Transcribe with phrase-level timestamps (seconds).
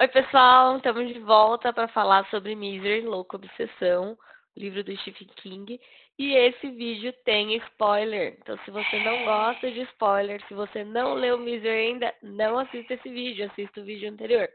[0.00, 4.16] Oi, pessoal, estamos de volta para falar sobre Misery, Louca Obsessão,
[4.56, 5.80] livro do Stephen King.
[6.16, 8.38] E esse vídeo tem spoiler.
[8.40, 12.94] Então, se você não gosta de spoiler, se você não leu Misery ainda, não assista
[12.94, 14.48] esse vídeo, assista o vídeo anterior.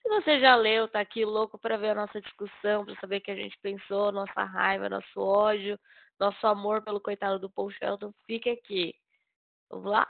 [0.00, 3.20] Se você já leu, tá aqui louco para ver a nossa discussão, para saber o
[3.20, 5.76] que a gente pensou, nossa raiva, nosso ódio,
[6.20, 8.94] nosso amor pelo coitado do Paul Shelton, fique aqui.
[9.68, 10.06] Vamos lá?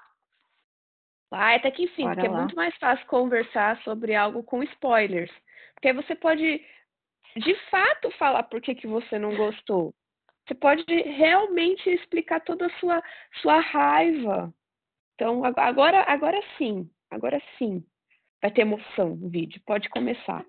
[1.35, 2.37] Vai, até que enfim, Bora porque é lá.
[2.37, 5.33] é muito mais fácil conversar sobre algo com spoilers.
[5.75, 6.65] Porque aí você pode,
[7.37, 9.93] de fato, falar por que, que você não gostou.
[10.47, 13.03] Você pode realmente explicar toda a sua,
[13.43, 14.55] sua raiva.
[15.17, 17.85] Então, agora, agora sim, agora sim.
[18.41, 19.61] Vai ter emoção no vídeo.
[19.67, 20.47] Pode começar.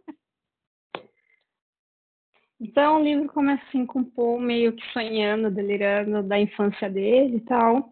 [2.62, 7.38] Então, o livro começa assim com o Paul meio que sonhando, delirando da infância dele
[7.38, 7.91] e tal.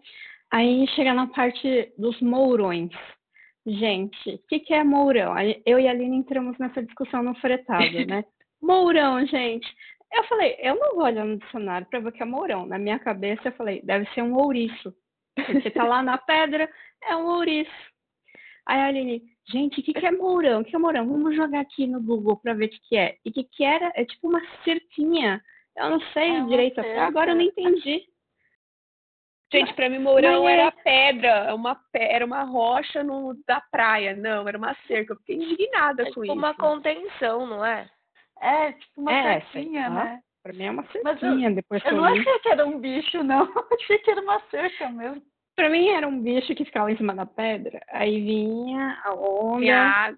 [0.54, 2.92] Aí chega na parte dos mourões.
[3.66, 5.34] Gente, o que, que é mourão?
[5.66, 8.24] Eu e a Aline entramos nessa discussão no fretado, né?
[8.62, 9.68] mourão, gente.
[10.14, 12.68] Eu falei, eu não vou olhar no dicionário para ver o que é mourão.
[12.68, 14.94] Na minha cabeça, eu falei, deve ser um ouriço.
[15.44, 16.70] Porque tá lá na pedra,
[17.04, 17.72] é um ouriço.
[18.68, 20.62] Aí a Aline, gente, o que, que é mourão?
[20.62, 21.08] O que é mourão?
[21.08, 23.18] Vamos jogar aqui no Google para ver o que, que é.
[23.26, 23.92] E o que, que era?
[23.96, 25.42] É tipo uma cerquinha.
[25.76, 28.04] Eu não sei é direito até agora, eu não entendi.
[29.54, 34.16] Gente, para mim Mourão é era pedra, uma, era uma rocha no, da praia.
[34.16, 35.14] Não, era uma cerca.
[35.14, 36.34] Eu fiquei indignada é com tipo isso.
[36.34, 37.88] uma contenção, não é?
[38.42, 40.20] É, tipo uma é, cerquinha, né?
[40.42, 41.50] Pra mim é uma cerquinha.
[41.50, 43.46] eu, depois eu não achei que era um bicho, não.
[43.56, 45.22] Eu achei que era uma cerca mesmo.
[45.56, 47.80] Pra mim era um bicho que ficava em cima da pedra.
[47.90, 50.18] Aí vinha a onda,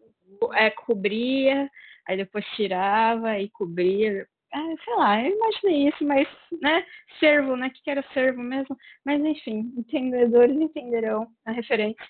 [0.54, 1.70] é, cobria,
[2.08, 4.26] aí depois tirava e cobria
[4.56, 6.28] é, sei lá, eu imaginei isso, mas,
[6.62, 6.86] né,
[7.20, 12.06] servo, né, que era servo mesmo, mas enfim, entendedores entenderão a referência.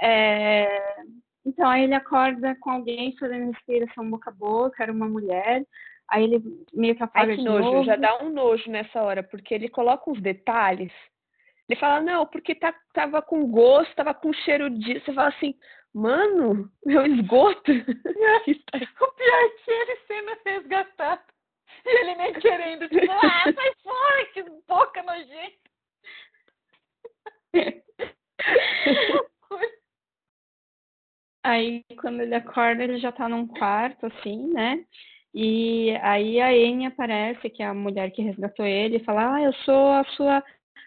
[0.00, 1.02] É,
[1.44, 5.62] então, aí ele acorda com alguém fazendo respiração boca a boca, era uma mulher,
[6.08, 6.42] aí ele
[6.72, 7.84] meio que apaga Ai, que de nojo, novo.
[7.84, 10.92] já dá um nojo nessa hora, porque ele coloca uns detalhes,
[11.68, 15.00] ele fala, não, porque tá, tava com gosto, tava com cheiro de...
[15.00, 15.54] Você fala assim,
[15.92, 17.70] mano, meu esgoto.
[17.70, 21.22] o pior é que ele sendo resgatado.
[21.88, 25.68] E ele nem querendo, tipo, ah, sai fora, que boca nojenta.
[31.42, 34.84] Aí, quando ele acorda, ele já tá num quarto, assim, né?
[35.34, 39.42] E aí a Anne aparece, que é a mulher que resgatou ele, e fala, ah,
[39.42, 40.44] eu sou a sua...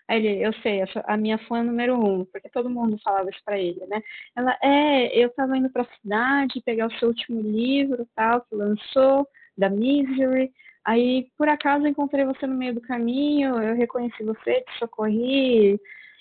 [0.07, 3.57] Aí ele, eu sei, a minha fã número um, porque todo mundo falava isso pra
[3.57, 4.01] ele, né?
[4.35, 9.27] Ela, é, eu tava indo pra cidade pegar o seu último livro, tal, que lançou,
[9.57, 10.51] da Misery,
[10.83, 15.79] Aí, por acaso, encontrei você no meio do caminho, eu reconheci você, te socorri.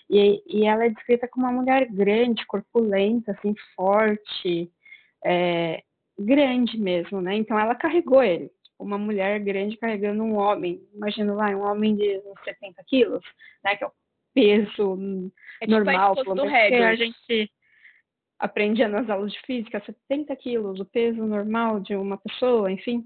[0.08, 4.70] E, e ela é descrita como uma mulher grande, corpulenta, assim, forte,
[5.24, 5.82] é,
[6.18, 7.36] grande mesmo, né?
[7.36, 8.50] Então, ela carregou ele.
[8.78, 10.80] Uma mulher grande carregando um homem.
[10.94, 13.24] Imagina lá, um homem de uns 70 quilos,
[13.64, 13.76] né?
[13.76, 13.92] Que é o
[14.34, 16.16] peso é tipo normal.
[16.16, 17.52] Tipo do que a gente
[18.38, 23.04] aprendia nas aulas de física, 70 quilos, o peso normal de uma pessoa, enfim.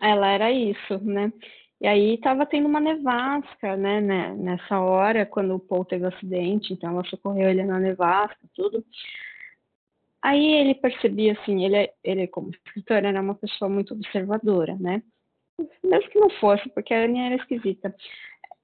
[0.00, 1.32] Ela era isso, né?
[1.80, 6.08] E aí estava tendo uma nevasca, né, né, nessa hora, quando o Paul teve o
[6.08, 8.84] acidente, então ela socorreu ele na nevasca, tudo.
[10.22, 15.02] Aí ele percebia, assim, ele, ele como escritor era uma pessoa muito observadora, né?
[15.82, 17.94] Mesmo que não fosse, porque a Anne era esquisita.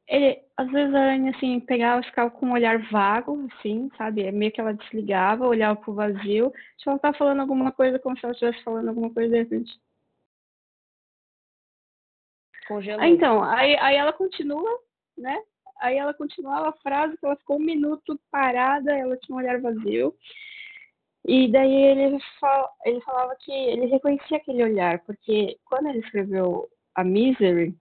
[0.06, 4.24] Ele, às vezes a Anne, assim, pegava, ficava com um olhar vago, assim, sabe?
[4.24, 8.16] É meio que ela desligava, olhava pro vazio, tipo, ela estava falando alguma coisa como
[8.18, 9.64] se ela estivesse falando alguma coisa de
[12.68, 13.00] Congelou.
[13.00, 14.80] Ah, então, aí, aí ela continua,
[15.16, 15.40] né?
[15.80, 20.14] Aí ela continuava a frase, ela ficou um minuto parada, ela tinha um olhar vazio.
[21.28, 26.68] E daí ele, fal, ele falava que ele reconhecia aquele olhar, porque quando ele escreveu
[26.94, 27.74] A Misery,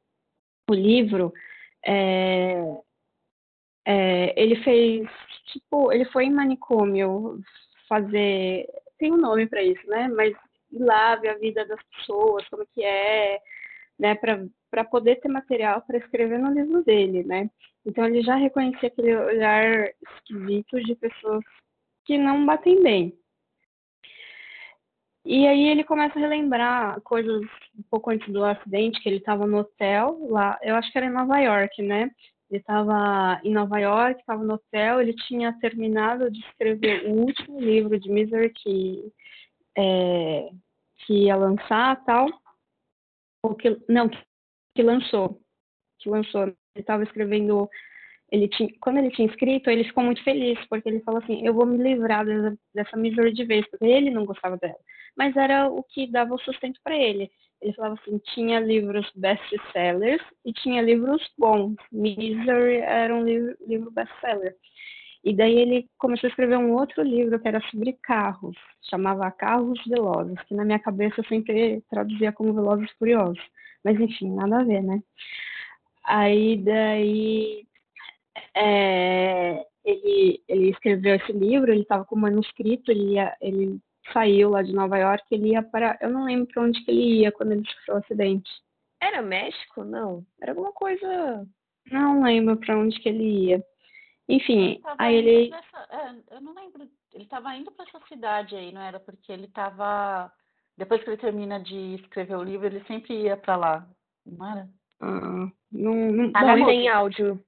[0.70, 1.32] o livro,
[1.86, 2.56] é,
[3.86, 5.08] é, ele fez,
[5.46, 7.40] tipo, ele foi em manicômio
[7.88, 8.68] fazer,
[8.98, 10.08] tem um nome para isso, né?
[10.08, 10.36] Mas
[10.72, 13.40] ir lá ver a vida das pessoas, como que é,
[14.00, 14.16] né?
[14.16, 14.44] Para
[14.76, 17.50] para poder ter material para escrever no livro dele, né?
[17.86, 21.46] Então ele já reconhecia aquele olhar esquisito de pessoas
[22.04, 23.18] que não batem bem.
[25.24, 27.42] E aí ele começa a relembrar coisas
[27.80, 31.08] um pouco antes do acidente, que ele estava no hotel lá, eu acho que era
[31.08, 32.12] em Nova York, né?
[32.52, 37.62] Ele estava em Nova York, estava no hotel, ele tinha terminado de escrever o último
[37.62, 39.10] livro de Misery que,
[39.78, 40.50] é,
[40.98, 42.28] que ia lançar tal.
[43.42, 44.18] Ou que, não, que
[44.84, 45.40] lançou,
[46.00, 46.44] que lançou.
[46.44, 47.70] Ele estava escrevendo,
[48.32, 51.54] ele tinha, quando ele tinha escrito, ele ficou muito feliz porque ele falou assim, eu
[51.54, 54.78] vou me livrar dessa, dessa de vez, porque ele não gostava dela.
[55.18, 57.32] mas era o que dava o sustento para ele.
[57.62, 61.76] Ele falava assim, tinha livros best-sellers e tinha livros bons.
[61.92, 64.56] Misery era um livro, livro best-seller.
[65.26, 68.56] E daí ele começou a escrever um outro livro que era sobre carros,
[68.88, 73.44] chamava Carros Velozes, que na minha cabeça eu sempre traduzia como Velozes Furiosos.
[73.84, 75.02] Mas enfim, nada a ver, né?
[76.04, 77.66] Aí daí
[78.56, 83.80] é, ele, ele escreveu esse livro, ele estava com o manuscrito, ele, ia, ele
[84.14, 85.98] saiu lá de Nova York, ele ia para.
[86.02, 88.52] Eu não lembro para onde que ele ia quando ele sofreu o acidente.
[89.02, 89.84] Era México?
[89.84, 90.24] Não.
[90.40, 91.48] Era alguma coisa.
[91.92, 93.64] Não lembro para onde que ele ia.
[94.28, 95.50] Enfim, aí ele.
[95.50, 96.90] Nessa, é, eu não lembro.
[97.14, 99.00] Ele estava indo para essa cidade aí, não era?
[99.00, 100.32] Porque ele estava.
[100.78, 103.88] Depois que ele termina de escrever o livro, ele sempre ia para lá,
[104.26, 104.70] não era?
[105.00, 107.42] Ah, não, não, ah, não tem áudio.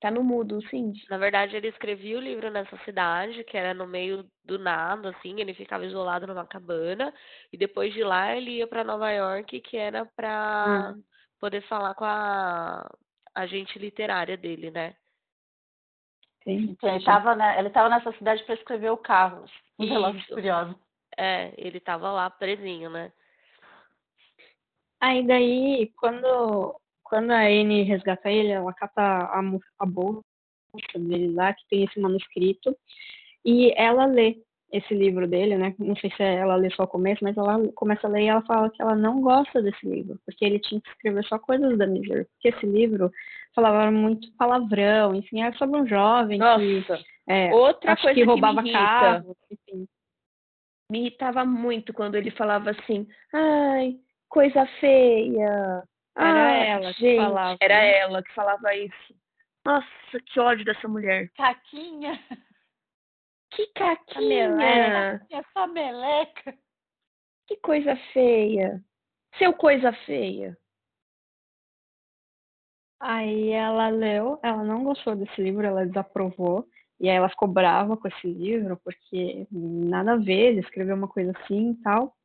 [0.00, 0.92] Tá no mudo, sim.
[1.08, 5.40] Na verdade, ele escrevia o livro nessa cidade, que era no meio do nada, assim,
[5.40, 7.12] ele ficava isolado numa cabana,
[7.50, 11.02] e depois de lá ele ia para Nova York, que era para hum.
[11.40, 12.86] poder falar com a
[13.34, 14.94] agente literária dele, né?
[16.44, 16.70] Sim.
[16.70, 20.76] Então, ele estava né, ele tava nessa cidade para escrever o Carlos, um Velozes Furiosos.
[21.16, 23.12] É, ele estava lá presinho, né?
[25.00, 29.40] Aí daí, quando quando a Anne resgata ele, ela cata a,
[29.78, 30.22] a bolsa
[30.94, 32.76] dele lá, que tem esse manuscrito,
[33.44, 34.42] e ela lê
[34.76, 35.72] esse livro dele, né?
[35.78, 38.42] Não sei se ela lê só o começo, mas ela começa a ler e ela
[38.42, 41.86] fala que ela não gosta desse livro, porque ele tinha que escrever só coisas da
[41.86, 42.24] Misery.
[42.24, 43.08] Porque esse livro
[43.54, 46.58] falava muito palavrão, enfim, era sobre um jovem Nossa.
[46.58, 47.04] que.
[47.28, 49.86] É, Outra coisa que roubava que me carro, enfim.
[50.90, 53.96] Me irritava muito quando ele falava assim, ai,
[54.28, 55.84] coisa feia,
[56.16, 57.56] era ah, ela gente, que falava.
[57.60, 59.14] Era ela que falava isso.
[59.64, 59.86] Nossa,
[60.26, 61.30] que ódio dessa mulher.
[61.36, 62.20] Caquinha.
[63.54, 65.26] Que caquinha.
[65.30, 66.56] Essa meleca.
[67.46, 68.82] Que coisa feia.
[69.38, 70.56] Seu coisa feia.
[73.00, 76.66] Aí ela leu, ela não gostou desse livro, ela desaprovou.
[76.98, 81.08] E aí ela ficou brava com esse livro, porque nada a ver, ele escreveu uma
[81.08, 82.16] coisa assim e tal.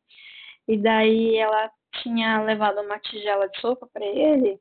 [0.68, 1.72] E daí ela
[2.02, 4.60] tinha levado uma tigela de sopa para ele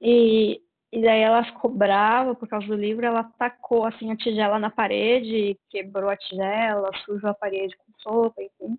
[0.00, 0.60] e,
[0.94, 4.70] e daí ela ficou brava por causa do livro, ela tacou assim a tigela na
[4.70, 8.78] parede, quebrou a tigela, sujou a parede com sopa, enfim.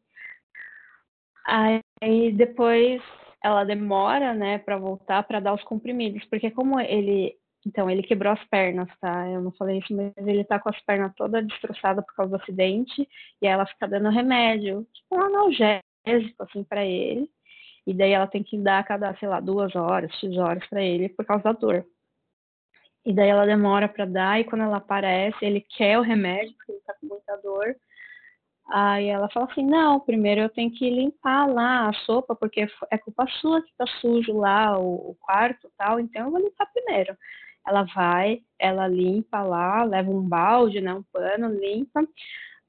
[1.46, 3.02] Aí depois
[3.44, 8.32] ela demora, né, para voltar para dar os comprimidos, porque como ele então, ele quebrou
[8.32, 9.28] as pernas, tá?
[9.28, 12.42] Eu não falei isso, mas ele tá com as pernas todas destroçadas por causa do
[12.42, 13.10] acidente,
[13.42, 17.28] e aí ela fica dando remédio, tipo um analgésico, assim, para ele.
[17.88, 21.10] E daí ela tem que dar cada, sei lá, duas horas, X horas para ele
[21.10, 21.86] por causa da dor.
[23.06, 26.72] E daí ela demora para dar, e quando ela aparece, ele quer o remédio, porque
[26.72, 27.76] ele tá com muita dor.
[28.68, 32.98] Aí ela fala assim: não, primeiro eu tenho que limpar lá a sopa, porque é
[32.98, 37.16] culpa sua que tá sujo lá o, o quarto tal, então eu vou limpar primeiro.
[37.68, 42.08] Ela vai, ela limpa lá, leva um balde, né, um pano, limpa.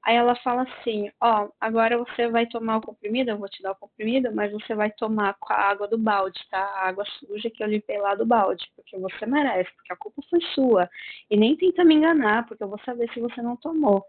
[0.03, 3.71] Aí ela fala assim: Ó, agora você vai tomar o comprimido, eu vou te dar
[3.71, 6.59] o comprimido, mas você vai tomar com a água do balde, tá?
[6.59, 10.21] A água suja que eu limpei lá do balde, porque você merece, porque a culpa
[10.29, 10.89] foi sua.
[11.29, 14.05] E nem tenta me enganar, porque eu vou saber se você não tomou.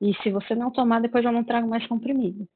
[0.00, 2.48] E se você não tomar, depois eu não trago mais comprimido.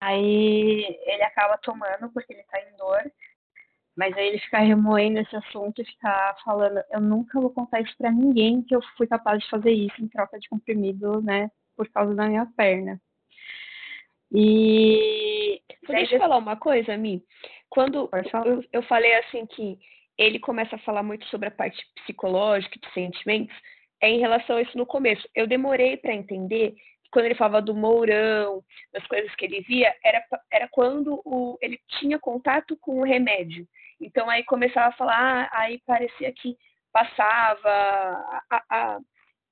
[0.00, 3.02] Aí ele acaba tomando, porque ele tá em dor.
[3.96, 7.94] Mas aí ele fica remoendo esse assunto e fica falando, eu nunca vou contar isso
[7.98, 11.88] para ninguém que eu fui capaz de fazer isso em troca de comprimido, né, por
[11.90, 13.00] causa da minha perna.
[14.34, 17.22] E deixa eu falar uma coisa, Mi.
[17.68, 18.08] Quando
[18.44, 19.78] eu, eu falei assim que
[20.16, 23.54] ele começa a falar muito sobre a parte psicológica de sentimentos,
[24.00, 25.28] é em relação a isso no começo.
[25.34, 29.94] Eu demorei para entender que quando ele falava do Mourão, das coisas que ele via,
[30.02, 33.66] era, era quando o, ele tinha contato com o remédio.
[34.02, 36.56] Então aí começava a falar, ah, aí parecia que
[36.92, 37.70] passava,
[38.50, 39.00] a, a,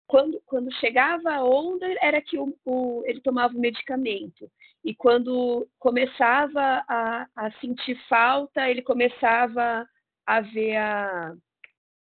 [0.06, 4.50] quando, quando chegava a onda era que o, o, ele tomava o medicamento.
[4.84, 9.86] E quando começava a, a sentir falta, ele começava
[10.26, 11.34] a ver, a,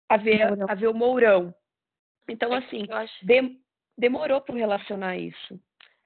[0.08, 1.54] a ver, a ver o mourão.
[2.28, 3.26] Então, é assim, acho...
[3.26, 3.58] de,
[3.96, 5.60] demorou para relacionar isso.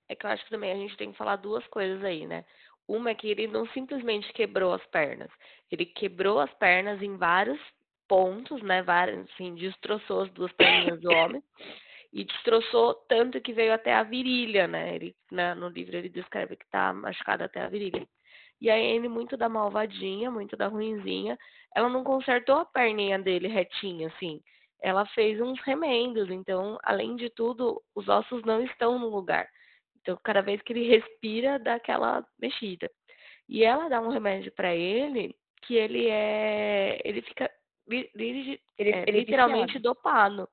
[0.09, 2.45] É que eu acho que também a gente tem que falar duas coisas aí, né?
[2.93, 5.31] Uma é que ele não simplesmente quebrou as pernas,
[5.71, 7.59] ele quebrou as pernas em vários
[8.07, 8.83] pontos, né?
[8.83, 11.43] Vários, assim, destroçou as duas perninhas do homem
[12.13, 14.95] e destroçou tanto que veio até a virilha, né?
[14.95, 15.17] Ele,
[15.57, 18.07] no livro ele descreve que tá machucado até a virilha.
[18.61, 21.39] E a Anne, muito da malvadinha, muito da ruinzinha,
[21.75, 24.43] ela não consertou a perninha dele retinha, assim.
[24.83, 29.49] Ela fez uns remendos, então, além de tudo, os ossos não estão no lugar.
[30.03, 32.91] Então, cada vez que ele respira, dá aquela mexida.
[33.49, 37.01] E ela dá um remédio para ele que ele é.
[37.05, 37.51] Ele fica
[37.89, 38.11] ele,
[38.79, 39.83] ele, é, ele literalmente viciado.
[39.83, 40.49] dopado.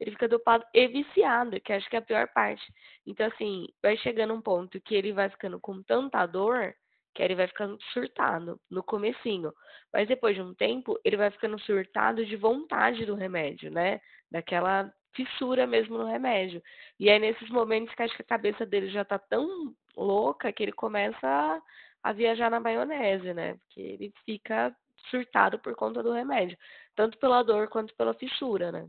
[0.00, 2.64] Ele fica dopado e viciado, que acho que é a pior parte.
[3.04, 6.74] Então, assim, vai chegando um ponto que ele vai ficando com tanta dor
[7.14, 9.52] que ele vai ficando surtado no comecinho.
[9.92, 14.00] Mas depois de um tempo, ele vai ficando surtado de vontade do remédio, né?
[14.30, 16.62] Daquela fissura mesmo no remédio.
[16.98, 20.62] E é nesses momentos que acho que a cabeça dele já tá tão louca que
[20.62, 21.62] ele começa
[22.02, 23.54] a, viajar na maionese, né?
[23.54, 24.74] Porque ele fica
[25.10, 26.56] surtado por conta do remédio,
[26.94, 28.88] tanto pela dor quanto pela fissura, né?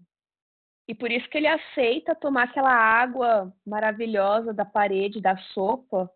[0.88, 6.10] E por isso que ele aceita tomar aquela água maravilhosa da parede, da sopa.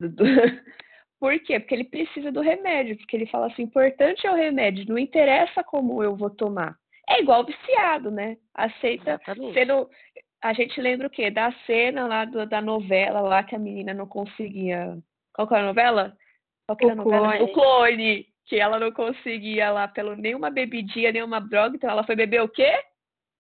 [1.18, 1.60] Por quê?
[1.60, 5.62] Porque ele precisa do remédio, porque ele fala assim, importante é o remédio, não interessa
[5.62, 6.76] como eu vou tomar.
[7.08, 8.36] É igual viciado, né?
[8.54, 9.20] Aceita
[9.52, 9.88] sendo.
[10.42, 11.30] A gente lembra o quê?
[11.30, 14.98] Da cena lá do, da novela lá que a menina não conseguia.
[15.34, 16.16] Qual que era a novela?
[16.66, 17.36] Qual que era a novela?
[17.36, 17.42] Clone.
[17.44, 18.26] O clone!
[18.46, 22.48] Que ela não conseguia lá pelo nenhuma bebidinha, nenhuma droga, então ela foi beber o
[22.48, 22.72] quê?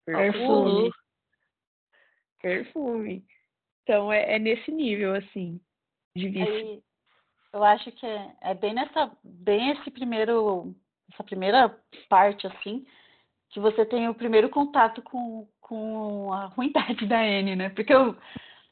[0.05, 0.91] Perfume.
[2.41, 3.25] Perfume.
[3.83, 5.61] Então é, é nesse nível, assim,
[6.15, 6.55] de vício.
[6.55, 6.83] Aí,
[7.53, 10.75] eu acho que é, é bem nessa, bem esse primeiro,
[11.13, 11.77] essa primeira
[12.09, 12.85] parte, assim,
[13.53, 17.69] que você tem o primeiro contato com, com a ruindade da Anne, né?
[17.69, 18.17] Porque eu,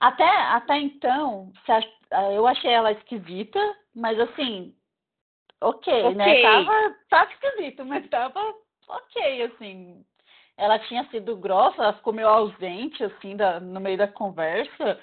[0.00, 1.52] até, até então,
[2.34, 3.60] eu achei ela esquisita,
[3.94, 4.74] mas assim,
[5.60, 6.24] ok, né?
[6.24, 6.42] okay.
[6.42, 6.42] né?
[6.42, 8.54] Tava, tava esquisito, mas tava
[8.88, 10.04] ok, assim.
[10.56, 14.98] Ela tinha sido grossa, ela ficou meio ausente, assim, da, no meio da conversa,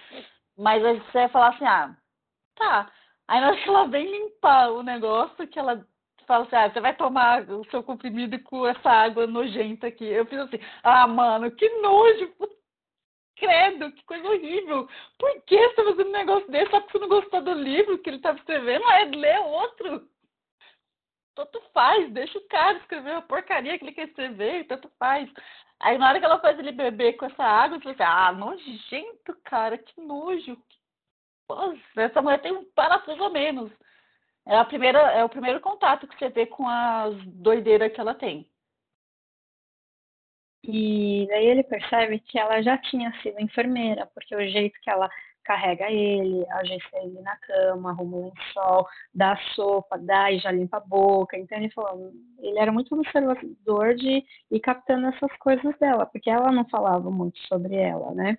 [0.58, 1.96] mas aí você ia falar assim, ah,
[2.56, 2.92] tá.
[3.28, 5.86] Aí na hora que ela vem limpar o negócio, que ela
[6.28, 10.06] fala assim, ah, você vai tomar o seu comprimido com essa água nojenta aqui.
[10.06, 12.34] Eu fiz assim, ah, mano, que nojo,
[13.38, 14.88] credo, que coisa horrível.
[15.18, 17.98] Por que você tá fazendo um negócio desse só porque você não gostou do livro
[18.00, 18.86] que ele estava escrevendo?
[18.92, 20.08] É ler outro.
[21.36, 25.32] Tanto faz, deixa o cara escrever a porcaria que ele quer escrever, tanto faz.
[25.80, 28.32] Aí na hora que ela faz ele beber com essa água, você fala assim, ah,
[28.34, 30.58] nojento, cara, que nojo.
[31.50, 33.72] Nossa, essa mulher tem um parafuso a menos.
[34.48, 38.16] É, a primeira, é o primeiro contato que você vê com as doideiras que ela
[38.16, 38.50] tem.
[40.64, 45.10] E daí ele percebe que ela já tinha sido enfermeira, porque o jeito que ela
[45.44, 50.78] carrega ele, ajeita ele na cama, arruma o lençol, dá sopa, dá e já limpa
[50.78, 51.38] a boca.
[51.38, 56.52] Então ele falou, ele era muito observador de ir captando essas coisas dela, porque ela
[56.52, 58.38] não falava muito sobre ela, né?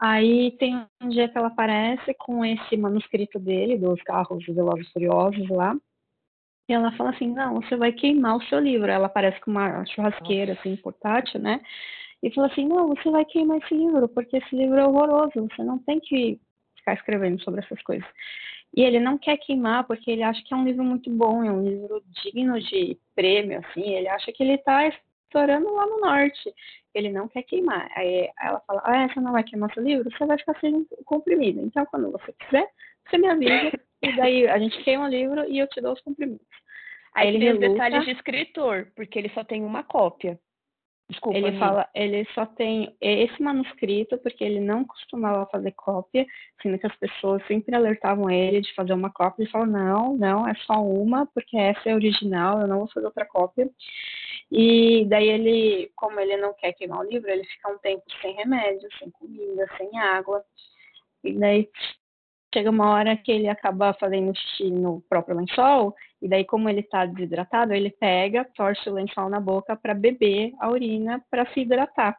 [0.00, 5.48] Aí tem um dia que ela aparece com esse manuscrito dele, dos carros Velozes Furiosos
[5.48, 5.76] lá.
[6.68, 8.90] E ela fala assim, não, você vai queimar o seu livro.
[8.90, 11.60] Ela aparece com uma churrasqueira, assim, portátil, né?
[12.22, 15.62] E fala assim, não, você vai queimar esse livro, porque esse livro é horroroso, você
[15.62, 16.40] não tem que
[16.74, 18.08] ficar escrevendo sobre essas coisas.
[18.76, 21.52] E ele não quer queimar, porque ele acha que é um livro muito bom, é
[21.52, 24.90] um livro digno de prêmio, assim, ele acha que ele está
[25.34, 26.54] estourando lá no norte
[26.94, 27.90] ele não quer queimar.
[27.96, 30.08] Aí ela fala, ah, você não vai queimar seu livro?
[30.10, 31.60] Você vai ficar sem comprimido.
[31.60, 32.68] Então, quando você quiser,
[33.08, 36.00] você me avisa, e daí a gente queima o livro e eu te dou os
[36.02, 36.46] comprimidos.
[37.14, 40.38] Aí ele tem os detalhes de escritor, porque ele só tem uma cópia.
[41.08, 46.24] Desculpa, ele fala, ele só tem esse manuscrito porque ele não costumava fazer cópia,
[46.62, 49.42] sendo que as pessoas sempre alertavam ele de fazer uma cópia.
[49.42, 53.06] Ele falou, não, não, é só uma, porque essa é original, eu não vou fazer
[53.06, 53.68] outra cópia.
[54.50, 58.34] E daí ele, como ele não quer queimar o livro, ele fica um tempo sem
[58.34, 60.42] remédio, sem comida, sem água.
[61.22, 61.68] E daí
[62.54, 66.80] chega uma hora que ele acaba fazendo xixi no próprio lençol, e daí como ele
[66.80, 71.60] está desidratado, ele pega, torce o lençol na boca para beber a urina para se
[71.60, 72.16] hidratar.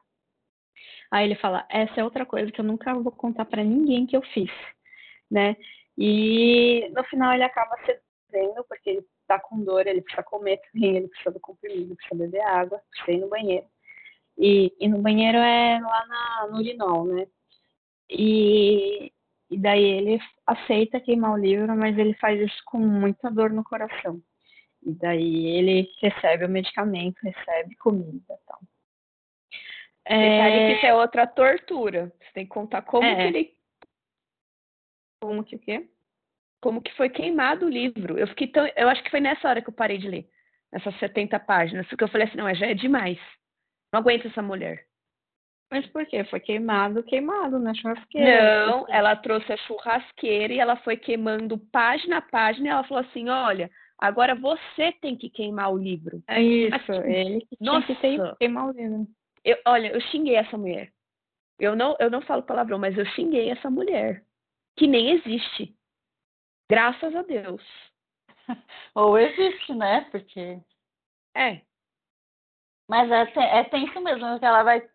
[1.10, 4.18] Aí ele fala: "Essa é outra coisa que eu nunca vou contar para ninguém que
[4.18, 4.51] eu fiz",
[5.32, 5.56] né?
[5.98, 10.98] E no final ele acaba cedendo porque ele tá com dor, ele precisa comer também,
[10.98, 13.65] ele precisa do comprimido, precisa beber água, precisa ir no banheiro.
[14.38, 17.27] E, e no banheiro é lá na, no urinol, né?
[18.10, 19.12] E,
[19.50, 23.64] e daí ele aceita queimar o livro, mas ele faz isso com muita dor no
[23.64, 24.22] coração.
[24.84, 28.60] E daí ele recebe o medicamento, recebe comida e tal.
[30.06, 30.68] É...
[30.68, 32.14] que isso é outra tortura.
[32.20, 33.16] Você tem que contar como é.
[33.16, 33.56] que ele.
[35.20, 35.90] Como que o quê?
[36.66, 38.18] como que foi queimado o livro.
[38.18, 40.28] Eu fiquei tão, eu acho que foi nessa hora que eu parei de ler,
[40.72, 43.20] essas 70 páginas, porque eu falei assim, não, já é demais.
[43.94, 44.84] Não aguento essa mulher.
[45.75, 46.24] Mas por quê?
[46.24, 48.65] Foi queimado, queimado na churrasqueira.
[48.65, 53.03] Não, ela trouxe a churrasqueira e ela foi queimando página a página e ela falou
[53.03, 56.24] assim, olha, agora você tem que queimar o livro.
[56.29, 59.05] É isso, Mas, ele que Nossa, tinha que queimar o livro.
[59.44, 60.94] Eu, olha, eu xinguei essa mulher.
[61.60, 64.24] Eu não, eu não falo palavrão, mas eu xinguei essa mulher.
[64.77, 65.75] Que nem existe.
[66.70, 67.62] Graças a Deus.
[68.96, 70.08] Ou existe, né?
[70.10, 70.58] Porque.
[71.36, 71.60] É.
[72.88, 74.95] Mas é, é tenso mesmo, que ela vai.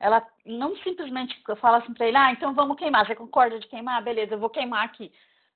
[0.00, 3.06] Ela não simplesmente fala assim pra ele, ah, então vamos queimar.
[3.06, 4.02] Você concorda de queimar?
[4.02, 5.12] Beleza, eu vou queimar aqui.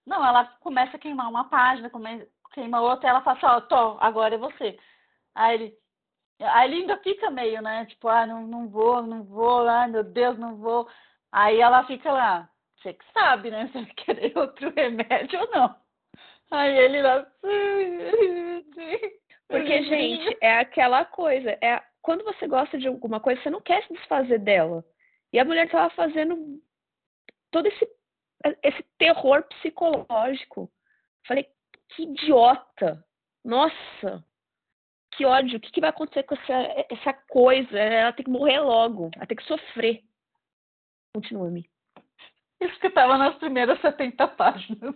[0.07, 1.91] Não, ela começa a queimar uma página,
[2.53, 4.79] queima outra, e ela fala assim, ó, oh, tô, agora é você.
[5.35, 5.79] Aí ele.
[6.41, 7.85] Aí ele ainda fica meio, né?
[7.87, 10.89] Tipo, ah, não, não vou, não vou, ai meu Deus, não vou.
[11.33, 13.67] Aí ela fica lá, você que sabe, né?
[13.69, 15.77] Se vai querer outro remédio ou não.
[16.51, 17.27] Aí ele lá.
[19.49, 21.59] Porque, gente, é aquela coisa.
[21.63, 24.83] É, quando você gosta de alguma coisa, você não quer se desfazer dela.
[25.31, 26.59] E a mulher estava fazendo
[27.51, 27.87] todo esse,
[28.63, 30.73] esse terror psicológico.
[31.27, 31.47] Falei,
[31.91, 33.05] que idiota!
[33.45, 34.25] Nossa!
[35.15, 35.59] Que ódio!
[35.59, 37.79] O que, que vai acontecer com essa, essa coisa?
[37.79, 39.11] Ela tem que morrer logo.
[39.15, 40.03] Ela tem que sofrer.
[41.15, 41.69] Continue-me.
[42.59, 44.95] Isso que estava nas primeiras 70 páginas.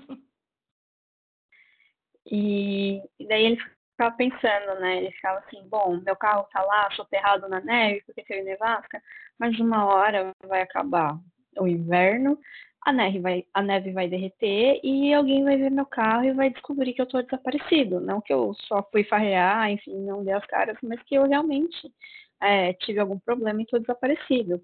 [2.25, 4.99] E, e daí ele ficava pensando, né?
[4.99, 9.01] Ele ficava assim, bom, meu carro tá lá, soterrado na neve, porque caiu nevasca,
[9.39, 11.19] mas uma hora vai acabar
[11.59, 12.39] o inverno,
[12.85, 16.51] a neve vai, a neve vai derreter e alguém vai ver meu carro e vai
[16.51, 18.01] descobrir que eu tô desaparecido.
[18.01, 21.93] Não que eu só fui farrear, enfim, não dei as caras, mas que eu realmente
[22.41, 24.61] é, tive algum problema e tô desaparecido.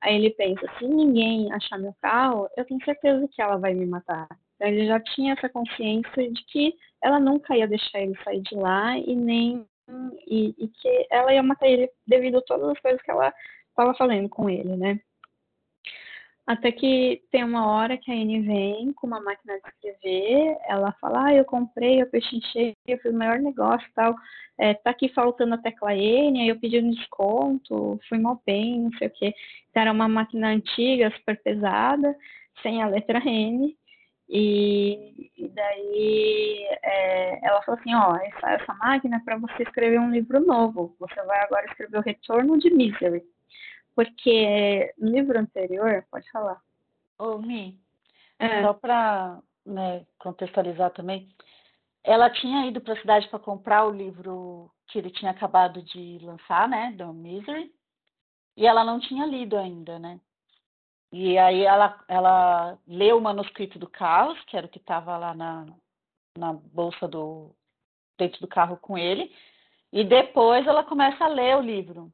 [0.00, 3.86] Aí ele pensa, se ninguém achar meu carro, eu tenho certeza que ela vai me
[3.86, 4.28] matar.
[4.54, 8.54] Então ele já tinha essa consciência de que ela nunca ia deixar ele sair de
[8.54, 9.66] lá e nem
[10.26, 13.32] e, e que ela ia matar ele devido a todas as coisas que ela
[13.68, 15.00] estava fazendo com ele, né?
[16.46, 20.92] Até que tem uma hora que a Anne vem com uma máquina de escrever, ela
[21.00, 24.14] fala, ah, eu comprei, eu pechinchei, eu fiz o maior negócio e tal,
[24.58, 28.82] é, tá aqui faltando a tecla N, aí eu pedi um desconto, fui mal bem,
[28.82, 29.34] não sei o quê.
[29.70, 32.14] Então, era uma máquina antiga, super pesada,
[32.62, 33.74] sem a letra N,
[34.28, 40.00] e, e daí é, ela falou assim, ó, essa, essa máquina é para você escrever
[40.00, 43.22] um livro novo, você vai agora escrever o Retorno de Misery.
[43.94, 46.60] Porque no livro anterior, pode falar.
[47.18, 47.78] Ô, Mi,
[48.38, 48.62] é.
[48.62, 51.28] só para né, contextualizar também,
[52.02, 56.18] ela tinha ido para a cidade para comprar o livro que ele tinha acabado de
[56.22, 57.72] lançar, né, do Misery,
[58.56, 60.20] e ela não tinha lido ainda, né?
[61.16, 65.32] E aí ela, ela leu o manuscrito do Carlos, que era o que estava lá
[65.32, 65.64] na,
[66.36, 67.54] na bolsa do
[68.18, 69.32] dentro do carro com ele,
[69.92, 72.10] e depois ela começa a ler o livro.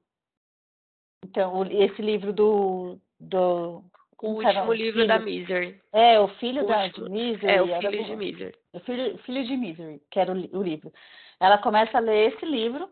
[1.24, 2.98] Então, esse livro do.
[3.18, 3.82] do
[4.22, 5.80] o último livro filho, da Misery.
[5.94, 7.52] É, o filho o da último, Misery.
[7.54, 8.58] É, o filho de Misery.
[8.74, 10.92] O filho, filho de Misery, que era o, o livro.
[11.40, 12.86] Ela começa a ler esse livro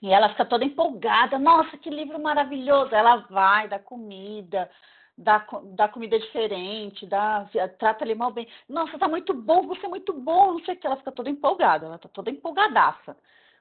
[0.00, 1.38] e ela fica toda empolgada.
[1.38, 2.94] Nossa, que livro maravilhoso!
[2.94, 4.70] Ela vai, dá comida,
[5.18, 8.46] dá, dá comida diferente, dá, trata ele mal bem.
[8.68, 10.86] Nossa, tá muito bom, você é muito bom, não sei o que.
[10.86, 13.16] Ela fica toda empolgada, ela tá toda empolgadaça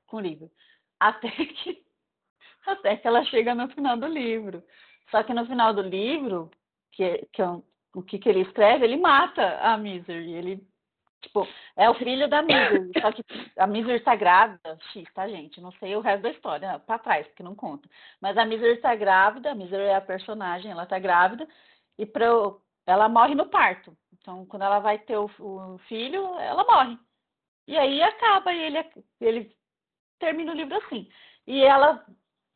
[0.06, 0.50] com o livro.
[1.00, 1.86] Até que
[2.66, 4.64] até que ela chega no final do livro.
[5.10, 6.52] Só que no final do livro,
[6.92, 7.48] que, que é
[7.94, 10.34] o que, que ele escreve, ele mata a Misery.
[10.34, 10.68] Ele,
[11.22, 12.92] tipo, é o filho da Misery.
[13.02, 13.24] só que
[13.58, 14.78] a Misery está grávida.
[14.94, 15.62] X, tá, gente?
[15.62, 17.90] Não sei o resto da história, para trás, porque não conta.
[18.22, 21.48] Mas a Misery está grávida, a Misery é a personagem, ela está grávida,
[21.98, 22.26] e pra,
[22.86, 23.96] ela morre no parto.
[24.14, 26.98] Então, quando ela vai ter o, o filho, ela morre.
[27.68, 28.86] E aí acaba, e ele,
[29.20, 29.58] ele
[30.20, 31.10] termina o livro assim.
[31.46, 32.06] E ela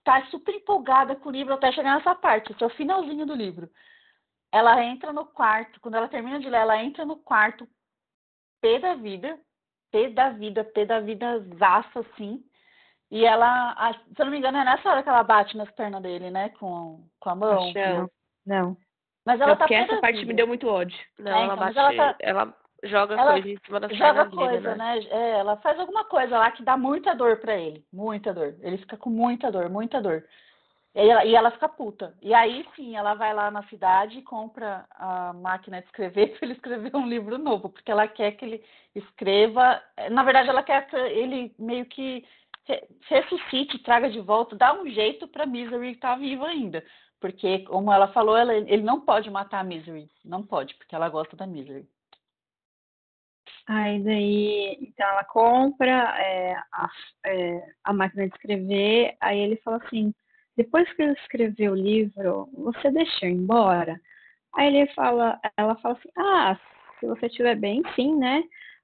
[0.03, 3.35] tá super empolgada com o livro até chegar nessa parte, esse é o finalzinho do
[3.35, 3.69] livro.
[4.51, 7.67] Ela entra no quarto, quando ela termina de ler, ela entra no quarto,
[8.61, 9.37] pé da vida,
[9.91, 12.43] pé da vida, pé da vida zaça, assim.
[13.09, 16.01] E ela, se eu não me engano, é nessa hora que ela bate nas pernas
[16.01, 16.49] dele, né?
[16.57, 17.73] Com, com a mão.
[17.73, 18.09] Não,
[18.45, 18.77] não.
[19.25, 20.27] Mas ela não, tá porque essa parte vida.
[20.27, 20.97] me deu muito ódio.
[21.19, 24.25] Não, é, ela então, bate, ela, tá, ela joga ela coisa em cima da Joga
[24.29, 24.95] coisa, né?
[24.95, 25.07] né?
[25.09, 27.85] É, ela faz alguma coisa lá que dá muita dor para ele.
[27.91, 28.55] Muita dor.
[28.61, 30.23] Ele fica com muita dor, muita dor.
[30.93, 32.13] E ela, e ela fica puta.
[32.21, 36.45] E aí sim, ela vai lá na cidade e compra a máquina de escrever para
[36.45, 38.63] ele escrever um livro novo, porque ela quer que ele
[38.95, 39.81] escreva.
[40.11, 42.25] Na verdade, ela quer que ele meio que
[43.07, 46.83] ressuscite, traga de volta, dá um jeito para Misery estar tá viva ainda.
[47.19, 50.09] Porque, como ela falou, ela, ele não pode matar a Misery.
[50.25, 51.87] Não pode, porque ela gosta da Misery.
[53.67, 56.89] Aí daí, então ela compra é, a,
[57.25, 60.13] é, a máquina de escrever, aí ele fala assim,
[60.57, 63.99] depois que eu escrever o livro, você deixou embora?
[64.55, 66.59] Aí ele fala, ela fala assim, ah,
[66.99, 68.43] se você estiver bem, sim, né?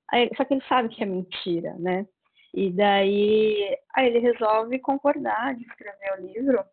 [0.10, 2.06] Aí, só que ele sabe que é mentira, né?
[2.54, 6.64] E daí aí ele resolve concordar de escrever o livro.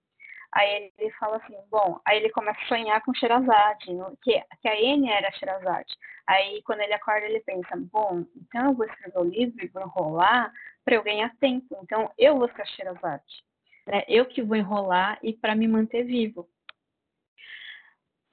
[0.52, 3.87] Aí ele fala assim, bom, aí ele começa a sonhar com Sherazade,
[4.22, 5.92] que, que a N era Sherazade.
[6.28, 9.83] Aí quando ele acorda, ele pensa, bom, então eu vou escrever o livro e vou
[9.83, 10.52] enrolar
[10.85, 11.76] para eu ganhar tempo.
[11.83, 13.44] Então eu vou ser Sherazade.
[13.87, 14.03] Né?
[14.09, 16.49] Eu que vou enrolar e para me manter vivo.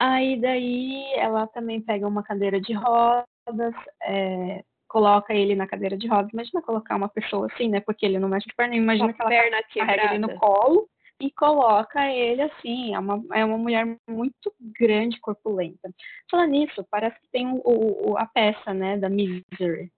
[0.00, 6.08] Aí daí ela também pega uma cadeira de rodas, é, coloca ele na cadeira de
[6.08, 6.32] rodas.
[6.32, 7.80] Imagina colocar uma pessoa assim, né?
[7.80, 8.74] Porque ele não mexe de perna.
[8.74, 10.88] Imagina uma que ela perna carrega ele no colo
[11.20, 12.94] e coloca ele assim.
[12.94, 15.88] É uma, é uma mulher muito grande, corpulenta.
[16.28, 19.92] Falando nisso, parece que tem o, o, a peça, né, da Misery.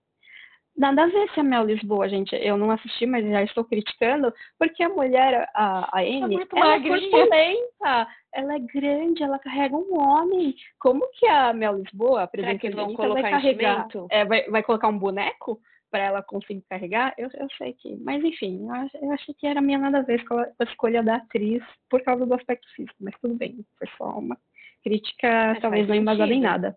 [0.77, 2.35] Nada a ver se a Mel Lisboa, gente.
[2.35, 6.75] Eu não assisti, mas já estou criticando, porque a mulher, a, a Anne, é ela
[6.75, 10.55] é corpulenta, ela é grande, ela carrega um homem.
[10.81, 13.89] Como que a Mel Lisboa, a presidente vão colocar vai carregar?
[14.11, 15.61] É, vai, vai colocar um boneco?
[15.95, 17.95] para ela conseguir carregar, eu, eu sei que.
[17.99, 21.15] Mas enfim, eu, eu achei que era minha nada a ver com a, escolha da
[21.15, 24.37] atriz por causa do aspecto físico, mas tudo bem, foi só uma
[24.83, 26.77] crítica, mas talvez não embasada em nada.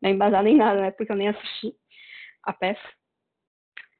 [0.00, 0.90] Não embasada em nada, né?
[0.90, 1.74] Porque eu nem assisti
[2.42, 2.80] a peça.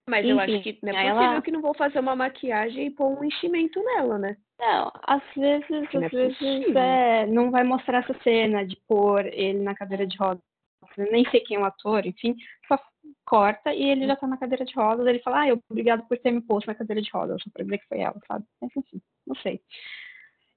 [0.09, 1.43] Mas enfim, eu acho que não é possível ela...
[1.43, 4.37] que não vou fazer uma maquiagem e pôr um enchimento nela, né?
[4.59, 9.61] Não, às vezes, às é vezes é, não vai mostrar essa cena de pôr ele
[9.61, 10.43] na cadeira de rodas.
[10.97, 12.37] Nem sei quem é o ator, enfim,
[12.69, 12.79] só
[13.27, 16.17] corta e ele já tá na cadeira de rodas, ele fala, ah, eu, obrigado por
[16.19, 18.45] ter me posto na cadeira de rodas, só pra dizer que foi ela, sabe?
[18.61, 19.61] Mas enfim, não sei.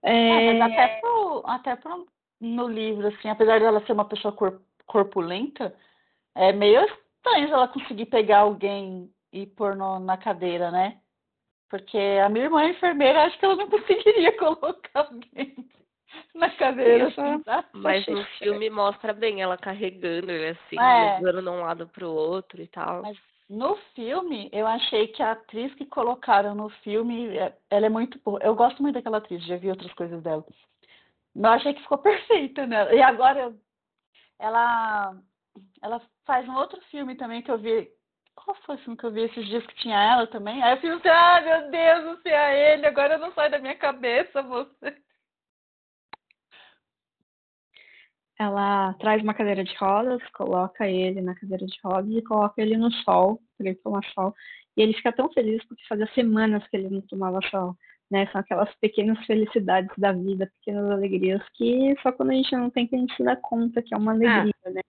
[0.04, 0.12] É...
[0.12, 2.08] É, mas até, pro, até pro,
[2.40, 5.76] no livro, assim, apesar dela ser uma pessoa cor, corpulenta,
[6.36, 11.00] é meio estranho ela conseguir pegar alguém e pôr no, na cadeira, né?
[11.70, 15.56] Porque a minha irmã é enfermeira, acho que ela não conseguiria colocar alguém
[16.34, 17.08] na cadeira.
[17.08, 17.66] Assim, tá?
[17.74, 21.20] Mas no filme mostra bem ela carregando ele assim, é.
[21.20, 23.04] levando de um lado pro outro e tal.
[23.04, 23.18] Mas
[23.50, 28.20] no filme, eu achei que a atriz que colocaram no filme, é, ela é muito
[28.20, 28.40] boa.
[28.44, 30.46] Eu gosto muito daquela atriz, já vi outras coisas dela.
[31.36, 32.94] Eu achei que ficou perfeita nela.
[32.94, 33.52] E agora,
[34.38, 35.18] ela,
[35.82, 37.90] ela faz um outro filme também que eu vi.
[38.36, 40.62] Qual foi o filme que eu vi esses dias que tinha ela também?
[40.64, 43.60] Aí eu fiz assim, ah, meu Deus, não sei a ele, agora não sai da
[43.60, 44.96] minha cabeça você.
[48.40, 52.78] ela traz uma cadeira de rodas, coloca ele na cadeira de rodas e coloca ele
[52.78, 54.34] no sol, para ele tomar sol.
[54.78, 57.76] E ele fica tão feliz porque fazia semanas que ele não tomava sol.
[58.10, 58.26] Né?
[58.28, 62.88] São aquelas pequenas felicidades da vida, pequenas alegrias que só quando a gente não tem
[62.88, 64.70] que a gente se dá conta que é uma alegria, ah.
[64.70, 64.82] né?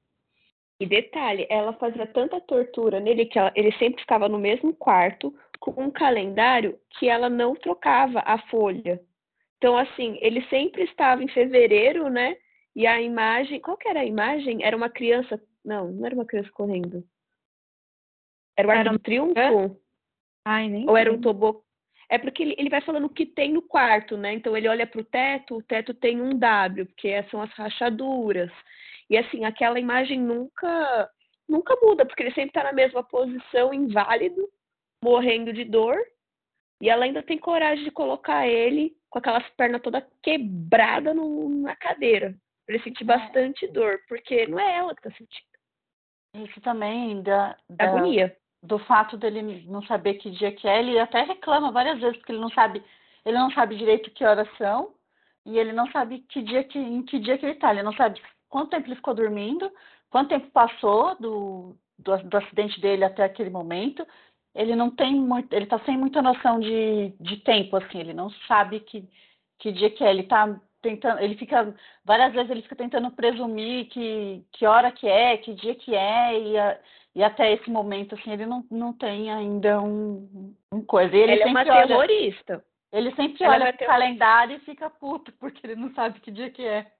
[0.80, 5.32] E detalhe, ela fazia tanta tortura nele que ela, ele sempre ficava no mesmo quarto
[5.60, 8.98] com um calendário que ela não trocava a folha.
[9.58, 12.34] Então, assim, ele sempre estava em fevereiro, né?
[12.74, 14.64] E a imagem, qual que era a imagem?
[14.64, 17.04] Era uma criança, não, não era uma criança correndo.
[18.56, 18.98] Era o Arco um...
[18.98, 19.80] Triunfo?
[20.46, 21.62] Ai, nem Ou era um tobo?
[22.08, 24.32] É porque ele, ele vai falando o que tem no quarto, né?
[24.32, 28.50] Então ele olha para o teto, o teto tem um W, porque são as rachaduras.
[29.10, 31.10] E assim, aquela imagem nunca
[31.48, 34.48] nunca muda, porque ele sempre está na mesma posição, inválido,
[35.02, 35.98] morrendo de dor.
[36.80, 41.74] E ela ainda tem coragem de colocar ele com aquelas pernas toda quebrada no, na
[41.74, 42.34] cadeira.
[42.68, 43.06] Ele sentir é.
[43.06, 46.48] bastante dor, porque não é ela que está sentindo.
[46.48, 48.34] Isso também da, da agonia.
[48.62, 52.30] Do fato dele não saber que dia que é, ele até reclama várias vezes, porque
[52.30, 52.82] ele não sabe,
[53.24, 54.94] ele não sabe direito que horas são,
[55.44, 57.72] e ele não sabe que dia que, em que dia que ele está.
[57.72, 59.72] Ele não sabe quanto tempo ele ficou dormindo,
[60.10, 64.06] quanto tempo passou do, do, do acidente dele até aquele momento.
[64.54, 68.28] Ele não tem muito, ele está sem muita noção de, de tempo, assim, ele não
[68.48, 69.08] sabe que,
[69.60, 70.10] que dia que é.
[70.10, 75.06] Ele está tentando, ele fica várias vezes ele fica tentando presumir que, que hora que
[75.06, 76.78] é, que dia que é e, a,
[77.14, 81.14] e até esse momento assim ele não, não tem ainda um, um coisa.
[81.14, 82.64] ele, ele é uma olha, terrorista.
[82.92, 86.50] Ele sempre Ela olha pro calendário e fica puto porque ele não sabe que dia
[86.50, 86.90] que é.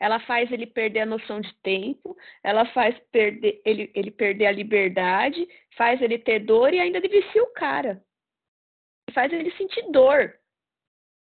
[0.00, 4.52] Ela faz ele perder a noção de tempo, ela faz perder ele, ele perder a
[4.52, 8.02] liberdade, faz ele ter dor e ainda vicia o cara.
[9.12, 10.34] Faz ele sentir dor.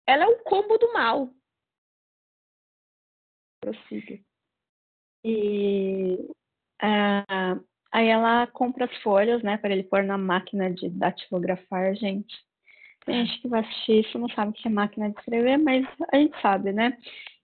[0.07, 1.29] Ela é um combo do mal.
[3.59, 4.19] Prossiga.
[5.25, 6.15] E
[6.81, 12.35] uh, aí ela compra as folhas, né, para ele pôr na máquina de datilografar, gente.
[13.05, 15.85] Tem gente que vai assistir isso, não sabe o que é máquina de escrever, mas
[16.11, 16.97] a gente sabe, né?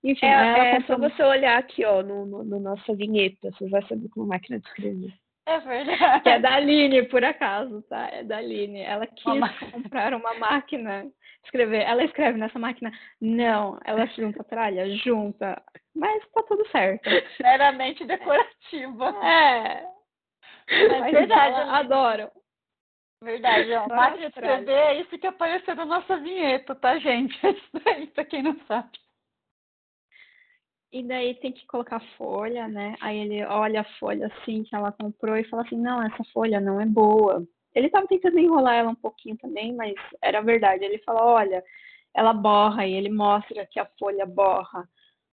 [0.04, 0.95] Enfim, é, ela é compra...
[0.95, 4.60] só você olhar aqui, ó, no, no, no nossa vinheta, você vai saber como máquina
[4.60, 5.13] de escrever.
[5.45, 6.24] É verdade.
[6.24, 8.08] Que é da Aline, por acaso, tá?
[8.12, 8.82] É da Aline.
[8.82, 9.50] Ela quis uma...
[9.72, 11.08] comprar uma máquina
[11.43, 11.82] escrever.
[11.82, 12.91] Ela escreve nessa máquina?
[13.19, 13.80] Não.
[13.84, 14.88] Ela junta tralha?
[14.98, 15.60] Junta.
[15.95, 17.10] Mas tá tudo certo.
[17.41, 19.10] Meramente decorativa.
[19.26, 19.84] É.
[20.69, 21.62] Mas, Mas verdade.
[21.62, 22.32] Ela adoro.
[23.21, 27.38] Verdade, a máquina de escrever é isso que apareceu na nossa vinheta, tá, gente?
[27.45, 28.97] É isso daí, pra quem não sabe.
[30.91, 32.95] E daí tem que colocar folha, né?
[33.01, 36.60] Aí ele olha a folha assim que ela comprou e fala assim: não, essa folha
[36.60, 37.45] não é boa.
[37.75, 40.84] Ele estava tentando enrolar ela um pouquinho também, mas era verdade.
[40.84, 41.63] Ele fala: olha,
[42.15, 44.89] ela borra e ele mostra que a folha borra.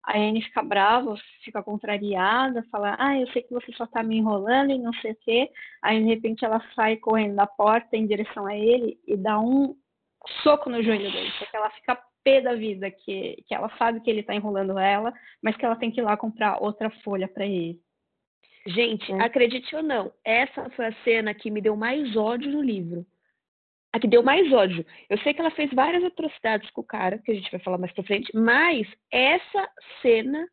[0.05, 4.17] A Anne fica brava, fica contrariada, fala: Ah, eu sei que você só tá me
[4.17, 5.51] enrolando e não sei o quê.
[5.81, 9.77] Aí de repente ela sai correndo da porta em direção a ele e dá um
[10.43, 14.09] soco no joelho dele, porque ela fica pé da vida, que, que ela sabe que
[14.09, 15.13] ele tá enrolando ela,
[15.43, 17.81] mas que ela tem que ir lá comprar outra folha para ele.
[18.67, 19.23] Gente, é.
[19.23, 23.05] acredite ou não, essa foi a cena que me deu mais ódio no livro
[23.93, 24.85] a que deu mais ódio.
[25.09, 27.79] Eu sei que ela fez várias atrocidades com o cara, que a gente vai falar
[27.79, 30.49] mais pra frente, mas essa cena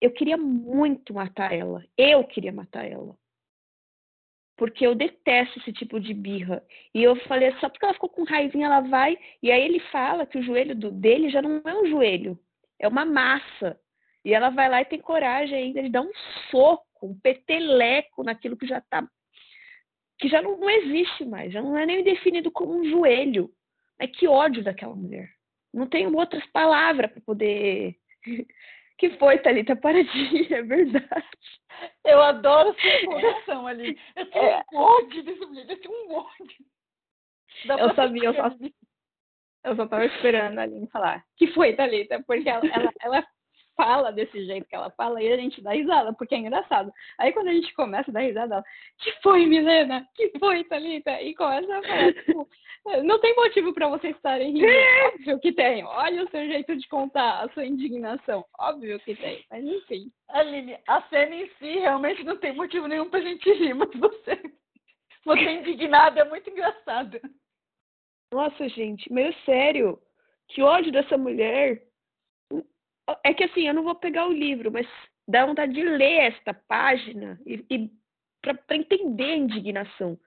[0.00, 1.84] eu queria muito matar ela.
[1.96, 3.16] Eu queria matar ela.
[4.56, 6.62] Porque eu detesto esse tipo de birra.
[6.94, 9.18] E eu falei, só porque ela ficou com raivinha, ela vai.
[9.42, 12.38] E aí ele fala que o joelho do, dele já não é um joelho,
[12.78, 13.78] é uma massa.
[14.22, 16.12] E ela vai lá e tem coragem ainda de dar um
[16.50, 19.06] soco, um peteleco naquilo que já tá
[20.20, 23.50] que já não, não existe mais, já não é nem definido como um joelho.
[23.98, 25.30] Mas que ódio daquela mulher.
[25.72, 27.96] Não tenho outras palavras para poder.
[28.98, 29.74] que foi, Thalita?
[29.76, 31.26] Para de é verdade.
[32.04, 33.98] Eu adoro sua empolgação ali.
[34.14, 34.62] Eu tenho é...
[34.72, 36.66] um ódio desse mulher, eu tenho um ódio.
[37.78, 38.50] eu sabia, eu só,
[39.64, 41.24] eu só tava esperando a Aline falar.
[41.36, 42.22] Que foi, Thalita?
[42.26, 43.26] Porque ela, ela, ela
[43.80, 46.92] fala desse jeito que ela fala e a gente dá risada, porque é engraçado.
[47.18, 48.64] Aí quando a gente começa a dar risada, ela,
[48.98, 50.06] que foi, Milena?
[50.14, 51.22] Que foi, Thalita?
[51.22, 52.48] E começa a falar, tipo,
[53.04, 54.66] não tem motivo para vocês estarem rindo.
[55.14, 55.84] Óbvio que tem.
[55.84, 58.44] Olha o seu jeito de contar a sua indignação.
[58.58, 59.44] Óbvio que tem.
[59.50, 60.12] Mas enfim.
[60.28, 64.40] Aline, a cena em si realmente não tem motivo nenhum pra gente rir, mas você,
[65.24, 67.20] você é indignada é muito engraçada.
[68.32, 69.98] Nossa, gente, meio sério.
[70.48, 71.82] Que ódio dessa mulher.
[73.24, 74.86] É que assim, eu não vou pegar o livro, mas
[75.26, 77.90] dá vontade de ler esta página e, e
[78.40, 80.18] para entender a indignação.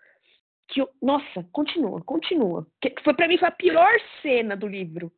[0.68, 2.66] Que eu, nossa, continua, continua.
[2.82, 5.12] Que foi para mim foi a pior cena do livro.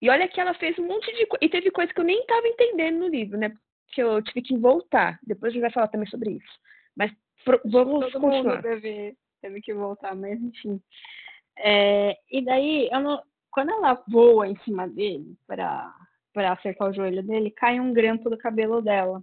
[0.00, 2.46] E olha que ela fez um monte de e teve coisa que eu nem estava
[2.46, 3.52] entendendo no livro, né?
[3.92, 5.18] Que eu tive que voltar.
[5.22, 6.60] Depois a gente vai falar também sobre isso.
[6.94, 7.10] Mas
[7.44, 8.56] pro, vamos Todo continuar.
[8.56, 10.80] Mundo teve, teve que voltar, mas enfim.
[11.58, 15.92] É, e daí, eu não, quando ela voa em cima dele para
[16.36, 19.22] para acertar o joelho dele, cai um grampo do cabelo dela.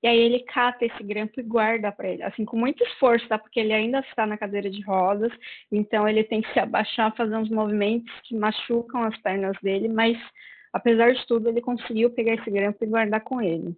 [0.00, 3.36] E aí ele cata esse grampo e guarda para ele, assim, com muito esforço, tá?
[3.36, 5.32] Porque ele ainda está na cadeira de rodas,
[5.72, 10.16] então ele tem que se abaixar, fazer uns movimentos que machucam as pernas dele, mas
[10.72, 13.76] apesar de tudo, ele conseguiu pegar esse grampo e guardar com ele.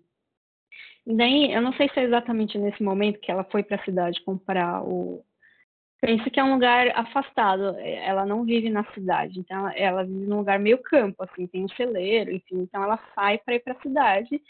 [1.07, 3.85] E daí, eu não sei se é exatamente nesse momento que ela foi para a
[3.87, 5.25] cidade comprar o,
[6.01, 7.77] pensa que é um lugar afastado.
[7.79, 11.47] É, ela não vive na cidade, então ela, ela vive num lugar meio campo, assim,
[11.47, 12.61] tem um celeiro, enfim.
[12.61, 14.43] Então ela sai para ir para a cidade.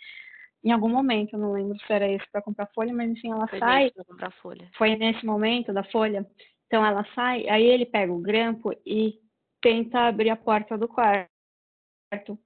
[0.62, 3.48] Em algum momento, eu não lembro se era isso para comprar folha, mas enfim, ela
[3.48, 3.90] Foi sai.
[3.90, 4.70] Pra comprar folha.
[4.76, 6.26] Foi nesse momento da folha.
[6.66, 9.18] Então ela sai, aí ele pega o grampo e
[9.60, 11.28] tenta abrir a porta do quarto.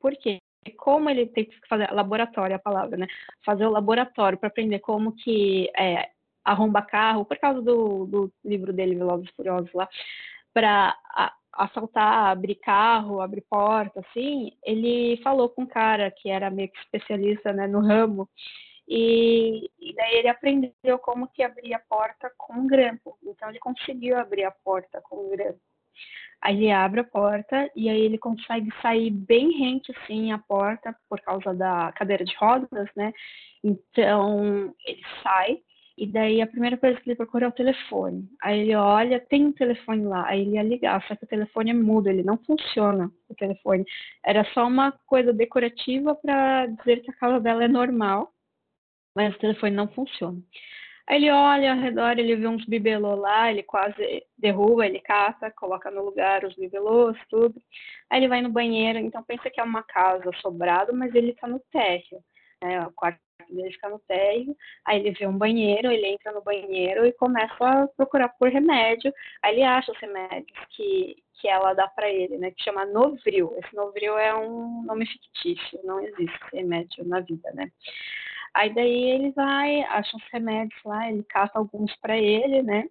[0.00, 0.38] Por quê?
[0.78, 3.06] Como ele tem que fazer laboratório, a palavra, né?
[3.44, 6.10] Fazer o laboratório para aprender como que é,
[6.44, 9.88] arromba carro, por causa do, do livro dele, Velozes Furiosos lá,
[10.52, 10.96] para
[11.52, 16.78] assaltar, abrir carro, abrir porta, assim, ele falou com um cara que era meio que
[16.78, 18.28] especialista né, no ramo,
[18.86, 23.16] e, e, daí ele aprendeu como que abria a porta com grampo.
[23.22, 25.60] Então ele conseguiu abrir a porta com grampo.
[26.40, 30.94] Aí ele abre a porta e aí ele consegue sair bem rente assim a porta
[31.08, 33.12] por causa da cadeira de rodas, né?
[33.62, 35.62] Então ele sai
[35.96, 38.28] e daí a primeira coisa que ele procura é o telefone.
[38.42, 41.70] Aí ele olha, tem um telefone lá, aí ele ia ligar, só que o telefone
[41.70, 43.84] é mudo, ele não funciona, o telefone.
[44.24, 48.32] Era só uma coisa decorativa para dizer que a casa dela é normal,
[49.14, 50.42] mas o telefone não funciona.
[51.06, 55.50] Aí ele olha ao redor, ele vê uns bibelôs lá, ele quase derruba, ele cata,
[55.50, 57.54] coloca no lugar os bibelôs, tudo.
[58.10, 61.46] Aí ele vai no banheiro, então pensa que é uma casa sobrado, mas ele está
[61.46, 62.24] no térreo.
[62.62, 62.86] Né?
[62.86, 67.06] O quarto ele fica no térreo, aí ele vê um banheiro, ele entra no banheiro
[67.06, 69.12] e começa a procurar por remédio.
[69.42, 72.50] Aí ele acha os remédios que, que ela dá para ele, né?
[72.50, 73.54] Que chama Novril.
[73.58, 77.70] Esse Novril é um nome fictício, não existe remédio na vida, né?
[78.54, 82.88] Aí daí ele vai, acha os remédios lá, ele cata alguns para ele, né?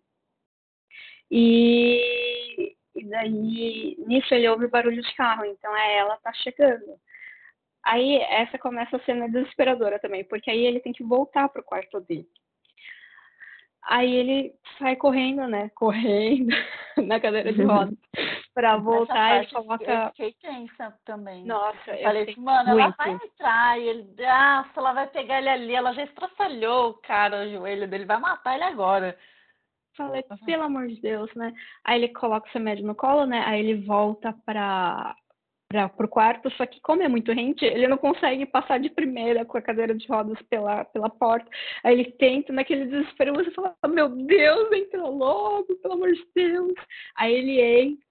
[1.31, 6.99] E, e daí nisso ele ouve barulho de carro, então é ela tá chegando.
[7.83, 11.99] Aí essa começa a cena desesperadora também, porque aí ele tem que voltar pro quarto
[11.99, 12.27] dele.
[13.85, 15.69] Aí ele sai correndo, né?
[15.75, 16.55] Correndo
[17.05, 17.97] na cadeira de rodas
[18.55, 19.83] para voltar e coloca.
[19.83, 21.45] Eu fiquei tensa também.
[21.45, 22.81] Nossa, eu falei assim, mano, muito.
[22.81, 26.93] ela vai entrar e ele, nossa, ela vai pegar ele ali, ela já estraçalhou o
[26.93, 29.17] cara, o joelho dele, vai matar ele agora.
[29.97, 31.53] Falei, pelo amor de Deus, né?
[31.83, 33.43] Aí ele coloca o remédio no colo, né?
[33.45, 35.15] Aí ele volta para
[35.73, 39.43] para pro quarto, só que como é muito rente, ele não consegue passar de primeira
[39.43, 41.49] com a cadeira de rodas pela, pela porta.
[41.83, 46.73] Aí ele tenta, naquele desespero, você fala, meu Deus, entra logo, pelo amor de Deus.
[47.15, 48.03] Aí ele entra,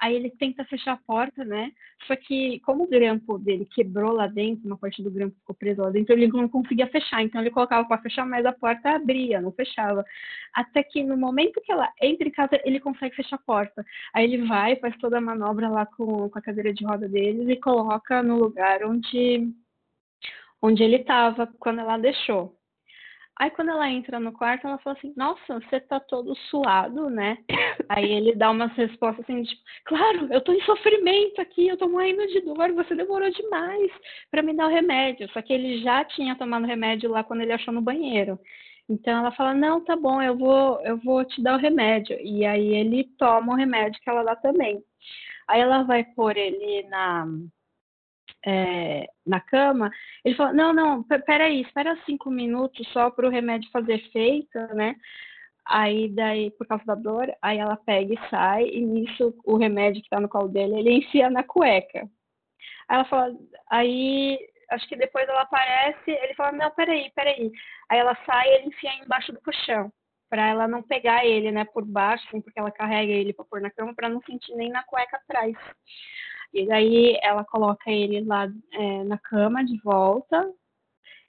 [0.00, 1.72] aí ele tenta fechar a porta, né?
[2.06, 5.82] Só que como o grampo dele quebrou lá dentro, uma parte do grampo ficou preso
[5.82, 7.22] lá dentro, ele não conseguia fechar.
[7.22, 10.04] Então ele colocava para fechar, mas a porta abria, não fechava.
[10.52, 13.84] Até que no momento que ela entra em casa, ele consegue fechar a porta.
[14.12, 17.48] Aí ele vai, faz toda a manobra lá com, com a cadeira de roda deles
[17.48, 19.52] e coloca no lugar onde
[20.62, 22.56] onde ele estava quando ela deixou.
[23.36, 27.38] Aí quando ela entra no quarto, ela fala assim, nossa, você tá todo suado, né?
[27.88, 31.88] Aí ele dá umas respostas assim, tipo, claro, eu tô em sofrimento aqui, eu tô
[31.88, 33.90] morrendo de dor, você demorou demais
[34.30, 35.28] para me dar o remédio.
[35.32, 38.38] Só que ele já tinha tomado remédio lá quando ele achou no banheiro.
[38.88, 42.16] Então ela fala, não, tá bom, eu vou, eu vou te dar o remédio.
[42.20, 44.82] E aí ele toma o remédio que ela dá também.
[45.48, 47.26] Aí ela vai pôr ele na,
[48.46, 49.90] é, na cama,
[50.24, 54.96] ele falou, não, não, peraí, espera cinco minutos só para o remédio fazer efeito, né?
[55.66, 60.02] Aí daí, por causa da dor, aí ela pega e sai, e nisso o remédio
[60.02, 62.08] que tá no colo dele, ele enfia na cueca.
[62.88, 63.34] Aí ela fala,
[63.70, 64.38] aí
[64.70, 67.50] acho que depois ela aparece, ele fala, não, peraí, peraí.
[67.88, 69.90] Aí ela sai e ele enfia embaixo do colchão,
[70.28, 73.60] para ela não pegar ele, né, por baixo, assim, porque ela carrega ele para pôr
[73.62, 75.56] na cama, para não sentir nem na cueca atrás.
[76.54, 80.48] E daí ela coloca ele lá é, na cama de volta.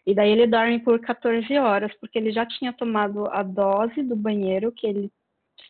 [0.05, 4.15] E daí ele dorme por 14 horas, porque ele já tinha tomado a dose do
[4.15, 5.11] banheiro que ele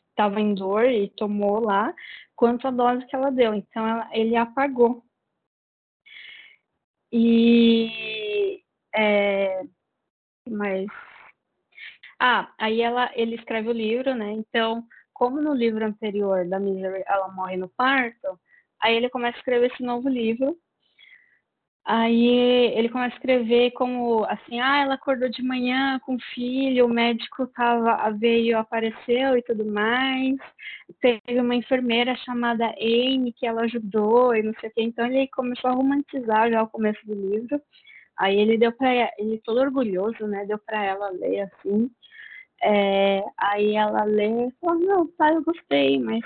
[0.09, 1.93] estava em dor e tomou lá,
[2.35, 3.53] quanto a dose que ela deu.
[3.53, 5.03] Então ela, ele apagou.
[7.11, 8.61] E
[8.93, 9.63] é,
[10.49, 10.87] mas
[12.19, 14.31] ah, aí ela ele escreve o livro, né?
[14.31, 18.39] Então, como no livro anterior da Misery ela morre no parto,
[18.81, 20.57] Aí ele começa a escrever esse novo livro.
[21.87, 26.85] Aí ele começa a escrever como assim, ah, ela acordou de manhã com o filho,
[26.85, 30.35] o médico tava, veio, apareceu e tudo mais.
[30.99, 34.81] Teve uma enfermeira chamada Amy que ela ajudou e não sei o que.
[34.81, 37.61] Então ele começou a romantizar já o começo do livro.
[38.17, 40.45] Aí ele deu para ele todo orgulhoso, né?
[40.45, 41.91] Deu para ela ler assim.
[42.63, 46.21] É, aí ela lê e falou, não, tá, eu gostei, mas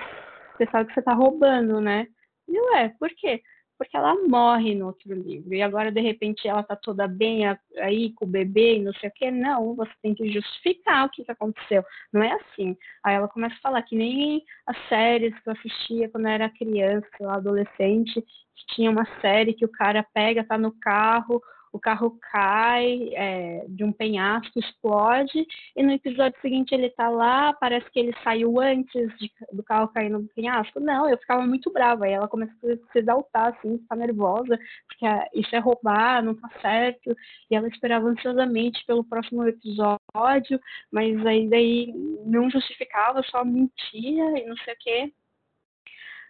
[0.56, 2.08] você sabe que você tá roubando, né?
[2.50, 3.42] E ué, por quê?
[3.78, 5.54] Porque ela morre no outro livro.
[5.54, 7.44] E agora, de repente, ela tá toda bem
[7.78, 9.32] aí com o bebê e não sei o quê.
[9.32, 11.84] Não, você tem que justificar o que, que aconteceu.
[12.12, 12.76] Não é assim.
[13.04, 16.50] Aí ela começa a falar que nem as séries que eu assistia quando eu era
[16.50, 22.18] criança, adolescente, que tinha uma série que o cara pega, tá no carro, o carro
[22.32, 28.00] cai é, de um penhasco, explode, e no episódio seguinte ele tá lá, parece que
[28.00, 30.80] ele saiu antes de, do carro cair no penhasco.
[30.80, 35.06] Não, eu ficava muito brava, aí ela começa a se exaltar, assim, ficar nervosa, porque
[35.06, 37.16] ah, isso é roubar, não tá certo,
[37.50, 40.60] e ela esperava ansiosamente pelo próximo episódio,
[40.92, 41.94] mas aí daí
[42.26, 45.14] não justificava, só mentia e não sei o quê.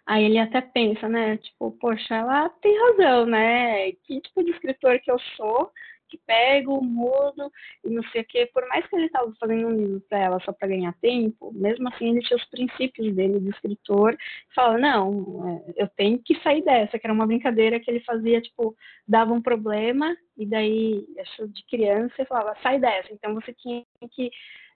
[0.06, 1.36] Aí ele até pensa, né?
[1.38, 3.92] Tipo, poxa, ela tem razão, né?
[3.92, 5.70] Que tipo de escritor que eu sou,
[6.10, 7.50] que pego, mudo
[7.84, 8.50] e não sei o quê.
[8.52, 11.88] Por mais que ele estava fazendo um livro para ela só para ganhar tempo, mesmo
[11.88, 14.16] assim ele tinha os princípios dele de escritor.
[14.54, 18.40] Fala, não, é, eu tenho que sair dessa, que era uma brincadeira que ele fazia,
[18.40, 18.74] tipo,
[19.06, 23.12] dava um problema e daí, acho de criança, ele falava, sai dessa.
[23.12, 24.30] Então você tinha que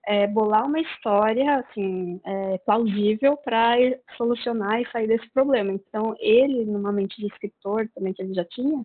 [0.07, 3.77] é, bolar uma história assim é, plausível para
[4.17, 5.73] solucionar e sair desse problema.
[5.73, 8.85] Então ele, numa mente de escritor também que ele já tinha,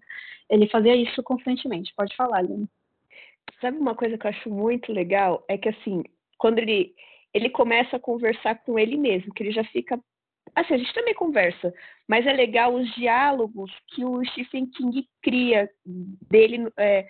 [0.50, 1.94] ele fazia isso constantemente.
[1.96, 2.68] Pode falar, Lina.
[3.62, 6.04] Sabe uma coisa que eu acho muito legal é que assim,
[6.38, 6.94] quando ele
[7.32, 10.00] ele começa a conversar com ele mesmo, que ele já fica
[10.56, 11.74] assim, a gente também conversa,
[12.08, 17.08] mas é legal os diálogos que o Stephen King cria dele é,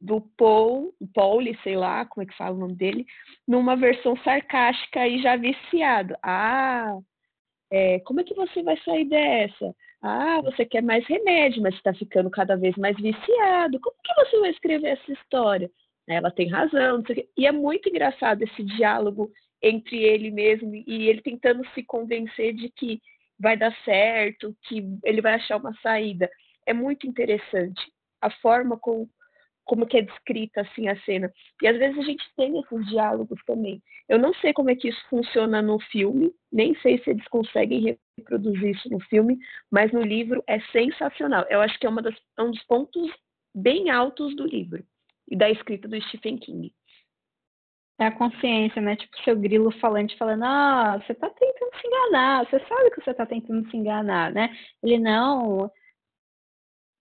[0.00, 3.06] do Paul, Paul, sei lá como é que fala o nome dele,
[3.46, 6.16] numa versão sarcástica e já viciado.
[6.22, 6.98] Ah,
[7.70, 9.74] é, como é que você vai sair dessa?
[10.02, 13.78] Ah, você quer mais remédio, mas está ficando cada vez mais viciado.
[13.80, 15.70] Como que você vai escrever essa história?
[16.08, 17.02] Ela tem razão.
[17.36, 19.30] E é muito engraçado esse diálogo
[19.62, 23.00] entre ele mesmo e ele tentando se convencer de que
[23.38, 26.30] vai dar certo, que ele vai achar uma saída.
[26.66, 27.80] É muito interessante
[28.20, 29.06] a forma com
[29.70, 31.32] como que é descrita assim a cena.
[31.62, 33.80] E às vezes a gente tem esses diálogos também.
[34.08, 37.96] Eu não sei como é que isso funciona no filme, nem sei se eles conseguem
[38.18, 39.38] reproduzir isso no filme,
[39.70, 41.46] mas no livro é sensacional.
[41.48, 43.12] Eu acho que é, das, é um dos pontos
[43.54, 44.84] bem altos do livro
[45.28, 46.74] e da escrita do Stephen King.
[48.00, 48.96] É a consciência, né?
[48.96, 53.14] Tipo, seu grilo falante falando, ah, você tá tentando se enganar, você sabe que você
[53.14, 54.50] tá tentando se enganar, né?
[54.82, 55.70] Ele, não,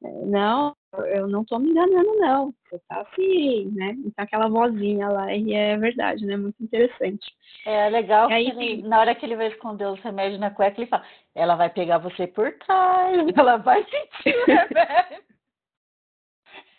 [0.02, 0.76] não,
[1.08, 2.54] eu não tô me enganando, não.
[2.70, 3.96] Você tá assim, né?
[4.06, 6.38] Então aquela vozinha lá, e é verdade, né?
[6.38, 7.26] Muito interessante.
[7.66, 10.80] É legal aí, que ele, na hora que ele vai esconder os remédios na cueca,
[10.80, 15.24] ele fala, ela vai pegar você por trás, ela vai sentir o remédio.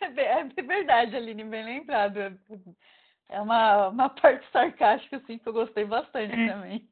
[0.57, 2.19] é verdade, Aline, bem lembrado
[3.31, 6.53] é uma, uma parte sarcástica, assim, que eu gostei bastante é.
[6.53, 6.89] também.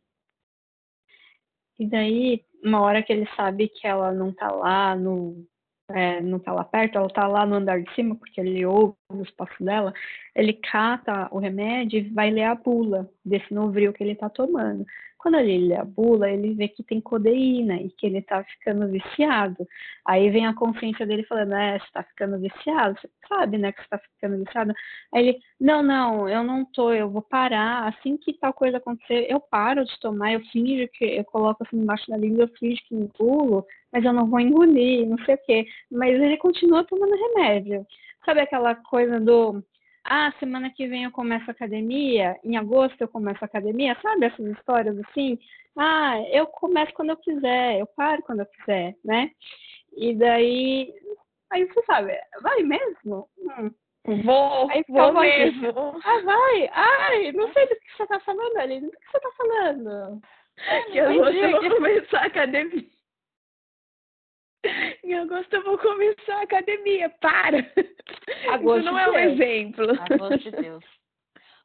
[1.78, 5.46] E daí, uma hora que ele sabe que ela não tá lá no.
[5.90, 8.94] É, não tá lá perto, ela tá lá no andar de cima, porque ele ouve
[9.08, 9.92] os passos dela,
[10.34, 14.84] ele cata o remédio e vai ler a bula desse novril que ele tá tomando.
[15.18, 18.88] Quando ele lê a bula, ele vê que tem codeína e que ele tá ficando
[18.88, 19.66] viciado.
[20.06, 23.82] Aí vem a consciência dele falando, é, você tá ficando viciado, você sabe, né, que
[23.82, 24.72] você tá ficando viciado.
[25.12, 27.88] Aí ele, não, não, eu não tô, eu vou parar.
[27.88, 31.78] Assim que tal coisa acontecer, eu paro de tomar, eu finjo que, eu coloco assim
[31.78, 35.38] embaixo da língua, eu finjo que engulo, mas eu não vou engolir, não sei o
[35.44, 35.66] quê.
[35.90, 37.84] Mas ele continua tomando remédio.
[38.24, 39.62] Sabe aquela coisa do
[40.08, 44.26] ah, semana que vem eu começo a academia, em agosto eu começo a academia, sabe
[44.26, 45.38] essas histórias assim?
[45.76, 49.30] Ah, eu começo quando eu quiser, eu paro quando eu quiser, né?
[49.96, 50.92] E daí,
[51.50, 53.28] aí você sabe, vai mesmo?
[53.38, 53.70] Hum.
[54.24, 56.00] Vou, aí vou mesmo.
[56.02, 56.70] Ah, vai?
[56.72, 58.80] Ai, não sei do que você tá falando, ali.
[58.80, 60.20] Do que você tá falando?
[60.90, 62.97] Que eu vou começar a academia.
[65.04, 67.08] Em agosto eu vou começar a academia.
[67.20, 67.58] Para!
[68.52, 69.32] Agosto Isso não é um Deus.
[69.32, 69.86] exemplo.
[70.10, 70.84] Agosto de Deus.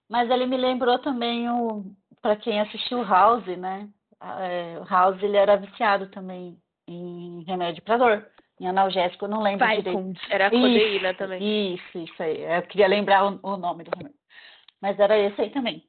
[0.09, 1.85] Mas ele me lembrou também o
[2.21, 3.89] para quem assistiu House, né?
[4.21, 8.27] É, o House ele era viciado também em remédio para dor,
[8.59, 10.13] em analgésico, eu não lembro Vai, direito.
[10.29, 11.73] Era codeína isso, também.
[11.75, 12.41] Isso, isso aí.
[12.41, 14.17] Eu queria lembrar o, o nome do remédio.
[14.81, 15.83] Mas era esse aí também.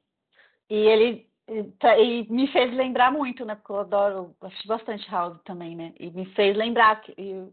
[0.69, 3.55] E ele e me fez lembrar muito, né?
[3.55, 5.93] Porque eu adoro, assisti bastante House também, né?
[5.99, 7.47] E me fez lembrar que e,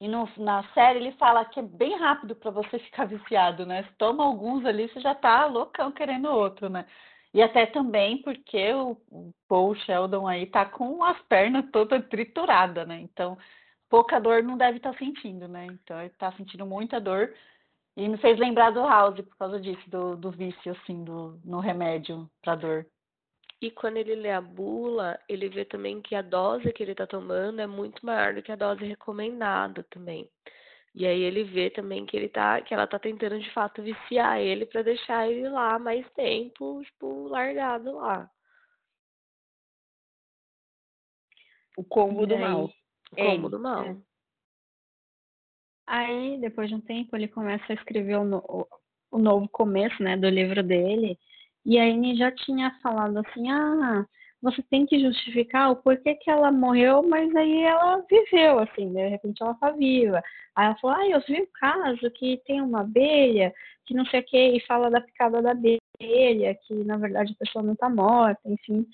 [0.00, 3.82] e no, na série ele fala que é bem rápido para você ficar viciado, né?
[3.84, 6.86] Se toma alguns ali, você já tá loucão querendo outro, né?
[7.34, 8.96] E até também porque o,
[9.46, 13.00] Paul Sheldon aí tá com as pernas todas trituradas, né?
[13.00, 13.36] Então,
[13.90, 15.66] pouca dor não deve estar tá sentindo, né?
[15.66, 17.34] Então, ele tá sentindo muita dor.
[17.96, 21.60] E me fez lembrar do House por causa disso, do, do vício, assim, do, no
[21.60, 22.86] remédio para dor.
[23.60, 27.06] E quando ele lê a bula, ele vê também que a dose que ele está
[27.06, 30.30] tomando é muito maior do que a dose recomendada também.
[30.94, 34.40] E aí ele vê também que ele tá, que ela tá tentando de fato viciar
[34.40, 38.30] ele para deixar ele lá mais tempo, tipo, largado lá.
[41.76, 42.64] O combo do mal.
[43.12, 43.84] O combo é, do mal.
[43.84, 43.96] É.
[45.86, 48.68] Aí, depois de um tempo, ele começa a escrever o, no,
[49.10, 51.18] o novo começo, né, do livro dele.
[51.68, 54.06] E a Anne já tinha falado assim, ah,
[54.40, 59.06] você tem que justificar o porquê que ela morreu, mas aí ela viveu, assim, de
[59.06, 60.22] repente ela tá viva.
[60.56, 63.52] Aí ela falou, ah, eu vi um caso que tem uma abelha,
[63.84, 67.44] que não sei o que, e fala da picada da abelha, que na verdade a
[67.44, 68.86] pessoa não tá morta, enfim.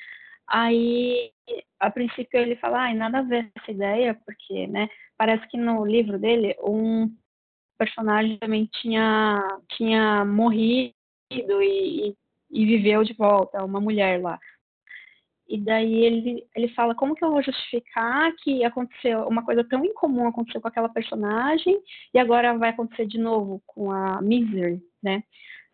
[0.49, 1.31] Aí,
[1.79, 5.87] a princípio ele fala, ah, nada a ver essa ideia, porque, né, parece que no
[5.87, 7.09] livro dele um
[7.79, 10.93] personagem também tinha, tinha morrido
[11.31, 12.24] e, e
[12.55, 14.39] e viveu de volta, uma mulher lá.
[15.47, 19.85] E daí ele, ele fala, como que eu vou justificar que aconteceu uma coisa tão
[19.85, 21.79] incomum aconteceu com aquela personagem
[22.15, 25.23] e agora vai acontecer de novo com a Misery, né?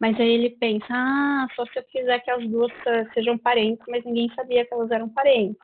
[0.00, 2.72] Mas aí ele pensa, ah, só se eu quiser que as duas
[3.14, 5.62] sejam parentes, mas ninguém sabia que elas eram parentes.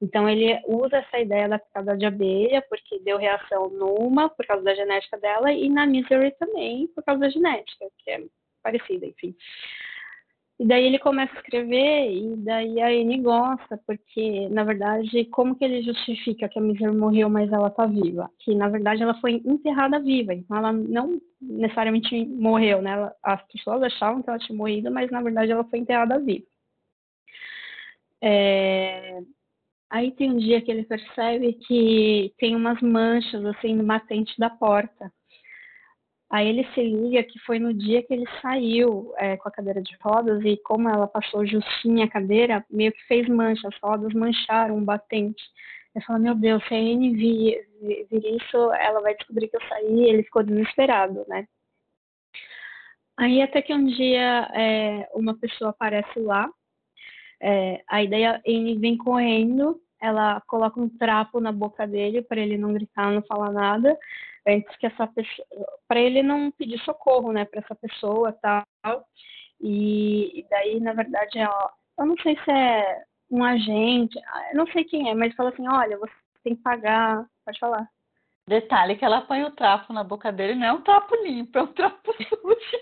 [0.00, 4.62] Então ele usa essa ideia da picada de abelha, porque deu reação numa, por causa
[4.62, 8.22] da genética dela, e na Misery também, por causa da genética, que é
[8.62, 9.34] parecida, enfim.
[10.60, 15.54] E daí ele começa a escrever, e daí a Anne gosta, porque, na verdade, como
[15.54, 18.28] que ele justifica que a Miser morreu, mas ela tá viva?
[18.40, 23.12] Que, na verdade, ela foi enterrada viva, então ela não necessariamente morreu, né?
[23.22, 26.44] As pessoas achavam que ela tinha morrido, mas, na verdade, ela foi enterrada viva.
[28.20, 29.20] É...
[29.90, 34.50] Aí tem um dia que ele percebe que tem umas manchas, assim, no matente da
[34.50, 35.12] porta.
[36.30, 39.80] Aí ele se liga que foi no dia que ele saiu é, com a cadeira
[39.80, 44.12] de rodas e como ela passou justinha a cadeira, meio que fez mancha, as rodas
[44.12, 45.42] mancharam o batente.
[45.94, 47.66] Ele fala, meu Deus, se a Anne vir,
[48.10, 50.04] vir isso, ela vai descobrir que eu saí.
[50.04, 51.46] Ele ficou desesperado, né?
[53.16, 56.48] Aí até que um dia é, uma pessoa aparece lá,
[57.40, 58.40] é, a ideia
[58.78, 63.50] vem correndo, ela coloca um trapo na boca dele para ele não gritar, não falar
[63.50, 63.98] nada,
[64.48, 65.46] antes que essa pessoa,
[65.86, 68.64] para ele não pedir socorro, né, para essa pessoa tal.
[69.60, 74.18] E, e, daí, na verdade, ela, eu não sei se é um agente,
[74.50, 77.88] eu não sei quem é, mas fala assim, olha, você tem que pagar, pode falar.
[78.46, 81.62] Detalhe que ela põe o trapo na boca dele, não é um trapo limpo, é
[81.62, 82.78] um trapo sujo.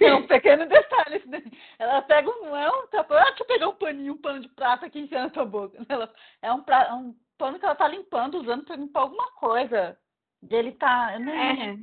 [0.00, 1.22] É um pequeno detalhe.
[1.78, 4.48] Ela pega um, é um trapo, ah, deixa eu pegar um paninho, um pano de
[4.48, 5.78] prata aqui enfiando na tua boca.
[5.88, 6.12] Ela,
[6.42, 9.98] é um, pra, um pano que ela tá limpando, usando para limpar alguma coisa.
[10.50, 11.18] Ele tá.
[11.18, 11.76] Não, é.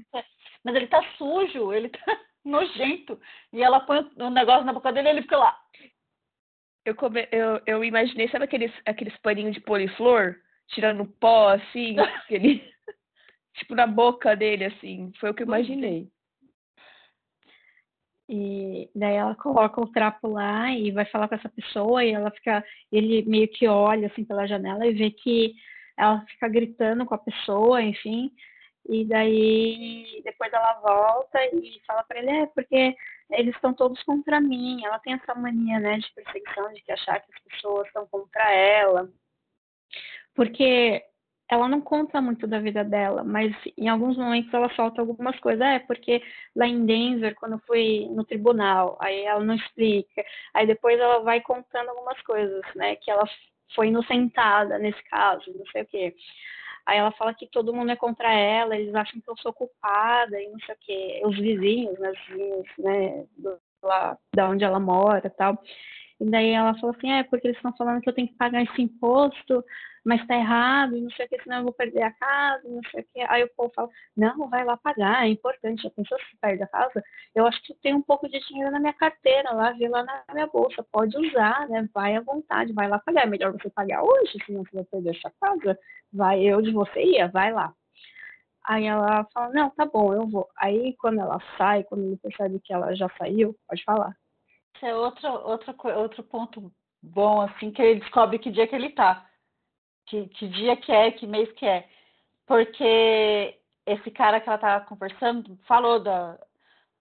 [0.64, 2.00] Mas ele tá sujo, ele tá
[2.44, 3.20] nojento.
[3.52, 5.60] E ela põe um negócio na boca dele e ele fica lá.
[6.86, 10.36] Eu, come, eu, eu imaginei, sabe aqueles, aqueles paninhos de poliflor?
[10.68, 12.64] tirando pó, assim, aquele,
[13.56, 15.12] tipo na boca dele, assim.
[15.20, 16.12] Foi o que eu imaginei.
[18.30, 22.32] E daí ela coloca o trapo lá e vai falar com essa pessoa e ela
[22.32, 25.54] fica, ele meio que olha assim pela janela e vê que
[25.98, 28.32] ela fica gritando com a pessoa, enfim.
[28.90, 32.96] E daí depois ela volta e fala para ele, é porque
[33.32, 34.84] eles estão todos contra mim.
[34.86, 38.52] Ela tem essa mania, né, de perseguição, de que achar que as pessoas estão contra
[38.54, 39.10] ela
[40.36, 41.04] porque
[41.54, 45.62] ela não conta muito da vida dela, mas em alguns momentos ela solta algumas coisas.
[45.62, 46.22] É, porque
[46.56, 50.24] lá em Denver, quando fui no tribunal, aí ela não explica.
[50.54, 52.96] Aí depois ela vai contando algumas coisas, né?
[52.98, 53.24] Que ela
[53.76, 56.16] foi inocentada nesse caso, não sei o quê.
[56.86, 60.40] Aí ela fala que todo mundo é contra ela, eles acham que eu sou culpada
[60.42, 61.22] e não sei o quê.
[61.26, 65.58] Os vizinhos, né, vizinhos, né, do, lá da onde ela mora tal.
[66.24, 68.64] E daí ela falou assim, é porque eles estão falando que eu tenho que pagar
[68.64, 69.62] esse imposto,
[70.06, 73.02] mas tá errado, não sei o que, senão eu vou perder a casa, não sei
[73.02, 73.22] o que.
[73.28, 76.68] Aí o povo fala, não, vai lá pagar, é importante, já pensou se perde a
[76.68, 77.04] casa?
[77.36, 80.24] Eu acho que tem um pouco de dinheiro na minha carteira lá, vê lá na
[80.34, 81.90] minha bolsa, pode usar, né?
[81.94, 83.24] Vai à vontade, vai lá pagar.
[83.24, 85.78] É melhor você pagar hoje, senão você vai perder sua casa.
[86.14, 87.74] Vai, eu de você ia, vai lá.
[88.66, 90.48] Aí ela fala, não, tá bom, eu vou.
[90.58, 94.16] Aí quando ela sai, quando ele percebe que ela já saiu, pode falar.
[94.76, 96.72] Esse é outro, outro, outro ponto
[97.02, 99.28] bom, assim, que ele descobre que dia que ele tá
[100.06, 101.88] que, que dia que é, que mês que é.
[102.46, 106.38] Porque esse cara que ela estava conversando falou da,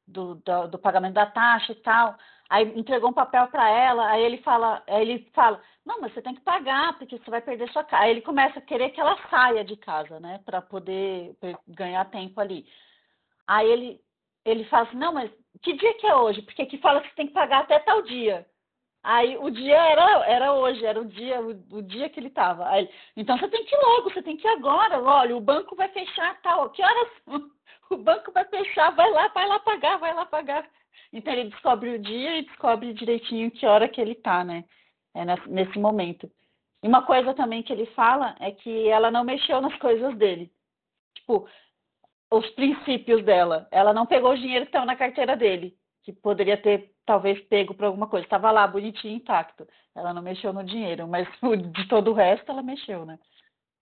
[0.07, 2.16] do, do, do, pagamento da taxa e tal.
[2.49, 6.20] Aí entregou um papel para ela, aí ele fala, aí ele fala, não, mas você
[6.20, 8.05] tem que pagar, porque você vai perder sua casa.
[8.05, 10.41] Aí ele começa a querer que ela saia de casa, né?
[10.45, 11.37] para poder
[11.68, 12.66] ganhar tempo ali.
[13.47, 14.01] Aí ele,
[14.45, 16.42] ele fala assim, não, mas que dia que é hoje?
[16.42, 18.46] Porque aqui fala que você tem que pagar até tal dia.
[19.03, 22.64] Aí o dia era, era hoje, era o dia, o, o dia que ele estava.
[23.16, 25.03] Então você tem que ir logo, você tem que ir agora.
[25.03, 26.70] Olha, o banco vai fechar tal.
[26.70, 27.09] Que horas?
[27.90, 30.66] O banco vai fechar, vai lá, vai lá pagar, vai lá pagar.
[31.12, 34.64] Então ele descobre o dia e descobre direitinho que hora que ele tá, né?
[35.14, 36.30] É nesse momento.
[36.82, 40.50] E uma coisa também que ele fala é que ela não mexeu nas coisas dele.
[41.14, 41.46] Tipo,
[42.33, 43.68] os princípios dela.
[43.70, 47.74] Ela não pegou o dinheiro que estava na carteira dele que poderia ter talvez pego
[47.74, 48.26] para alguma coisa.
[48.26, 49.66] Estava lá, bonitinho, intacto.
[49.95, 51.28] Ela não mexeu no dinheiro, mas
[51.72, 53.18] de todo o resto ela mexeu, né?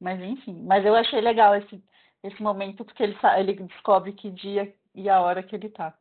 [0.01, 1.83] Mas enfim, mas eu achei legal esse,
[2.23, 5.95] esse momento porque ele, ele descobre que dia e a hora que ele tá.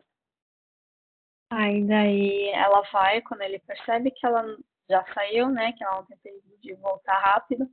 [1.51, 4.45] Aí daí ela vai, quando ele percebe que ela
[4.89, 5.73] já saiu, né?
[5.73, 7.67] Que ela não tem perigo de voltar rápido,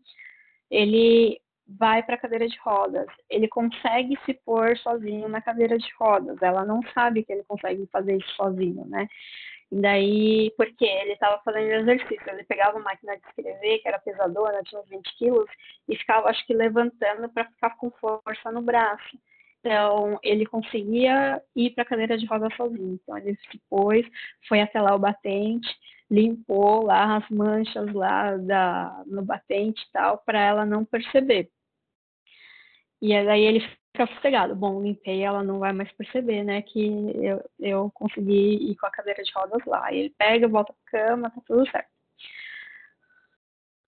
[0.71, 3.07] ele vai para a cadeira de rodas.
[3.29, 6.41] Ele consegue se pôr sozinho na cadeira de rodas.
[6.41, 9.09] Ela não sabe que ele consegue fazer isso sozinho, né?
[9.71, 13.99] E daí, porque ele estava fazendo exercício, ele pegava a máquina de escrever, que era
[13.99, 15.51] pesadora, tinha uns 20 quilos,
[15.89, 19.19] e ficava, acho que, levantando para ficar com força no braço.
[19.61, 23.01] Então, ele conseguia ir para a cadeira de rodas sozinho.
[23.03, 24.07] Então, ele se pôs,
[24.49, 25.69] foi até lá o batente,
[26.09, 31.51] limpou lá as manchas lá da, no batente e tal, para ela não perceber.
[33.01, 34.55] E aí ele fica sossegado.
[34.55, 36.87] Bom, limpei, ela não vai mais perceber, né, que
[37.23, 39.93] eu, eu consegui ir com a cadeira de rodas lá.
[39.93, 41.97] E ele pega, volta pra cama, tá tudo certo.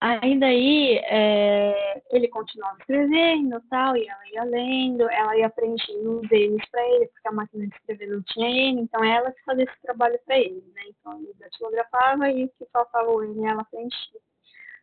[0.00, 6.30] Aí daí é, ele continuava escrevendo tal, e ela ia lendo, ela ia preenchendo os
[6.30, 9.64] N's para ele, porque a máquina de escrever não tinha N, então ela que fazia
[9.64, 10.82] esse trabalho para ele, né?
[10.88, 14.20] Então ele datilografava e o que faltava o N ela preenchia.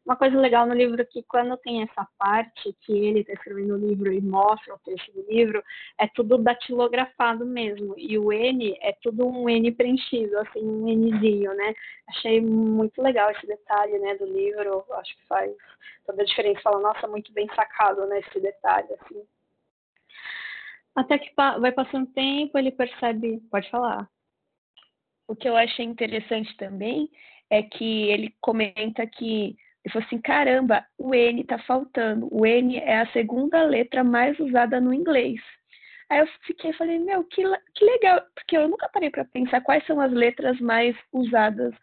[0.06, 3.74] Uma coisa legal no livro é que quando tem essa parte que ele está escrevendo
[3.74, 5.64] o livro e mostra o texto do livro,
[5.98, 7.96] é tudo datilografado mesmo.
[7.98, 11.74] E o N é tudo um N preenchido, assim, um Nzinho, né?
[12.08, 14.86] Achei muito legal esse detalhe, né, do livro.
[14.92, 15.52] Acho que faz
[16.06, 16.62] toda a diferença.
[16.62, 19.24] Fala, nossa, muito bem sacado, né, esse detalhe, assim.
[20.96, 23.42] Até que vai passando um tempo, ele percebe.
[23.50, 24.08] Pode falar.
[25.28, 27.10] O que eu achei interessante também
[27.50, 32.28] é que ele comenta que ele falou assim: caramba, o N tá faltando.
[32.32, 35.40] O N é a segunda letra mais usada no inglês.
[36.10, 37.44] Aí eu fiquei falei, meu, que,
[37.76, 41.74] que legal, porque eu nunca parei para pensar quais são as letras mais usadas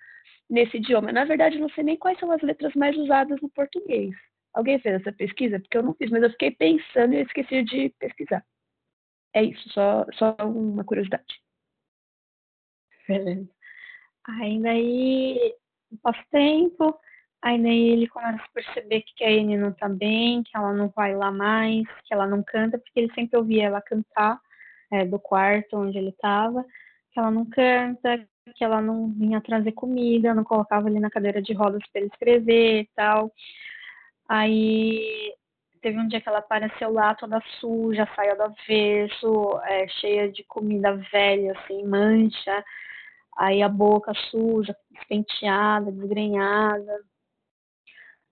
[0.51, 1.13] nesse idioma.
[1.13, 4.15] Na verdade, eu não sei nem quais são as letras mais usadas no português.
[4.55, 5.59] Alguém fez essa pesquisa?
[5.59, 8.45] Porque eu não fiz, mas eu fiquei pensando e esqueci de pesquisar.
[9.35, 11.41] É isso, só, só uma curiosidade.
[13.09, 13.49] Beleza.
[14.25, 15.55] Aí daí
[16.03, 16.97] passa tempo,
[17.43, 20.89] aí daí ele começa a perceber que a Anne não tá bem, que ela não
[20.89, 24.41] vai lá mais, que ela não canta, porque ele sempre ouvia ela cantar
[24.91, 26.65] é, do quarto onde ele estava,
[27.13, 31.43] que ela não canta, que ela não vinha trazer comida, não colocava ele na cadeira
[31.43, 33.33] de rodas para ele escrever e tal.
[34.29, 35.35] Aí
[35.81, 40.45] teve um dia que ela apareceu lá toda suja, saia do avesso, é, cheia de
[40.45, 42.65] comida velha, assim, mancha
[43.37, 47.01] aí a boca suja, despenteada, desgrenhada.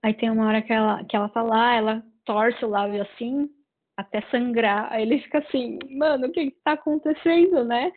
[0.03, 3.51] Aí tem uma hora que ela, que ela tá lá, ela torce o lábio assim,
[3.96, 4.92] até sangrar.
[4.92, 7.92] Aí ele fica assim, mano, o que que tá acontecendo, né?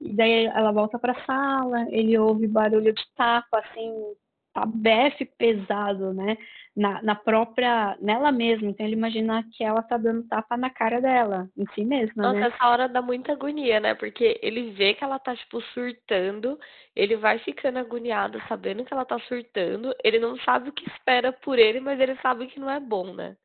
[0.00, 3.92] E daí ela volta pra sala, ele ouve barulho de tapa, assim,
[4.52, 6.36] tabefe pesado, né?
[6.74, 8.68] Na, na própria, nela mesma.
[8.68, 12.40] Então ele imagina que ela tá dando tapa na cara dela, em si mesma, Nossa,
[12.40, 12.46] né?
[12.46, 13.94] essa hora dá muita agonia, né?
[13.94, 16.58] Porque ele vê que ela tá, tipo, surtando,
[16.96, 21.32] ele vai ficando agoniado sabendo que ela tá surtando, ele não sabe o que espera
[21.32, 23.36] por ele, mas ele sabe que não é bom, né?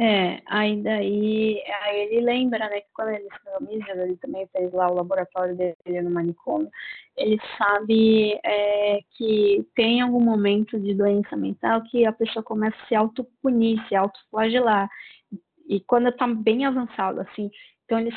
[0.00, 4.88] É, aí daí, aí ele lembra, né, que quando ele escreveu ele também fez lá
[4.88, 6.70] o laboratório dele no manicômio,
[7.16, 12.86] ele sabe é, que tem algum momento de doença mental que a pessoa começa a
[12.86, 14.88] se autopunir, se autoflagelar,
[15.68, 17.50] e quando está bem avançado, assim,
[17.84, 18.12] então ele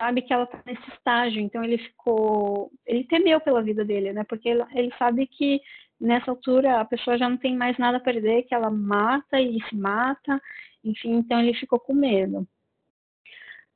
[0.00, 4.24] sabe que ela está nesse estágio, então ele ficou, ele temeu pela vida dele, né,
[4.24, 5.60] porque ele sabe que
[6.02, 9.58] nessa altura a pessoa já não tem mais nada a perder, que ela mata e
[9.68, 10.40] se mata,
[10.84, 12.46] enfim, então ele ficou com medo.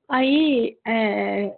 [0.08, 1.56] Aí, é,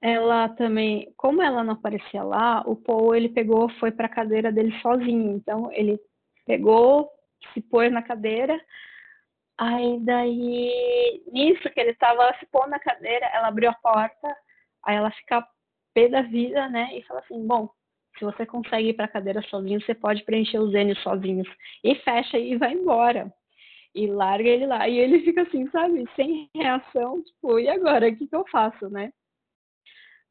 [0.00, 4.52] ela também, como ela não aparecia lá, o Paul ele pegou, foi para a cadeira
[4.52, 5.32] dele sozinho.
[5.36, 5.98] Então ele
[6.46, 7.10] pegou,
[7.52, 8.58] se pôs na cadeira.
[9.58, 14.36] Aí daí, nisso que ele estava se pondo na cadeira, ela abriu a porta.
[14.84, 15.46] Aí ela fica
[15.94, 16.96] pé da vida, né?
[16.96, 17.68] E fala assim: bom,
[18.18, 21.48] se você consegue ir para a cadeira sozinho, você pode preencher os N sozinhos.
[21.82, 23.32] E fecha e vai embora
[23.94, 24.88] e larga ele lá.
[24.88, 28.08] E ele fica assim, sabe, sem reação, tipo, e agora?
[28.08, 29.12] O que, que eu faço, né?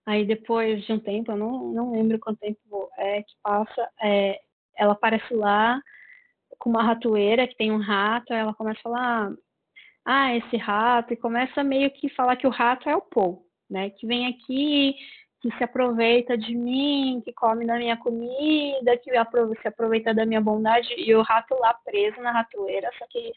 [0.05, 4.39] Aí depois de um tempo, eu não, não lembro quanto tempo é que passa, é,
[4.77, 5.81] ela aparece lá
[6.59, 9.33] com uma ratoeira que tem um rato, ela começa a falar,
[10.05, 13.89] ah, esse rato, e começa meio que falar que o rato é o Paul, né?
[13.89, 14.95] Que vem aqui
[15.39, 19.11] que se aproveita de mim, que come da minha comida, que
[19.61, 23.31] se aproveita da minha bondade, e o rato lá preso na ratoeira, só que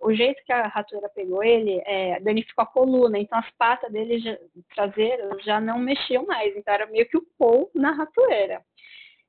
[0.00, 4.18] o jeito que a ratoeira pegou ele é, danificou a coluna, então as patas dele
[4.18, 4.36] já,
[4.74, 8.62] traseiras já não mexiam mais, então era meio que o pão na ratoeira.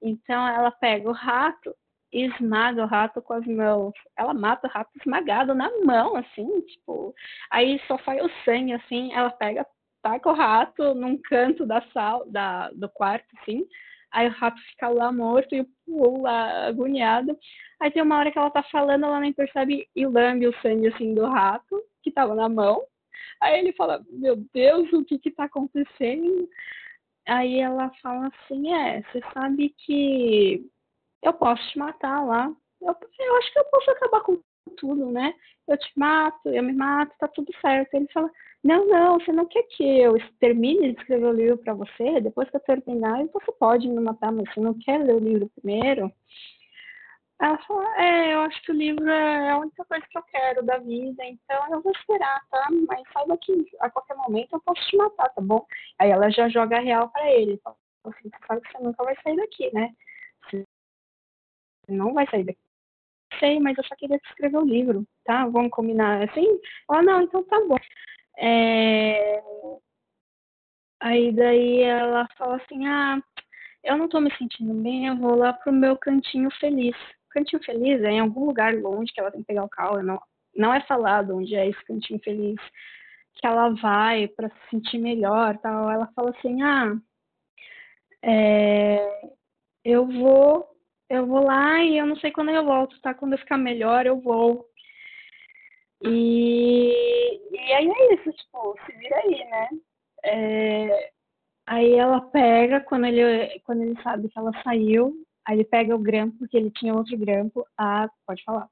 [0.01, 1.76] Então ela pega o rato
[2.11, 3.93] e esmaga o rato com as mãos.
[4.18, 7.14] Ela mata o rato esmagado na mão, assim, tipo.
[7.49, 9.66] Aí só sai o sangue, assim, ela pega,
[10.04, 13.66] taca o rato num canto da sala, da, do quarto, assim.
[14.12, 15.66] Aí o rato fica lá morto e
[16.22, 17.36] lá agoniado.
[17.80, 20.89] Aí tem uma hora que ela tá falando, ela nem percebe e lambe o sangue
[20.89, 22.86] assim do rato que tava na mão.
[23.41, 26.47] Aí ele fala, meu Deus, o que que tá acontecendo?
[27.28, 30.64] Aí ela fala assim, é, você sabe que
[31.24, 32.54] eu posso te matar lá.
[32.82, 34.39] Eu, eu acho que eu posso acabar com
[34.72, 35.34] tudo, né?
[35.68, 37.93] Eu te mato, eu me mato, tá tudo certo.
[37.93, 38.30] Ele fala,
[38.64, 42.22] não, não, você não quer que eu termine de escrever o livro para você?
[42.22, 45.49] Depois que eu terminar, você pode me matar, mas você não quer ler o livro
[45.55, 46.11] primeiro?
[47.41, 50.64] Ela falou, é, eu acho que o livro é a única coisa que eu quero
[50.64, 52.68] da vida, então eu vou esperar, tá?
[52.88, 55.66] Mas saiba que a qualquer momento eu posso te matar, tá bom?
[55.99, 57.59] Aí ela já joga a real para ele.
[57.61, 59.93] Fala assim, você sabe que você nunca vai sair daqui, né?
[60.45, 60.64] Você
[61.89, 62.62] não vai sair daqui
[63.40, 65.48] sei, mas eu só queria escrever o livro, tá?
[65.48, 66.48] Vamos combinar assim?
[66.90, 67.78] Ela, não, então tá bom.
[68.38, 69.42] É...
[71.00, 73.22] Aí daí ela fala assim, ah,
[73.84, 76.96] eu não tô me sentindo bem, eu vou lá pro meu cantinho feliz.
[77.30, 80.22] Cantinho feliz é em algum lugar longe que ela tem que pegar o carro, não,
[80.56, 82.60] não é falado onde é esse cantinho feliz
[83.34, 85.90] que ela vai para se sentir melhor, tal.
[85.90, 86.96] Ela fala assim, ah,
[88.24, 89.30] é,
[89.84, 90.73] eu vou
[91.14, 93.14] eu vou lá e eu não sei quando eu volto, tá?
[93.14, 94.68] Quando eu ficar melhor, eu vou.
[96.01, 99.70] E, e aí é isso, tipo, se vira aí, né?
[100.26, 101.11] É,
[101.68, 105.14] aí ela pega, quando ele, quando ele sabe que ela saiu,
[105.45, 107.66] aí ele pega o grampo, porque ele tinha outro grampo.
[107.78, 108.68] Ah, pode falar.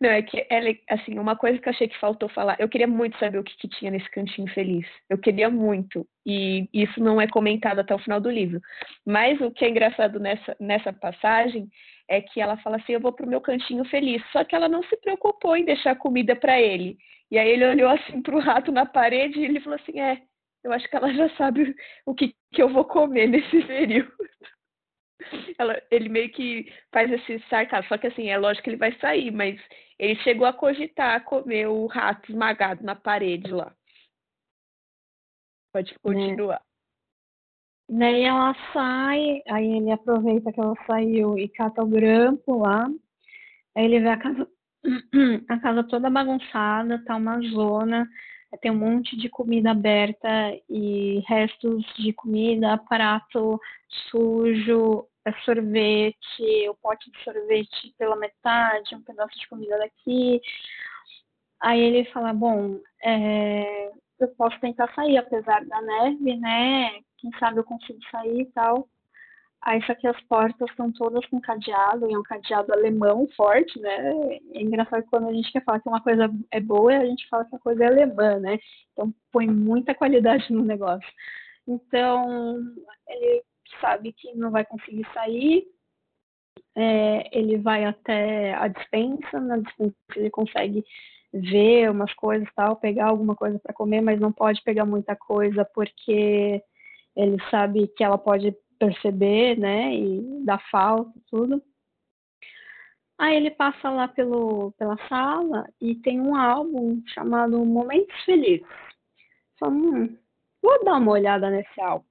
[0.00, 2.86] Não, é que ela, assim, uma coisa que eu achei que faltou falar, eu queria
[2.86, 4.86] muito saber o que, que, tinha nesse cantinho feliz.
[5.10, 6.06] Eu queria muito.
[6.24, 8.60] E isso não é comentado até o final do livro.
[9.04, 11.68] Mas o que é engraçado nessa, nessa passagem
[12.08, 14.22] é que ela fala assim: eu vou pro meu cantinho feliz.
[14.30, 16.96] Só que ela não se preocupou em deixar comida para ele.
[17.30, 20.22] E aí ele olhou assim pro rato na parede e ele falou assim: é,
[20.62, 21.74] eu acho que ela já sabe
[22.06, 24.12] o que, que eu vou comer nesse período.
[25.58, 28.92] Ela, ele meio que faz esse sarcasmo, só que assim, é lógico que ele vai
[28.98, 29.60] sair, mas
[29.98, 33.72] ele chegou a cogitar comer o rato esmagado na parede lá.
[35.72, 36.56] Pode continuar.
[36.56, 36.72] É.
[37.94, 42.88] Daí ela sai, aí ele aproveita que ela saiu e cata o grampo lá.
[43.76, 44.48] Aí ele vê a casa,
[45.48, 48.08] a casa toda bagunçada, tá uma zona,
[48.58, 50.28] tem um monte de comida aberta
[50.68, 53.60] e restos de comida, prato
[54.10, 60.40] sujo, é sorvete, o pote de sorvete pela metade, um pedaço de comida daqui.
[61.60, 66.90] Aí ele fala, bom, é, eu posso tentar sair, apesar da neve, né?
[67.18, 68.88] Quem sabe eu consigo sair e tal.
[69.64, 73.78] Aí só que as portas estão todas com cadeado, e é um cadeado alemão forte,
[73.80, 74.38] né?
[74.54, 77.28] É engraçado que quando a gente quer falar que uma coisa é boa, a gente
[77.28, 78.58] fala que a coisa é alemã, né?
[78.92, 81.08] Então põe muita qualidade no negócio.
[81.66, 82.58] Então,
[83.08, 83.42] ele
[83.80, 85.64] sabe que não vai conseguir sair,
[86.74, 90.84] é, ele vai até a dispensa, na dispensa ele consegue
[91.32, 95.64] ver umas coisas tal, pegar alguma coisa para comer, mas não pode pegar muita coisa
[95.74, 96.62] porque
[97.16, 101.62] ele sabe que ela pode perceber, né, e dar falta tudo.
[103.16, 108.66] Aí ele passa lá pelo, pela sala e tem um álbum chamado Momentos Felizes.
[109.56, 110.18] Só, hum,
[110.60, 112.04] vou dar uma olhada nesse álbum.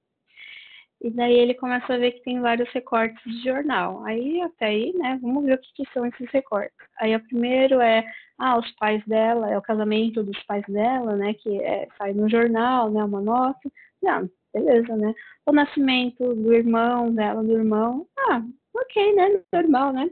[1.02, 4.02] E daí ele começa a ver que tem vários recortes de jornal.
[4.04, 6.72] Aí até aí, né, vamos ver o que, que são esses recortes.
[6.98, 8.02] Aí o primeiro é,
[8.38, 12.30] ah, os pais dela, é o casamento dos pais dela, né, que é, sai no
[12.30, 13.70] jornal, né, uma nota.
[14.02, 15.14] Não, beleza, né.
[15.46, 18.42] O nascimento do irmão dela, do irmão, ah,
[18.74, 20.10] ok, né, normal, né.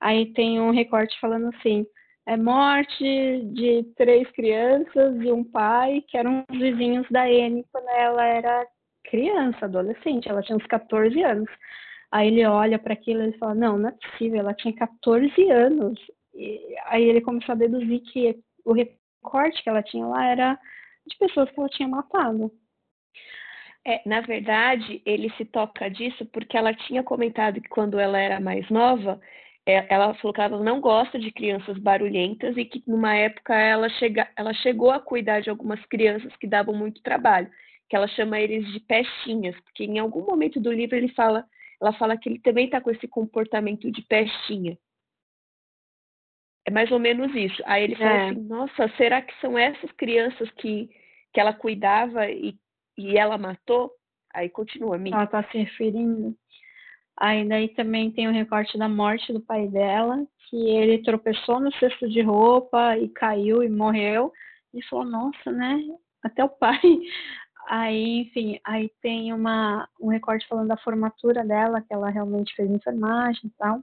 [0.00, 1.86] Aí tem um recorte falando assim,
[2.26, 3.04] é morte
[3.52, 8.66] de três crianças e um pai que eram os vizinhos da Anne quando ela era
[9.04, 11.48] criança, adolescente, ela tinha uns 14 anos.
[12.10, 15.98] Aí ele olha para aquilo e fala: Não, não é possível, ela tinha 14 anos.
[16.34, 20.58] E aí ele começou a deduzir que o recorte que ela tinha lá era
[21.06, 22.50] de pessoas que ela tinha matado.
[23.86, 28.40] É, na verdade, ele se toca disso porque ela tinha comentado que quando ela era
[28.40, 29.20] mais nova,
[29.66, 33.88] é, ela falou que ela não gosta de crianças barulhentas e que numa época ela,
[33.90, 37.50] chega, ela chegou a cuidar de algumas crianças que davam muito trabalho
[37.88, 41.46] que ela chama eles de pestinhas, porque em algum momento do livro ele fala,
[41.80, 44.78] ela fala que ele também está com esse comportamento de pestinha.
[46.66, 47.62] É mais ou menos isso.
[47.66, 48.30] Aí ele fala é.
[48.30, 50.88] assim, nossa, será que são essas crianças que,
[51.32, 52.56] que ela cuidava e,
[52.96, 53.92] e ela matou?
[54.32, 55.12] Aí continua, Mim.
[55.12, 56.36] Ela está se referindo.
[57.16, 61.72] Aí daí também tem o recorte da morte do pai dela, que ele tropeçou no
[61.74, 64.32] cesto de roupa e caiu e morreu.
[64.72, 65.80] E falou, nossa, né?
[66.22, 66.80] Até o pai
[67.66, 72.70] Aí, enfim, aí tem uma, um recorte falando da formatura dela, que ela realmente fez
[72.70, 73.82] enfermagem e tal.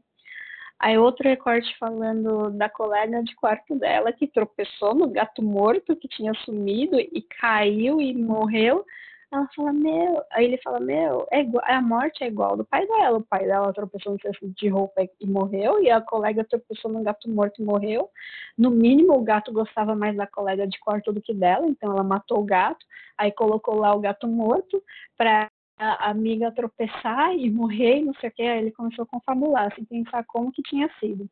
[0.82, 6.08] Aí outro recorte falando da colega de quarto dela que tropeçou no gato morto que
[6.08, 8.84] tinha sumido e caiu e morreu.
[9.32, 12.88] Ela fala, meu, aí ele fala, meu, é igual, a morte é igual do pai
[12.88, 13.20] dela.
[13.20, 17.04] O pai dela tropeçou no cesto de roupa e morreu, e a colega tropeçou no
[17.04, 18.10] gato morto e morreu.
[18.58, 22.04] No mínimo, o gato gostava mais da colega de quarto do que dela, então ela
[22.04, 22.84] matou o gato,
[23.16, 24.84] aí colocou lá o gato morto
[25.16, 25.48] para
[25.82, 28.42] a amiga tropeçar e morrer e não sei o que.
[28.44, 31.30] Aí ele começou a confabular, assim, pensar como que tinha sido.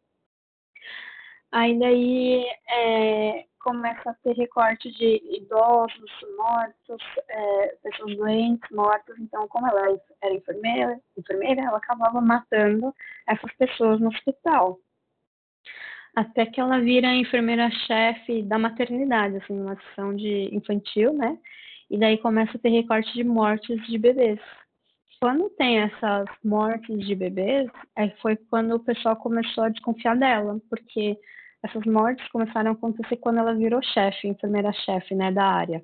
[1.51, 9.17] Aí daí é, começa a ter recorte de idosos mortos, é, pessoas doentes mortas.
[9.19, 12.93] Então, como ela era enfermeira, enfermeira, ela acabava matando
[13.27, 14.79] essas pessoas no hospital.
[16.15, 21.37] Até que ela vira enfermeira-chefe da maternidade, assim, uma ação de infantil, né?
[21.89, 24.39] E daí começa a ter recorte de mortes de bebês.
[25.19, 30.59] Quando tem essas mortes de bebês, é, foi quando o pessoal começou a desconfiar dela,
[30.69, 31.17] porque
[31.63, 35.83] essas mortes começaram a acontecer quando ela virou chefe, enfermeira-chefe, né, da área.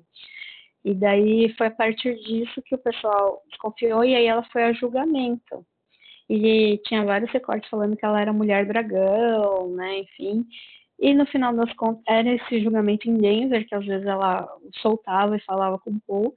[0.84, 4.72] E daí foi a partir disso que o pessoal desconfiou e aí ela foi a
[4.72, 5.66] julgamento.
[6.28, 10.46] E tinha vários recortes falando que ela era mulher dragão, né, enfim.
[10.98, 14.48] E no final das contas, era esse julgamento em Denver, que às vezes ela
[14.80, 16.34] soltava e falava com o Paul.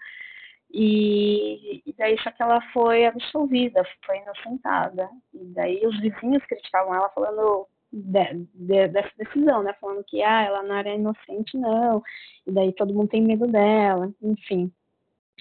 [0.71, 5.09] E, e, daí só que ela foi absolvida, foi inocentada.
[5.33, 9.73] E daí os vizinhos criticavam ela falando de, de, dessa decisão, né?
[9.81, 12.03] Falando que ah, ela não era inocente, não.
[12.45, 14.71] E daí todo mundo tem medo dela, enfim.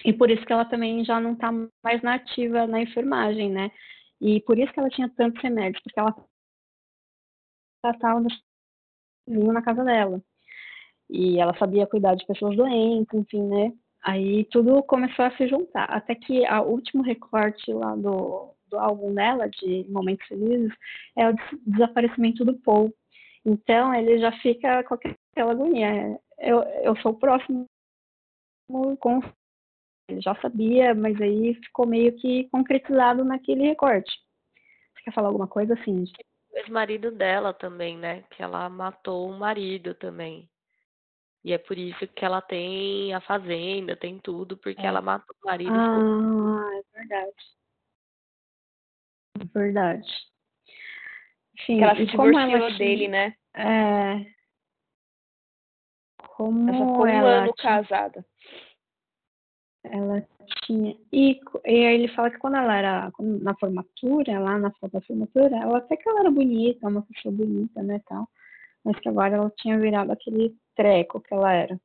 [0.05, 1.51] E por isso que ela também já não está
[1.83, 3.71] mais nativa na enfermagem, né?
[4.21, 6.15] E por isso que ela tinha tantos remédios, porque ela
[7.81, 8.29] tratava do
[9.29, 10.21] vinho na casa dela.
[11.09, 13.73] E ela sabia cuidar de pessoas doentes, enfim, né?
[14.03, 15.85] Aí tudo começou a se juntar.
[15.85, 20.71] Até que o último recorte lá do, do álbum dela, de Momentos Felizes,
[21.17, 22.93] é o desaparecimento do Paul.
[23.45, 26.19] Então ele já fica com aquela agonia.
[26.37, 27.65] Eu, eu sou o próximo
[28.99, 29.21] com
[30.09, 34.11] ele já sabia, mas aí ficou meio que concretizado naquele recorte.
[34.95, 36.03] Você quer falar alguma coisa assim?
[36.51, 38.23] O ex-marido dela também, né?
[38.31, 40.49] Que ela matou o marido também.
[41.43, 44.85] E é por isso que ela tem a fazenda, tem tudo, porque é.
[44.85, 45.73] ela matou o marido.
[45.73, 47.43] Ah, é verdade.
[49.39, 50.29] É verdade.
[51.55, 53.35] Enfim, ela se divorciou dele, né?
[53.53, 54.39] É.
[56.35, 57.83] Como ela ficou um ano tinha...
[57.83, 58.25] casada.
[59.83, 60.25] Ela
[60.65, 60.95] tinha.
[61.11, 65.01] E, e aí ele fala que quando ela era na formatura, lá na foto da
[65.01, 68.27] formatura, ela até que ela era bonita, uma pessoa bonita, né, tal.
[68.83, 71.79] Mas que agora ela tinha virado aquele treco que ela era.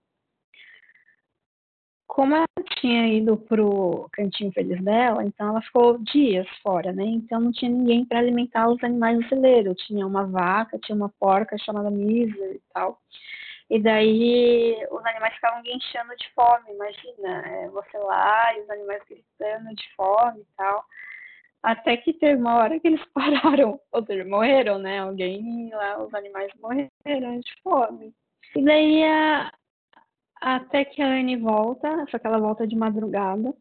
[2.07, 2.47] Como ela
[2.81, 7.05] tinha ido pro cantinho feliz dela, então ela ficou dias fora, né?
[7.05, 9.75] Então não tinha ninguém para alimentar os animais do celeiro.
[9.75, 13.01] Tinha uma vaca, tinha uma porca chamada Misa e tal.
[13.71, 19.03] E daí os animais ficavam guinchando de fome, imagina, é, você lá e os animais
[19.09, 20.85] gritando de fome e tal.
[21.63, 24.99] Até que teve uma hora que eles pararam, ou seja, morreram, né?
[24.99, 28.15] Alguém lá, os animais morreram de fome.
[28.55, 29.53] E daí a,
[30.41, 33.55] até que a Anne volta, só que ela volta de madrugada.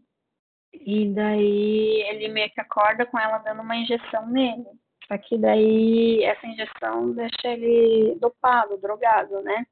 [0.73, 4.65] E daí ele meio que acorda com ela dando uma injeção nele.
[5.07, 9.65] Só que daí essa injeção deixa ele dopado, drogado, né?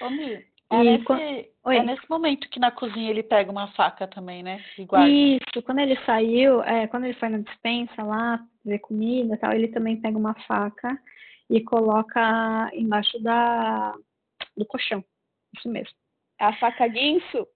[0.00, 1.20] Ô, Mi, é, nesse, quando...
[1.20, 4.62] é nesse momento que na cozinha ele pega uma faca também, né?
[5.08, 9.52] Isso, quando ele saiu, é, quando ele foi na dispensa lá, ver comida e tal,
[9.52, 10.98] ele também pega uma faca
[11.50, 13.94] e coloca embaixo da,
[14.56, 15.04] do colchão.
[15.56, 15.94] Isso mesmo.
[16.40, 17.46] A faca guinso?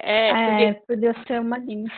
[0.00, 1.94] É, é podia ser uma guinso.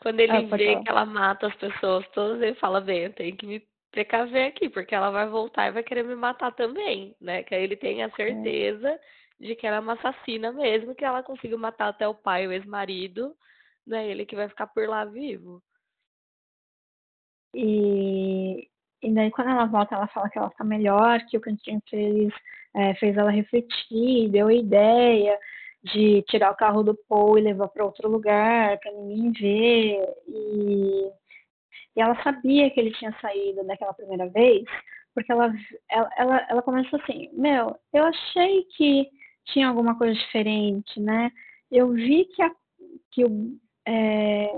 [0.00, 3.36] Quando ele ah, vê que ela mata as pessoas todas, ele fala, bem, eu tenho
[3.36, 7.42] que me precaver aqui, porque ela vai voltar e vai querer me matar também, né?
[7.42, 8.10] Que aí ele tem a é.
[8.10, 9.00] certeza é.
[9.38, 12.52] de que ela é uma assassina mesmo, que ela conseguiu matar até o pai, o
[12.52, 13.36] ex-marido,
[13.86, 14.08] né?
[14.08, 15.62] Ele que vai ficar por lá vivo.
[17.54, 18.68] E,
[19.02, 22.32] e daí quando ela volta, ela fala que ela tá melhor, que o cantinho fez,
[22.74, 25.38] é, fez ela refletir, deu a ideia
[25.82, 30.14] de tirar o carro do Paul e levar para outro lugar, para ninguém ver.
[30.28, 31.12] E
[31.96, 34.64] e ela sabia que ele tinha saído daquela primeira vez,
[35.14, 35.52] porque ela,
[35.90, 39.08] ela, ela, ela começou assim: Meu, eu achei que
[39.46, 41.30] tinha alguma coisa diferente, né?
[41.70, 42.50] Eu vi que, a,
[43.10, 43.24] que,
[43.86, 44.50] é,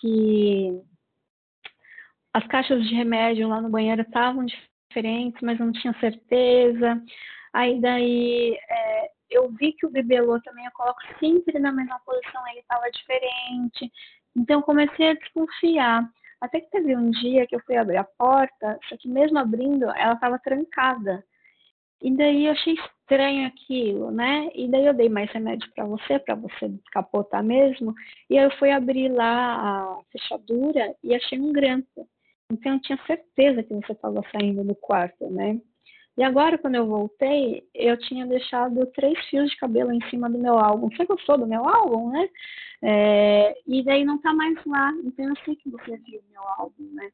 [0.00, 0.82] que
[2.32, 7.02] as caixas de remédio lá no banheiro estavam diferentes, mas eu não tinha certeza.
[7.52, 12.46] Aí daí é, eu vi que o bibelô também eu coloco sempre na mesma posição,
[12.48, 13.92] ele estava diferente.
[14.36, 16.08] Então comecei a desconfiar.
[16.42, 19.84] Até que teve um dia que eu fui abrir a porta, só que mesmo abrindo,
[19.84, 21.24] ela estava trancada.
[22.02, 24.50] E daí eu achei estranho aquilo, né?
[24.52, 27.94] E daí eu dei mais remédio para você, para você capotar mesmo.
[28.28, 32.08] E aí eu fui abrir lá a fechadura e achei um grampo.
[32.50, 35.60] Então eu tinha certeza que você estava saindo do quarto, né?
[36.16, 40.38] E agora, quando eu voltei, eu tinha deixado três fios de cabelo em cima do
[40.38, 40.90] meu álbum.
[40.90, 42.28] Você gostou do meu álbum, né?
[42.82, 44.92] É, e daí não tá mais lá.
[45.04, 47.10] Então eu sei que você viu meu álbum, né?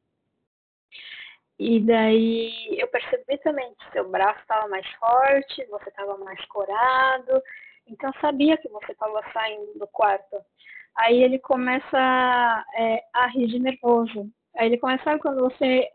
[1.58, 7.42] E daí eu percebi também que seu braço estava mais forte, você estava mais corado.
[7.86, 10.36] Então eu sabia que você estava saindo do quarto.
[10.96, 14.28] Aí ele começa é, a rir de nervoso.
[14.56, 15.88] Aí ele começa, quando você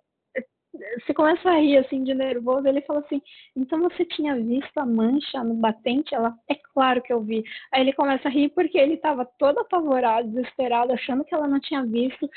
[0.99, 3.21] você começa a rir assim de nervoso, ele fala assim,
[3.55, 6.15] então você tinha visto a mancha no batente?
[6.15, 7.43] Ela, é claro que eu vi.
[7.71, 11.59] Aí ele começa a rir porque ele estava todo apavorado, desesperado, achando que ela não
[11.59, 12.29] tinha visto,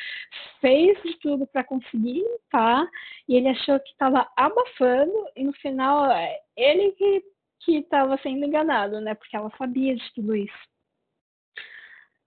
[0.61, 2.87] fez de tudo para conseguir limpar,
[3.29, 7.25] e ele achou que estava abafando, e no final é ele que
[7.61, 9.15] que estava sendo enganado, né?
[9.15, 10.69] Porque ela sabia de tudo isso.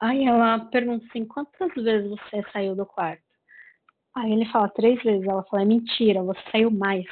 [0.01, 3.28] Aí ela pergunta assim, quantas vezes você saiu do quarto?
[4.19, 5.27] Aí ele fala três vezes.
[5.27, 7.05] Ela fala: é mentira, você saiu mais.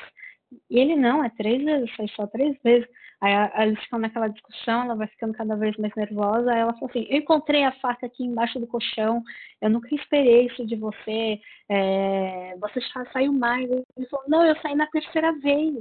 [0.70, 2.88] E ele não, é três vezes, foi só três vezes.
[3.20, 6.52] Aí, aí eles ficam naquela discussão, ela vai ficando cada vez mais nervosa.
[6.52, 9.24] Aí ela fala assim: Eu encontrei a faca aqui embaixo do colchão,
[9.62, 11.40] eu nunca esperei isso de você,
[11.70, 13.70] é, você já saiu mais.
[13.70, 15.80] Ele falou: Não, eu saí na terceira vez,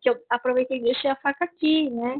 [0.00, 2.18] que eu aproveitei e deixei a faca aqui, né?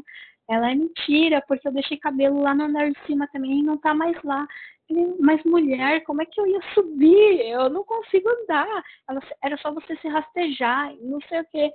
[0.49, 3.77] Ela é mentira, porque eu deixei cabelo lá no andar de cima também e não
[3.77, 4.45] tá mais lá.
[4.91, 7.47] Ele, mas mulher, como é que eu ia subir?
[7.47, 8.83] Eu não consigo andar.
[9.09, 11.71] Ela, era só você se rastejar, não sei o quê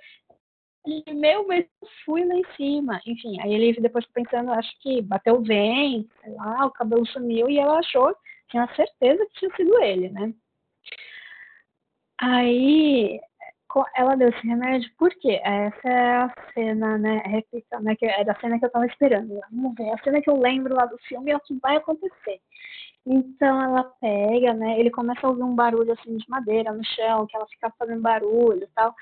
[1.12, 3.00] meu, mas eu fui lá em cima.
[3.06, 7.58] Enfim, aí ele depois pensando, acho que bateu vento, sei lá, o cabelo sumiu e
[7.58, 8.14] ela achou,
[8.48, 10.32] tinha certeza que tinha sido ele, né?
[12.18, 13.20] Aí
[13.94, 15.40] ela deu esse remédio, por quê?
[15.44, 17.22] Essa é a cena, né?
[17.26, 17.94] Repita, né?
[17.96, 19.38] Que era a cena que eu tava esperando.
[19.50, 22.40] Vamos ver, a cena que eu lembro lá do filme é o que vai acontecer.
[23.06, 24.80] Então ela pega, né?
[24.80, 28.02] Ele começa a ouvir um barulho assim de madeira no chão, que ela fica fazendo
[28.02, 28.92] barulho e tal.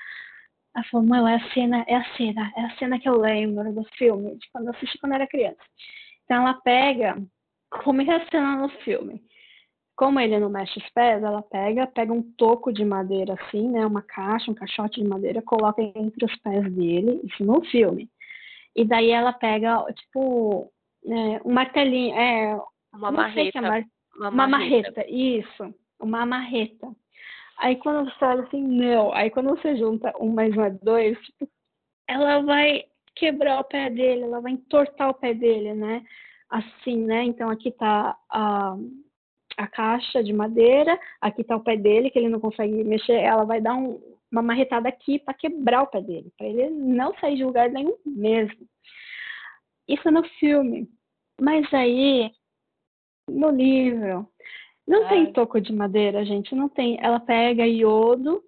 [0.75, 3.73] Ela falou, mãe, é a cena, é a cena, é a cena que eu lembro
[3.73, 5.57] do filme, de quando eu assisti quando era criança.
[6.23, 7.17] Então ela pega,
[7.83, 9.23] como é a cena no filme.
[9.95, 13.85] Como ele não mexe os pés, ela pega, pega um toco de madeira assim, né,
[13.85, 18.09] uma caixa, um caixote de madeira, coloca entre os pés dele, isso no filme.
[18.75, 20.69] E daí ela pega, tipo,
[21.05, 22.59] é, um martelinho, é,
[22.93, 23.59] uma marreta.
[23.59, 23.83] É mar...
[24.15, 24.91] Uma, uma marreta.
[24.91, 26.95] marreta, isso, uma marreta.
[27.57, 29.13] Aí quando você olha assim, não.
[29.13, 31.49] Aí quando você junta um mais um é dois, tipo,
[32.07, 32.83] ela vai
[33.15, 36.03] quebrar o pé dele, ela vai entortar o pé dele, né?
[36.49, 37.23] Assim, né?
[37.23, 38.75] Então aqui tá a,
[39.57, 43.45] a caixa de madeira, aqui tá o pé dele, que ele não consegue mexer, ela
[43.45, 44.01] vai dar um,
[44.31, 47.95] uma marretada aqui para quebrar o pé dele, para ele não sair de lugar nenhum
[48.05, 48.67] mesmo.
[49.87, 50.89] Isso no filme.
[51.39, 52.31] Mas aí,
[53.29, 54.27] no livro,
[54.87, 56.97] não tem toco de madeira, gente, não tem.
[57.01, 58.43] Ela pega iodo,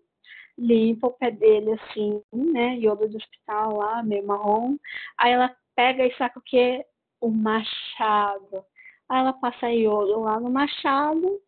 [0.57, 2.77] limpa o pé dele assim, né?
[2.77, 4.77] Iodo de hospital lá, meio marrom.
[5.17, 6.85] Aí ela pega e saca o que?
[7.19, 8.63] O machado.
[9.09, 11.41] Aí ela passa iodo lá no machado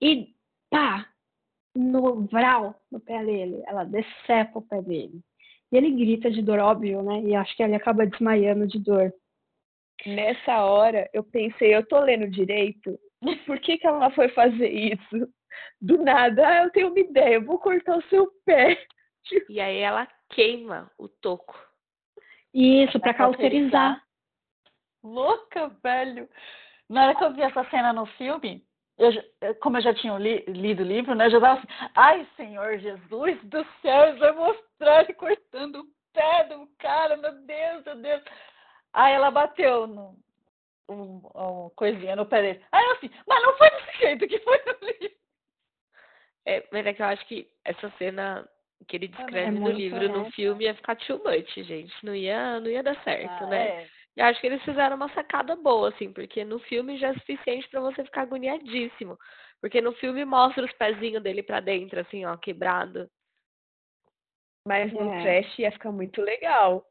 [0.00, 0.34] e
[0.70, 1.08] pá!
[1.74, 3.62] No vral, no pé dele.
[3.66, 5.20] Ela decepa o pé dele.
[5.70, 7.20] E ele grita de dor, óbvio, né?
[7.22, 9.12] E acho que ele acaba desmaiando de dor.
[10.04, 12.98] Nessa hora, eu pensei, eu tô lendo direito,
[13.46, 15.32] por que, que ela foi fazer isso?
[15.80, 18.76] Do nada, ah, eu tenho uma ideia, eu vou cortar o seu pé.
[19.48, 21.58] E aí ela queima o toco.
[22.54, 24.00] Isso, para cauterizar.
[25.02, 26.28] Louca, velho.
[26.88, 28.64] Na hora que eu vi essa cena no filme,
[28.98, 29.12] eu,
[29.60, 31.26] como eu já tinha li, lido o livro, né?
[31.26, 36.44] Eu já tava assim, ai, Senhor Jesus do céu, vai mostrar ele cortando o pé
[36.44, 38.22] do cara, meu Deus, meu Deus.
[38.96, 40.16] Aí ela bateu no,
[40.88, 42.64] um, um, coisinha no pé dele.
[42.72, 45.16] Aí eu assim, mas não foi desse jeito que foi no livro.
[46.46, 48.48] É, mas é que eu acho que essa cena
[48.88, 51.92] que ele descreve é no livro, no filme, ia ficar too much, gente.
[52.02, 53.68] Não ia, não ia dar certo, ah, né?
[53.82, 53.88] É.
[54.16, 57.68] Eu acho que eles fizeram uma sacada boa, assim, porque no filme já é suficiente
[57.68, 59.18] para você ficar agoniadíssimo.
[59.60, 63.10] Porque no filme mostra os pezinhos dele pra dentro, assim, ó, quebrado.
[64.66, 65.22] Mas no é.
[65.22, 66.82] trash ia ficar muito legal.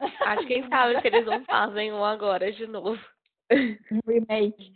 [0.00, 2.98] Acho que quem sabe se eles não fazem um agora de novo.
[4.06, 4.72] Remake.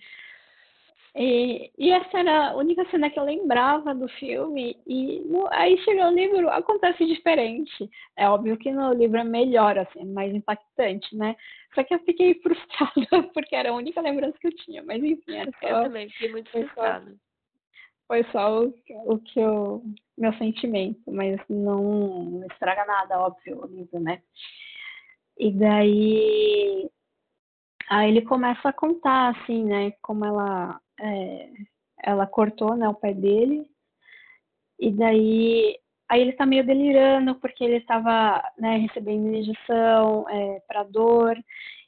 [1.16, 4.76] E, e essa era a única cena que eu lembrava do filme.
[4.84, 7.88] E no, aí chegou o livro, acontece diferente.
[8.16, 11.36] É óbvio que no livro é melhor, assim, mais impactante, né?
[11.72, 14.82] Só que eu fiquei frustrada, porque era a única lembrança que eu tinha.
[14.82, 15.68] Mas enfim, era só.
[15.68, 17.14] Eu também fiquei muito frustrada.
[18.08, 18.74] Foi só o,
[19.06, 19.82] o que eu.
[20.18, 24.20] meu sentimento, mas não, não estraga nada, óbvio, o livro, né?
[25.38, 26.90] E daí
[27.90, 31.50] aí ele começa a contar assim, né, como ela é,
[32.02, 33.66] ela cortou, né, o pé dele.
[34.78, 35.78] E daí
[36.08, 41.36] aí ele tá meio delirando porque ele estava, né, recebendo injeção é, para dor.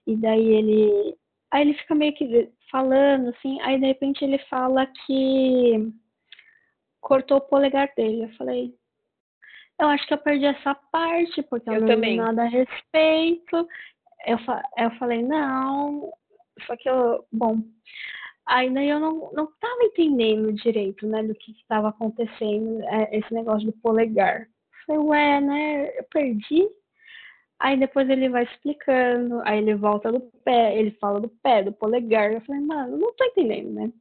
[0.07, 1.16] E daí ele
[1.51, 5.92] aí ele fica meio que falando assim, aí de repente ele fala que
[7.01, 8.24] cortou o polegar dele.
[8.24, 8.74] Eu falei,
[9.78, 12.16] eu acho que eu perdi essa parte, porque eu, eu não também.
[12.16, 13.68] nada a respeito.
[14.26, 14.38] Eu,
[14.78, 16.12] eu falei, não,
[16.66, 17.62] só que eu, bom,
[18.46, 23.66] ainda eu não, não tava entendendo direito, né, do que estava acontecendo, é, esse negócio
[23.66, 24.42] do polegar.
[24.42, 24.48] Eu
[24.86, 26.66] falei, ué, né, eu perdi.
[27.58, 31.72] Aí depois ele vai explicando, aí ele volta do pé, ele fala do pé, do
[31.72, 32.32] polegar.
[32.32, 33.92] Eu falei, mano, não tô entendendo, né?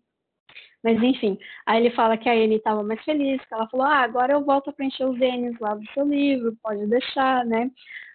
[0.86, 4.04] Mas enfim, aí ele fala que a Anne estava mais feliz, que ela falou, ah,
[4.04, 7.72] agora eu volto a preencher os N's lá do seu livro, pode deixar, né?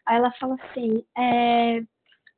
[0.07, 1.83] Aí ela fala assim, é,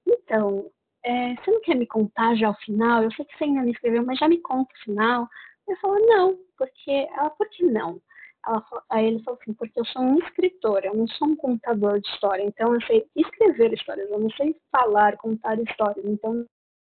[0.08, 0.70] então,
[1.04, 3.02] é, você não quer me contar já o final?
[3.02, 5.28] Eu sei que você ainda não escreveu, mas já me conta o final.
[5.68, 8.00] Eu falo, não, porque ela, por que não?
[8.46, 12.00] Ela, aí ele falou assim, porque eu sou um escritor, eu não sou um contador
[12.00, 16.46] de história, então eu sei escrever histórias, eu não sei falar, contar histórias, então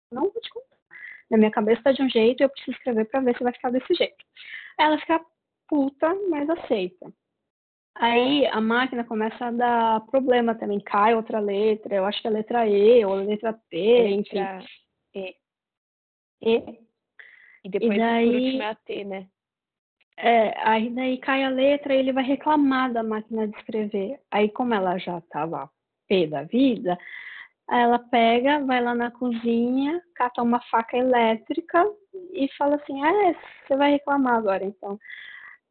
[0.10, 0.74] não vou te contar.
[1.30, 3.53] Na minha cabeça tá de um jeito e eu preciso escrever para ver se vai
[3.53, 4.23] ficar desse jeito.
[4.78, 5.19] Aí ela fica
[5.67, 7.11] puta, mas aceita.
[7.95, 12.30] Aí a máquina começa a dar problema também, cai outra letra, eu acho que é
[12.30, 14.39] a letra E ou a letra P, enfim.
[15.15, 15.36] E.
[16.41, 16.80] E.
[17.63, 19.28] E depois e daí, por último é a T, né?
[20.17, 24.19] É, aí daí cai a letra e ele vai reclamar da máquina de escrever.
[24.32, 25.69] Aí como ela já estava
[26.07, 26.97] pé da vida,
[27.70, 31.84] ela pega, vai lá na cozinha, cata uma faca elétrica
[32.34, 33.36] e fala assim, ah, é,
[33.68, 34.99] você vai reclamar agora então.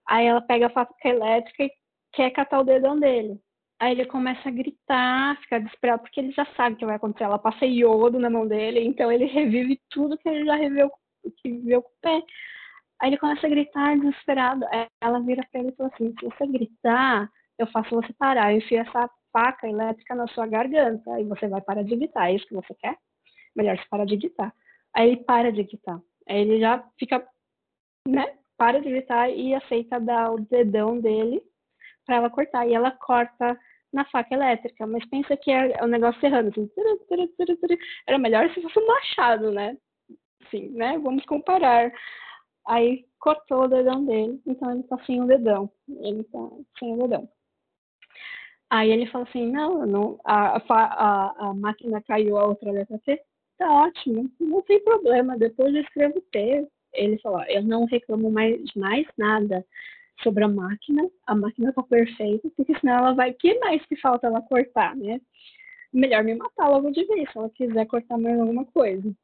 [0.07, 1.73] Aí ela pega a faca elétrica e
[2.13, 3.41] quer catar o dedão dele.
[3.81, 7.25] Aí ele começa a gritar, fica desesperado, porque ele já sabe o que vai acontecer.
[7.25, 10.91] Ela passa iodo na mão dele, então ele revive tudo que ele já reviveu,
[11.39, 12.23] que viveu com o pé.
[13.01, 14.65] Aí ele começa a gritar desesperado.
[15.01, 17.29] Ela vira pra ele e fala assim: se você gritar,
[17.59, 18.53] eu faço você parar.
[18.53, 21.13] Eu enfio essa faca elétrica na sua garganta.
[21.13, 22.31] Aí você vai parar de gritar.
[22.31, 22.97] É isso que você quer?
[23.57, 24.55] Melhor você parar de gritar.
[24.95, 26.01] Aí ele para de gritar.
[26.29, 27.27] Aí ele já fica,
[28.07, 28.39] né?
[28.57, 31.43] Para de gritar e aceita dar o dedão dele
[32.07, 32.67] para ela cortar.
[32.69, 33.59] E ela corta
[33.93, 34.87] na faca elétrica.
[34.87, 36.51] Mas pensa que é o negócio errando.
[36.51, 36.71] Assim,
[38.07, 39.77] era melhor se fosse um machado, né?
[40.51, 40.97] Sim, né?
[40.99, 41.93] Vamos comparar.
[42.69, 45.71] Aí cortou o dedão dele, então ele tá sem o dedão.
[45.89, 46.39] Ele tá
[46.79, 47.29] sem o dedão.
[48.75, 53.23] Aí ele falou assim, não, não a, a, a máquina caiu a outra letra T,
[53.57, 56.67] tá ótimo, não tem problema, depois eu escrevo T.
[56.93, 59.65] Ele falou, eu não reclamo mais, mais nada
[60.25, 64.27] sobre a máquina, a máquina tá perfeita, porque senão ela vai, que mais que falta
[64.27, 65.21] ela cortar, né?
[65.93, 69.15] Melhor me matar logo de vez, se ela quiser cortar mais alguma coisa.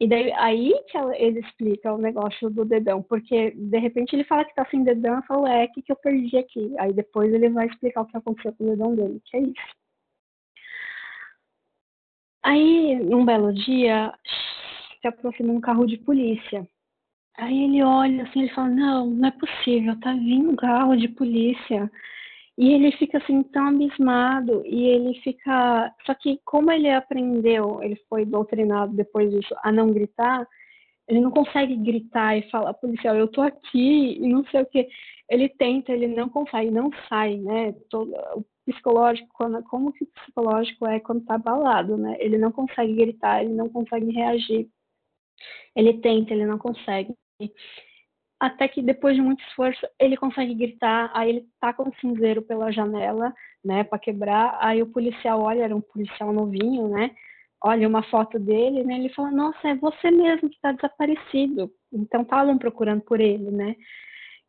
[0.00, 4.24] E daí aí que ela, ele explica o negócio do dedão, porque de repente ele
[4.24, 6.74] fala que tá sem dedão, eu falo, é, o que, que eu perdi aqui?
[6.78, 9.74] Aí depois ele vai explicar o que aconteceu com o dedão dele, que é isso.
[12.42, 14.12] Aí, num belo dia,
[15.00, 16.68] se aproxima um carro de polícia.
[17.36, 21.08] Aí ele olha assim, ele fala, não, não é possível, tá vindo um carro de
[21.08, 21.90] polícia.
[22.56, 25.92] E ele fica assim tão abismado e ele fica.
[26.06, 30.46] Só que como ele aprendeu, ele foi doutrinado depois disso a não gritar,
[31.08, 34.88] ele não consegue gritar e falar, policial, eu tô aqui e não sei o que.
[35.28, 37.72] Ele tenta, ele não consegue, não sai, né?
[37.90, 42.16] Todo, o psicológico, quando, como que o psicológico é quando tá abalado, né?
[42.20, 44.68] Ele não consegue gritar, ele não consegue reagir.
[45.76, 47.14] Ele tenta, ele não consegue
[48.40, 52.72] até que depois de muito esforço ele consegue gritar, aí ele taca um cinzeiro pela
[52.72, 53.32] janela,
[53.64, 57.10] né, para quebrar, aí o policial olha, era um policial novinho, né,
[57.62, 62.22] olha uma foto dele, né, ele fala, nossa, é você mesmo que está desaparecido, então
[62.22, 63.76] estavam procurando por ele, né,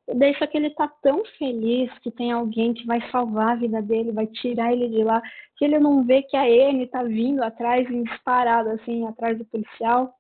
[0.08, 3.56] e daí só que ele tá tão feliz que tem alguém que vai salvar a
[3.56, 5.22] vida dele, vai tirar ele de lá,
[5.58, 10.14] que ele não vê que a Anne tá vindo atrás, disparada assim, atrás do policial,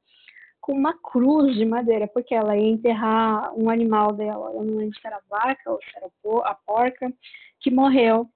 [0.65, 4.99] com uma cruz de madeira, porque ela ia enterrar um animal dela, eu não lembro
[4.99, 6.09] se era a vaca ou se era
[6.43, 7.13] a porca,
[7.59, 8.27] que morreu.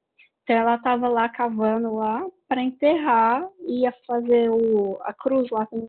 [0.43, 5.79] Então ela estava lá cavando lá para enterrar, ia fazer o, a cruz lá para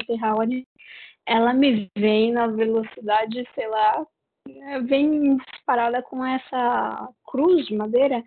[0.00, 0.66] enterrar o animal.
[1.26, 4.04] Ela me vem na velocidade, sei lá,
[4.82, 8.20] vem disparada com essa cruz de madeira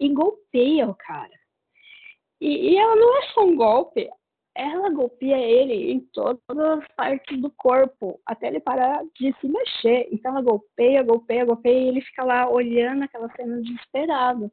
[0.00, 1.38] e golpeia o cara.
[2.40, 4.10] E, e ela não é só um golpe,
[4.54, 10.08] ela golpeia ele em todas as partes do corpo, até ele parar de se mexer.
[10.12, 14.50] Então ela golpeia, golpeia, golpeia, e ele fica lá olhando aquela cena desesperado.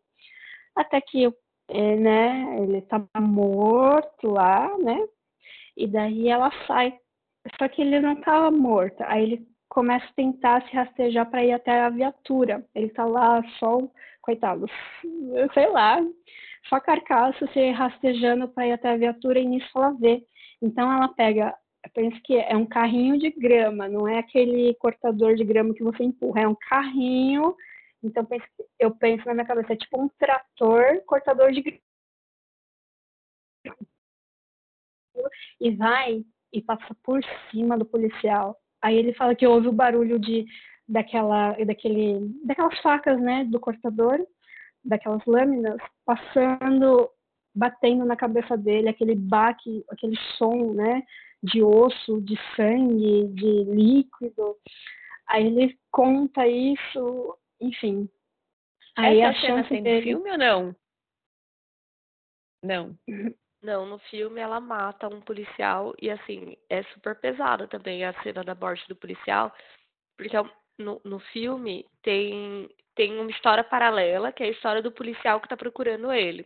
[0.76, 1.26] Até que
[1.69, 4.98] é, né, ele tá morto lá, né?
[5.76, 6.98] E daí ela sai.
[7.60, 9.02] Só que ele não tava morto.
[9.02, 12.65] Aí ele começa a tentar se rastejar para ir até a viatura.
[12.73, 13.80] Ele tá lá só,
[14.22, 14.65] coitado,
[15.53, 15.99] sei lá,
[16.69, 20.23] só carcaça se rastejando para ir até a viatura e nisso ela vê.
[20.61, 21.56] Então ela pega,
[21.94, 26.03] pensa que é um carrinho de grama, não é aquele cortador de grama que você
[26.03, 27.56] empurra, é um carrinho.
[28.03, 28.27] Então
[28.80, 31.81] eu penso na minha cabeça, é tipo um trator cortador de grama.
[35.60, 36.23] E vai
[36.53, 37.22] e passa por
[37.52, 38.57] cima do policial.
[38.81, 40.45] Aí ele fala que ouve o barulho de
[40.87, 44.25] daquela daquele daquelas facas, né, do cortador
[44.87, 47.09] daquelas lâminas passando,
[47.53, 51.03] batendo na cabeça dele, aquele baque, aquele som, né,
[51.43, 54.55] de osso, de sangue, de líquido.
[55.27, 58.09] Aí ele conta isso, enfim.
[58.95, 60.01] Aí Essa a cena tem dele...
[60.01, 60.75] filme ou não?
[62.63, 62.97] Não.
[63.61, 68.43] Não, no filme ela mata um policial e assim, é super pesada também a cena
[68.43, 69.51] da morte do policial,
[70.15, 70.43] porque é
[70.77, 75.47] no, no filme tem, tem uma história paralela, que é a história do policial que
[75.47, 76.45] está procurando ele.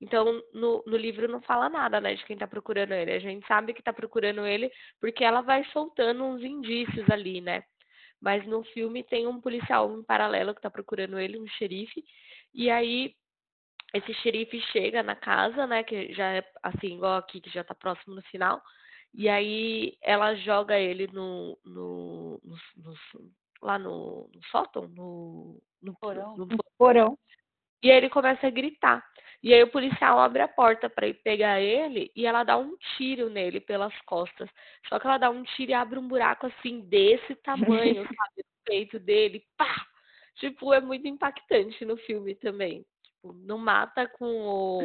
[0.00, 3.12] Então, no, no livro não fala nada, né, de quem está procurando ele.
[3.12, 7.62] A gente sabe que está procurando ele porque ela vai soltando uns indícios ali, né?
[8.18, 12.02] Mas no filme tem um policial em paralelo que está procurando ele, um xerife.
[12.54, 13.14] E aí
[13.92, 17.74] esse xerife chega na casa, né, que já é assim, igual aqui, que já está
[17.74, 18.62] próximo no final.
[19.12, 22.94] E aí ela joga ele no, no, no, no
[23.60, 26.36] lá no, no sótão, no, no porão.
[26.36, 26.48] No
[26.78, 27.18] porão.
[27.82, 29.04] E aí ele começa a gritar.
[29.42, 32.76] E aí o policial abre a porta para ir pegar ele e ela dá um
[32.96, 34.50] tiro nele pelas costas.
[34.88, 38.64] Só que ela dá um tiro e abre um buraco assim desse tamanho, sabe, no
[38.64, 39.42] peito dele.
[39.56, 39.86] Pá!
[40.36, 42.84] Tipo, é muito impactante no filme também.
[43.20, 44.80] Tipo, não mata com o,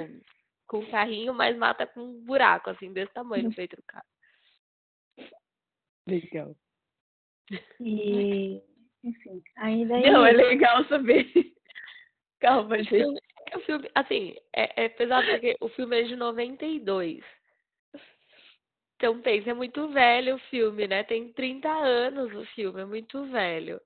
[0.68, 4.06] com o carrinho, mas mata com um buraco assim desse tamanho no peito do cara.
[6.08, 6.56] Legal.
[7.80, 8.60] E,
[9.04, 10.10] enfim, aí daí...
[10.10, 11.28] Não, é legal saber.
[12.40, 13.22] Calma, gente.
[13.56, 17.24] O filme, assim, é, é pesado porque o filme é de 92.
[18.96, 21.04] Então pensa, é muito velho o filme, né?
[21.04, 23.80] Tem 30 anos o filme, é muito velho.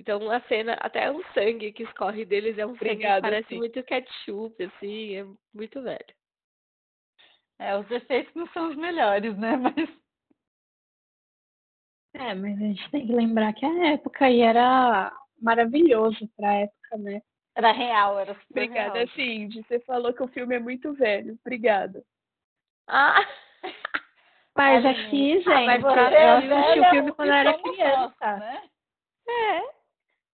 [0.00, 3.48] Então a cena, até o sangue que escorre deles é um Obrigada, sangue que parece
[3.48, 3.56] sim.
[3.56, 6.14] muito ketchup, assim, é muito velho.
[7.58, 9.56] É, os efeitos não são os melhores, né?
[9.74, 9.98] Mas.
[12.14, 16.96] É, mas a gente tem que lembrar que a época aí era maravilhoso pra época,
[16.96, 17.22] né?
[17.54, 19.08] Era real, era super Obrigada, real.
[19.08, 19.62] Cindy.
[19.62, 21.38] Você falou que o filme é muito velho.
[21.44, 22.02] Obrigada.
[22.88, 23.20] Ah!
[24.56, 28.36] Mas aqui, gente, ah, mas eu assisti o filme quando eu era criança.
[28.38, 28.62] né?
[29.28, 29.77] É.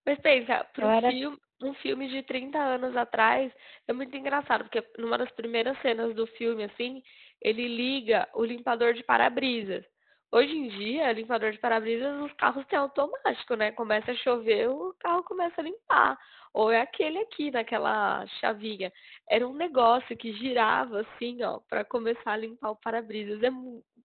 [0.05, 1.11] Mas pensa, pro era...
[1.11, 3.53] filme, um filme de 30 anos atrás,
[3.89, 7.03] é muito engraçado, porque numa das primeiras cenas do filme, assim,
[7.41, 9.85] ele liga o limpador de para-brisas.
[10.33, 13.71] Hoje em dia, limpador de para-brisas, os carros têm automático, né?
[13.71, 16.19] Começa a chover, o carro começa a limpar.
[16.53, 18.93] Ou é aquele aqui, naquela chavinha.
[19.31, 23.41] Era um negócio que girava assim, ó, para começar a limpar o para-brisas.
[23.45, 23.51] É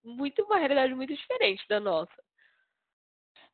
[0.03, 2.13] muito uma realidade muito diferente da nossa.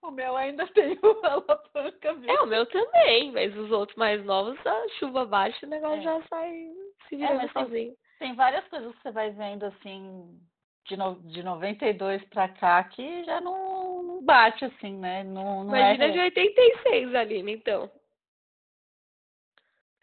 [0.05, 2.29] O meu ainda tem uma alavanca, viu?
[2.29, 6.03] É, o meu também, mas os outros mais novos, a chuva baixa, o negócio é.
[6.03, 6.71] já sai
[7.09, 7.95] se virando é, sozinho.
[8.19, 10.39] Tem, tem várias coisas que você vai vendo assim
[10.85, 15.23] de, no, de 92 para cá que já não, não, bate assim, né?
[15.23, 16.11] Não, não Imagina é...
[16.11, 17.91] de 86, Aline, então.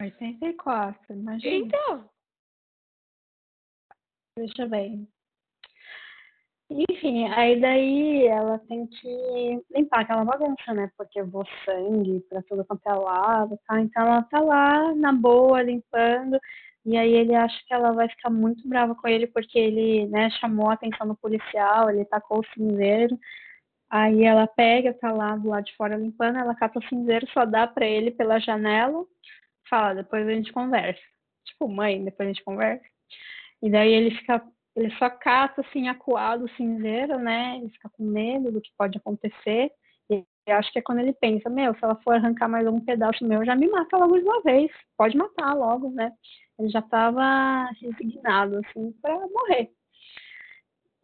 [0.01, 1.67] 84, imagina.
[1.67, 2.09] Então.
[4.35, 5.07] Deixa eu ver.
[6.75, 10.91] Enfim, aí daí ela tem que limpar aquela bagunça, né?
[10.97, 13.79] Porque vou sangue pra tudo quanto é lado, tá?
[13.79, 16.39] Então ela tá lá, na boa, limpando.
[16.85, 20.29] E aí ele acha que ela vai ficar muito brava com ele porque ele, né,
[20.31, 23.17] chamou a atenção do policial, ele tacou o cinzeiro.
[23.89, 27.45] Aí ela pega, tá lá do lado de fora limpando, ela cata o cinzeiro, só
[27.45, 29.05] dá pra ele pela janela,
[29.69, 31.01] fala, depois a gente conversa.
[31.45, 32.83] Tipo, mãe, depois a gente conversa.
[33.61, 34.43] E daí ele fica,
[34.75, 37.57] ele só cata assim, acuado cinzeiro, né?
[37.57, 39.71] Ele fica com medo do que pode acontecer.
[40.09, 43.25] E acho que é quando ele pensa, meu, se ela for arrancar mais um pedaço
[43.25, 44.71] meu, já me mata logo de uma vez.
[44.97, 46.11] Pode matar logo, né?
[46.59, 49.71] Ele já estava resignado, assim, para morrer.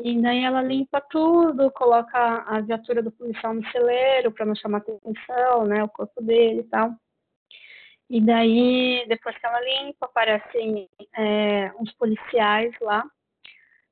[0.02, 2.18] E daí ela limpa tudo, coloca
[2.48, 6.64] a viatura do policial no celeiro para não chamar atenção, né, o corpo dele e
[6.64, 6.92] tal.
[8.10, 13.04] E daí, depois que ela limpa, aparecem é, uns policiais lá.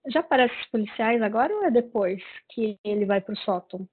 [0.07, 3.87] Já aparecem os policiais agora ou é depois que ele vai pro sótão?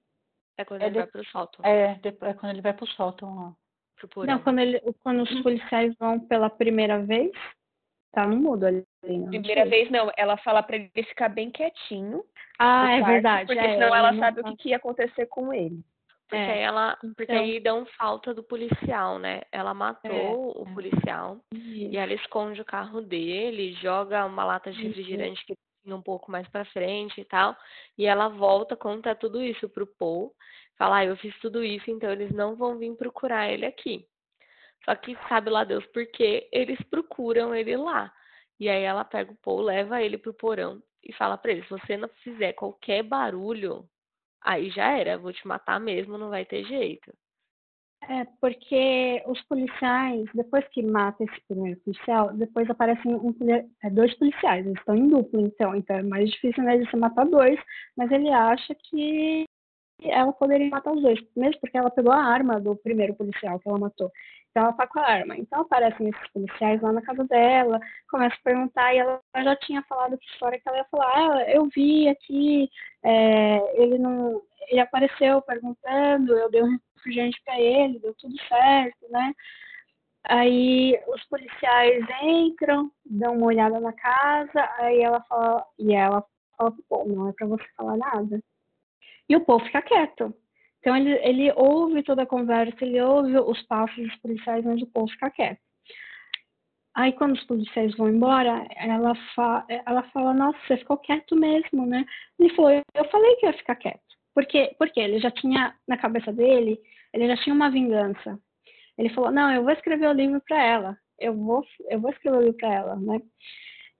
[0.57, 0.99] É quando é ele de...
[0.99, 1.65] vai pro sótão.
[1.65, 3.55] É, é quando ele vai pro sótão lá.
[4.27, 7.31] Não, quando, ele, quando os policiais vão pela primeira vez,
[8.11, 8.83] tá no mudo ali.
[9.03, 12.23] Não primeira vez não, ela fala pra ele ficar bem quietinho.
[12.59, 13.47] Ah, é quarto, verdade.
[13.47, 15.83] Porque é, senão ela sabe o que, que ia acontecer com ele.
[16.27, 16.61] Porque é.
[16.61, 17.37] ela, porque então...
[17.37, 19.41] aí dão falta do policial, né?
[19.51, 20.61] Ela matou é.
[20.61, 21.91] o policial Isso.
[21.91, 25.45] e ela esconde o carro dele, joga uma lata de refrigerante Isso.
[25.45, 25.55] que
[25.93, 27.55] um pouco mais para frente e tal,
[27.97, 30.33] e ela volta, conta tudo isso pro Paul,
[30.77, 34.07] fala, ah, eu fiz tudo isso, então eles não vão vir procurar ele aqui.
[34.83, 38.11] Só que sabe lá Deus por que eles procuram ele lá.
[38.59, 41.69] E aí ela pega o Paul, leva ele pro porão e fala para ele, se
[41.69, 43.87] você não fizer qualquer barulho,
[44.41, 47.13] aí já era, vou te matar mesmo, não vai ter jeito.
[48.07, 53.33] É, porque os policiais, depois que mata esse primeiro policial, depois aparecem um,
[53.83, 56.97] é, dois policiais, eles estão em duplo, então, então é mais difícil né, de você
[56.97, 57.59] matar dois,
[57.97, 59.45] mas ele acha que
[60.03, 63.67] ela poderia matar os dois, mesmo porque ela pegou a arma do primeiro policial que
[63.67, 64.11] ela matou.
[64.51, 65.35] Então ela tá com a arma.
[65.37, 67.79] Então aparecem esses policiais lá na casa dela,
[68.09, 71.49] começa a perguntar, e ela já tinha falado que história que ela ia falar, ah,
[71.49, 72.69] eu vi aqui,
[73.03, 74.41] é, ele não.
[74.69, 79.33] Ele apareceu perguntando, eu dei um refrigerante para ele, deu tudo certo, né?
[80.27, 86.25] Aí os policiais entram, dão uma olhada na casa, aí ela fala, e ela
[86.57, 88.41] fala pro não é para você falar nada.
[89.29, 90.33] E o Paul fica quieto.
[90.79, 94.87] Então ele, ele ouve toda a conversa, ele ouve os passos dos policiais, mas o
[94.87, 95.59] Paul fica quieto.
[96.95, 101.85] Aí quando os policiais vão embora, ela, fa ela fala, nossa, você ficou quieto mesmo,
[101.85, 102.05] né?
[102.39, 104.01] Ele falou, eu falei que ia ficar quieto.
[104.33, 106.79] Porque, porque ele já tinha, na cabeça dele,
[107.15, 108.37] ele já tinha uma vingança.
[108.97, 110.97] Ele falou, não, eu vou escrever o livro para ela.
[111.17, 113.21] Eu vou, eu vou escrever o livro para ela, né?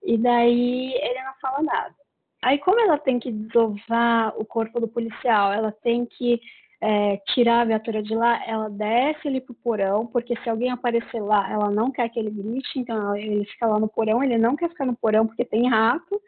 [0.04, 1.94] E daí ele não fala nada.
[2.44, 6.38] Aí como ela tem que desovar o corpo do policial, ela tem que
[6.80, 11.20] é, tirar a viatura de lá, ela desce ele pro porão, porque se alguém aparecer
[11.20, 14.56] lá, ela não quer que ele grite, então ele fica lá no porão, ele não
[14.56, 16.20] quer ficar no porão porque tem rato,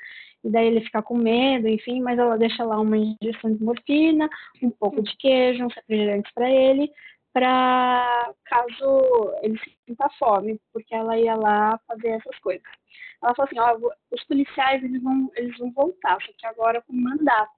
[0.42, 4.28] e daí ele fica com medo, enfim, mas ela deixa lá uma injeção de morfina,
[4.62, 6.90] um pouco de queijo, uns refrigerantes para ele,
[7.32, 12.66] para caso ele sinta fome, porque ela ia lá fazer essas coisas.
[13.22, 16.92] Ela falou assim, ó, os policiais eles vão, eles vão voltar, só que agora com
[16.92, 17.57] mandato.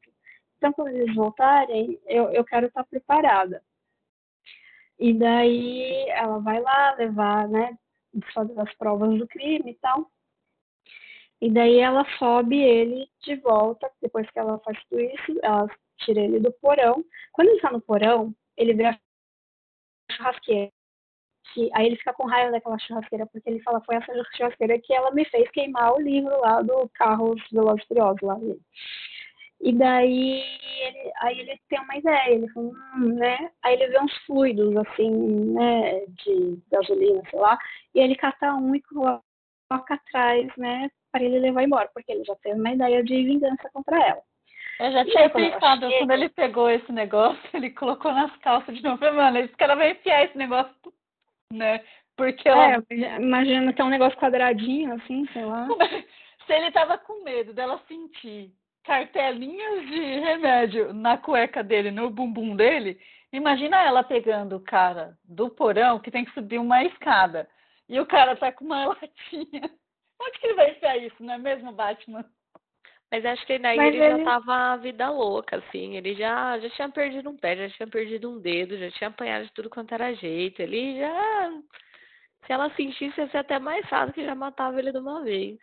[0.61, 3.63] Então, quando eles voltarem, eu, eu quero estar preparada.
[4.99, 7.79] E daí ela vai lá levar, né,
[8.35, 10.11] fazer as provas do crime e tal.
[11.41, 15.67] E daí ela sobe ele de volta, depois que ela faz tudo isso, ela
[16.01, 17.03] tira ele do porão.
[17.33, 19.01] Quando ele está no porão, ele vê a
[20.13, 20.71] churrasqueira.
[21.55, 24.93] Que, aí ele fica com raiva daquela churrasqueira, porque ele fala, foi essa churrasqueira que
[24.93, 28.37] ela me fez queimar o livro lá do Carros Velozes Furiosos lá.
[29.61, 30.43] E daí
[30.81, 33.51] ele, aí ele tem uma ideia, ele fala, hum, né?
[33.63, 35.11] Aí ele vê uns fluidos assim,
[35.53, 37.59] né, de gasolina, sei lá,
[37.95, 39.23] e ele cata um e coloca
[39.71, 44.03] atrás, né, para ele levar embora, porque ele já teve uma ideia de vingança contra
[44.03, 44.23] ela.
[44.79, 45.99] Eu já tinha pensado, chega...
[45.99, 49.91] quando ele pegou esse negócio, ele colocou nas calças de novo, mano, esse cara vai
[49.91, 50.75] enfiar esse negócio,
[51.53, 51.85] né?
[52.17, 52.83] Porque ela...
[52.91, 55.69] É, imagina que é um negócio quadradinho, assim, sei lá.
[56.47, 58.53] Se ele tava com medo dela sentir
[58.91, 62.99] cartelinhas de remédio na cueca dele, no bumbum dele.
[63.33, 67.49] Imagina ela pegando o cara do porão que tem que subir uma escada.
[67.89, 69.71] E o cara tá com uma latinha.
[70.21, 72.25] Onde que ele vai enfiar isso, não é mesmo, Batman?
[73.13, 75.97] Mas acho que daí ele, ele, já tava a vida louca, assim.
[75.97, 79.45] Ele já, já tinha perdido um pé, já tinha perdido um dedo, já tinha apanhado
[79.45, 80.61] de tudo quanto era jeito.
[80.61, 81.51] Ele já.
[82.45, 85.59] Se ela sentisse, ia ser até mais fácil que já matava ele de uma vez.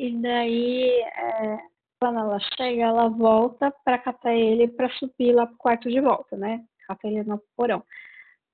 [0.00, 1.58] E daí, é,
[2.00, 6.38] quando ela chega, ela volta para catar ele para subir lá pro quarto de volta,
[6.38, 6.64] né?
[6.86, 7.84] Cata ele no porão.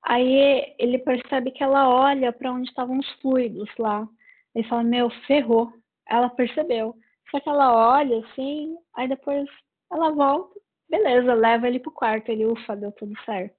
[0.02, 4.08] Aí ele percebe que ela olha para onde estavam os fluidos lá.
[4.56, 5.72] Ele fala: Meu, ferrou.
[6.08, 6.96] Ela percebeu.
[7.30, 9.48] Só que ela olha assim, aí depois
[9.92, 10.58] ela volta,
[10.90, 12.28] beleza, leva ele pro quarto.
[12.28, 13.54] Ele, ufa, deu tudo certo.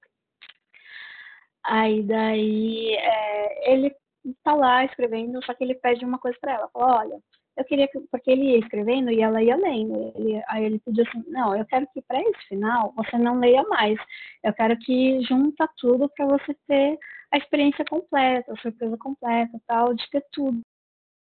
[1.64, 3.96] Aí daí é, ele
[4.44, 6.68] tá lá escrevendo, só que ele pede uma coisa para ela.
[6.68, 7.22] Fala: Olha,
[7.58, 10.12] eu queria que, porque ele ia escrevendo e ela ia lendo.
[10.14, 13.64] Ele, aí ele pediu assim, não, eu quero que para esse final você não leia
[13.64, 13.98] mais.
[14.44, 16.96] Eu quero que junta tudo para você ter
[17.32, 20.62] a experiência completa, a surpresa completa, tal, de ter tudo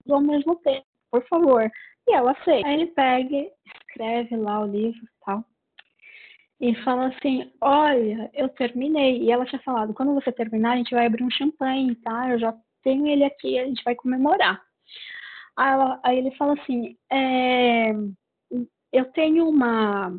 [0.08, 1.70] ao mesmo tempo, por favor.
[2.08, 2.66] E ela aceita.
[2.66, 5.44] Aí ele pega, escreve lá o livro, tal.
[6.58, 9.22] E fala assim, olha, eu terminei.
[9.22, 12.30] E ela tinha falado, quando você terminar, a gente vai abrir um champanhe, tá?
[12.30, 14.62] Eu já tenho ele aqui, a gente vai comemorar.
[15.56, 17.92] Aí, ele fala assim, é,
[18.92, 20.12] eu tenho uma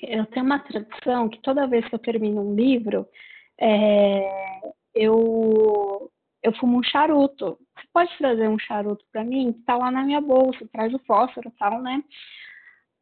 [0.00, 3.06] eu tenho uma tradição que toda vez que eu termino um livro,
[3.60, 4.60] é,
[4.94, 6.10] eu
[6.42, 7.56] eu fumo um charuto.
[7.76, 9.52] Você pode trazer um charuto para mim?
[9.64, 12.02] Tá lá na minha bolsa, traz o fósforo e tal, né?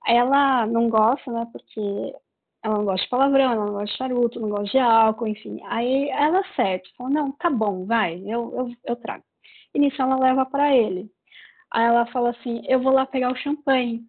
[0.07, 1.49] Ela não gosta, né?
[1.51, 2.15] Porque
[2.63, 5.61] ela não gosta de palavrão, ela não gosta de charuto, não gosta de álcool, enfim.
[5.65, 9.25] Aí ela cede, fala, não, tá bom, vai, eu, eu, eu trago.
[9.75, 11.11] E nisso ela leva para ele.
[11.73, 14.05] Aí ela fala assim: eu vou lá pegar o champanhe.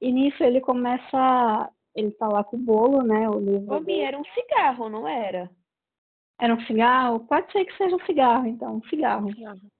[0.00, 1.70] E nisso ele começa.
[1.94, 3.28] Ele tá lá com o bolo, né?
[3.28, 3.74] O livro.
[3.74, 5.50] Obi, era um cigarro, não era?
[6.38, 7.20] Era um cigarro?
[7.20, 8.76] Pode ser que seja um cigarro, então.
[8.76, 9.30] Um cigarro.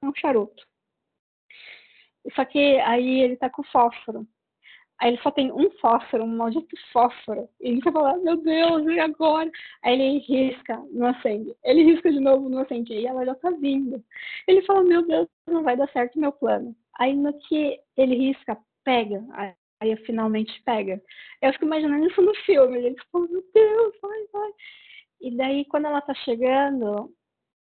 [0.03, 0.67] Um charuto.
[2.35, 4.27] Só que aí ele tá com fósforo.
[4.99, 7.49] Aí ele só tem um fósforo, um maldito fósforo.
[7.61, 9.51] E ele fala, meu Deus, e agora?
[9.83, 11.55] Aí ele risca, não acende.
[11.63, 12.95] Ele risca de novo, não acende.
[12.95, 14.03] E ela já tá vindo.
[14.49, 16.75] Ele fala, meu Deus, não vai dar certo meu plano.
[16.99, 19.25] Aí no que ele risca, pega.
[19.81, 21.03] Aí finalmente pega.
[21.43, 22.79] Eu fico imaginando isso no filme.
[22.79, 24.51] Ele fala, meu Deus, vai, vai.
[25.21, 27.13] E daí quando ela tá chegando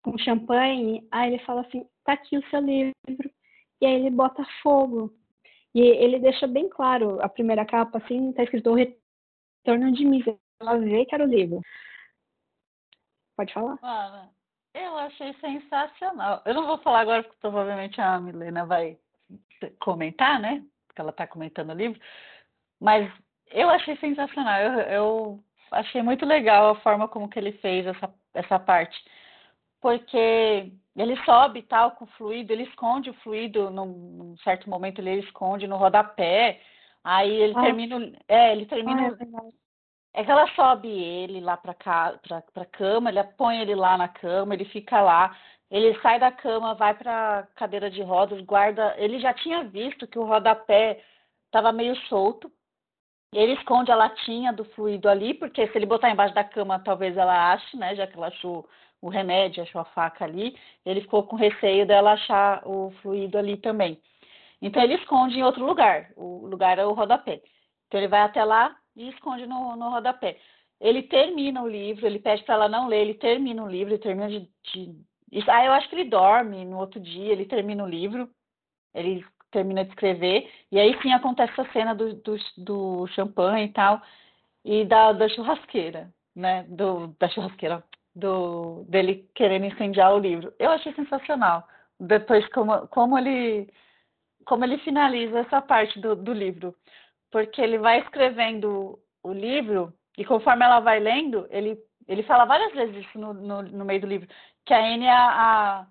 [0.02, 2.94] com champanhe, aí ele fala assim, tá aqui o seu livro.
[3.80, 5.12] E aí ele bota fogo
[5.74, 10.36] e ele deixa bem claro, a primeira capa, assim, tá escrito o retorno de Miser.
[10.60, 11.60] ela vê que era o livro.
[13.36, 13.78] Pode falar.
[13.80, 14.30] Mano,
[14.74, 16.42] eu achei sensacional.
[16.44, 18.98] Eu não vou falar agora, porque provavelmente a Milena vai
[19.80, 20.62] comentar, né?
[20.86, 22.00] Porque ela está comentando o livro.
[22.80, 23.10] Mas
[23.50, 24.60] eu achei sensacional.
[24.60, 28.98] Eu, eu achei muito legal a forma como que ele fez essa, essa parte.
[29.80, 35.20] Porque ele sobe tal com o fluido, ele esconde o fluido num certo momento, ele
[35.20, 36.60] esconde no rodapé.
[37.04, 37.62] Aí ele ah.
[37.62, 38.12] termina.
[38.26, 39.16] É, ele termina.
[39.20, 39.48] Ah,
[40.14, 43.74] é, é que ela sobe ele lá para cá, pra, pra cama, ele põe ele
[43.74, 45.36] lá na cama, ele fica lá.
[45.70, 48.94] Ele sai da cama, vai para cadeira de rodas, guarda.
[48.98, 51.02] Ele já tinha visto que o rodapé
[51.46, 52.50] estava meio solto.
[53.34, 57.16] Ele esconde a latinha do fluido ali, porque se ele botar embaixo da cama, talvez
[57.16, 57.94] ela ache, né?
[57.94, 58.66] Já que ela achou
[59.00, 60.56] o remédio, achou a faca ali.
[60.84, 64.00] Ele ficou com receio dela achar o fluido ali também.
[64.60, 66.10] Então ele esconde em outro lugar.
[66.16, 67.42] O lugar é o rodapé.
[67.86, 70.38] Então ele vai até lá e esconde no, no rodapé.
[70.80, 74.02] Ele termina o livro, ele pede para ela não ler, ele termina o livro, ele
[74.02, 74.94] termina de, de...
[75.48, 78.28] Ah, eu acho que ele dorme no outro dia, ele termina o livro,
[78.94, 83.72] ele termina de escrever, e aí sim acontece a cena do, do, do champanhe e
[83.72, 84.02] tal,
[84.64, 86.64] e da, da churrasqueira, né?
[86.68, 87.82] Do, da churrasqueira,
[88.14, 90.52] do, dele querendo incendiar o livro.
[90.58, 91.66] Eu achei sensacional.
[92.00, 93.68] Depois, como, como ele
[94.48, 96.74] como ele finaliza essa parte do, do livro.
[97.30, 101.78] Porque ele vai escrevendo o livro e conforme ela vai lendo, ele,
[102.08, 104.26] ele fala várias vezes isso no, no, no meio do livro,
[104.68, 105.86] que a Anne é a,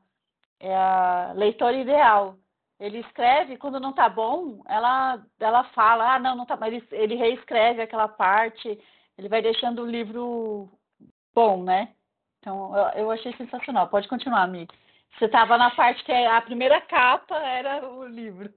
[0.60, 2.38] é a leitora ideal.
[2.80, 6.88] Ele escreve, quando não tá bom, ela, ela fala, ah, não, não tá, mas ele,
[6.92, 8.80] ele reescreve aquela parte,
[9.18, 10.70] ele vai deixando o livro
[11.34, 11.90] bom, né?
[12.40, 13.88] Então, eu, eu achei sensacional.
[13.88, 14.72] Pode continuar, amiga.
[15.18, 18.54] Você estava na parte que é, a primeira capa era o livro.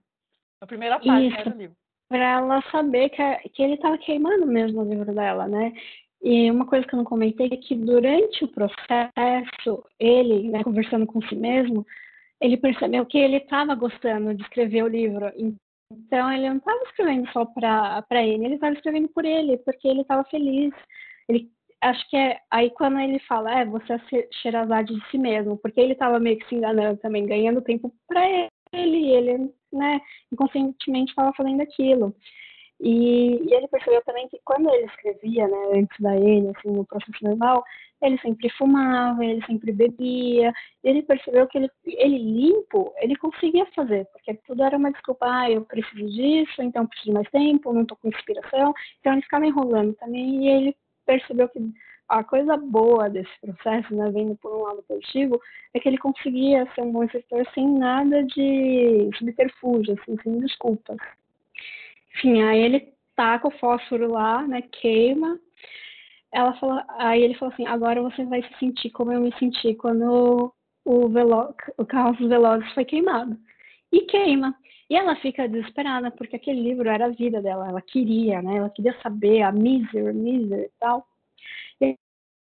[0.61, 1.77] A primeira parte Isso, era o livro.
[2.11, 5.73] Para ela saber que, que ele estava queimando mesmo o livro dela, né?
[6.23, 11.07] E uma coisa que eu não comentei é que durante o processo, ele, né, conversando
[11.07, 11.87] com si mesmo,
[12.41, 15.33] ele percebeu que ele estava gostando de escrever o livro.
[15.91, 20.03] Então, ele não estava escrevendo só para ele, ele estava escrevendo por ele, porque ele
[20.03, 20.73] estava feliz.
[21.29, 25.57] Ele acho que é aí quando ele fala, é, você é Sherazade de si mesmo,
[25.59, 28.29] porque ele estava meio que se enganando também, ganhando tempo para
[28.73, 30.01] ele, ele, né,
[30.33, 32.15] inconscientemente estava fazendo aquilo.
[32.81, 36.87] E, e, ele percebeu também que quando ele escrevia, né, antes da ele, assim, no
[36.87, 37.63] processo normal,
[38.01, 40.53] ele sempre fumava, ele sempre bebia.
[40.83, 45.51] Ele percebeu que ele, ele limpo, ele conseguia fazer, porque tudo era uma desculpa, ah,
[45.51, 48.73] eu preciso disso, então preciso de mais tempo, não estou com inspiração.
[49.01, 51.61] Então ele ficava enrolando também e ele percebeu que
[52.09, 55.41] a coisa boa desse processo, né, vendo por um lado positivo,
[55.75, 60.99] é que ele conseguia ser um bom escritor sem nada de subterfúgio, assim, sem desculpas.
[62.15, 65.39] Enfim, aí ele taca o fósforo lá, né, queima.
[66.33, 69.75] Ela fala, aí ele falou assim, agora você vai se sentir como eu me senti
[69.75, 70.55] quando
[70.85, 73.37] o, velo, o carro dos velozes foi queimado.
[73.93, 74.55] E queima.
[74.89, 78.57] E ela fica desesperada, porque aquele livro era a vida dela, ela queria, né?
[78.57, 81.07] Ela queria saber a miser, miser e tal.
[81.81, 81.97] E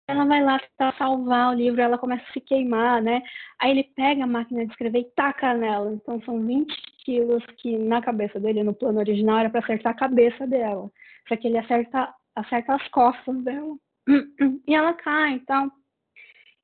[0.07, 3.21] ela vai lá tentar salvar o livro, ela começa a se queimar, né?
[3.59, 5.91] Aí ele pega a máquina de escrever e taca nela.
[5.93, 9.97] Então são 20 quilos que na cabeça dele, no plano original, era para acertar a
[9.97, 10.89] cabeça dela.
[11.27, 13.75] Só que ele acerta, acerta as costas dela.
[14.67, 15.69] E ela cai e tal.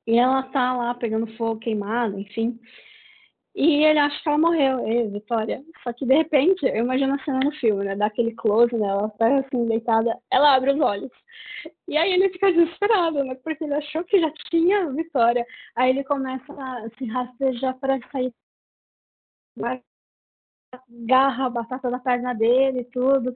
[0.07, 2.59] E ela tá lá pegando fogo, queimada, enfim.
[3.57, 5.63] E ele acha que ela morreu, ei, Vitória.
[5.83, 7.95] Só que de repente, eu imagino a cena no filme, né?
[7.95, 11.11] Dá aquele close nela, ela tá assim, deitada, ela abre os olhos.
[11.87, 13.35] E aí ele fica desesperado, né?
[13.43, 15.45] Porque ele achou que já tinha Vitória.
[15.75, 18.31] Aí ele começa a se rastejar para sair
[20.71, 23.33] agarra a batata da perna dele e tudo.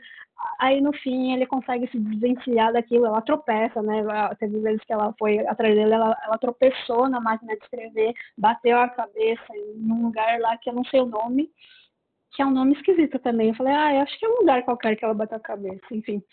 [0.59, 4.03] Aí no fim ele consegue se desvencilhar daquilo, ela tropeça, né?
[4.39, 8.79] Teve vezes que ela foi atrás dele, ela, ela tropeçou na máquina de escrever, bateu
[8.79, 9.43] a cabeça
[9.75, 11.49] num lugar lá que eu não sei o nome,
[12.31, 13.49] que é um nome esquisito também.
[13.49, 15.85] Eu falei, ah, eu acho que é um lugar qualquer que ela bateu a cabeça,
[15.91, 16.23] enfim.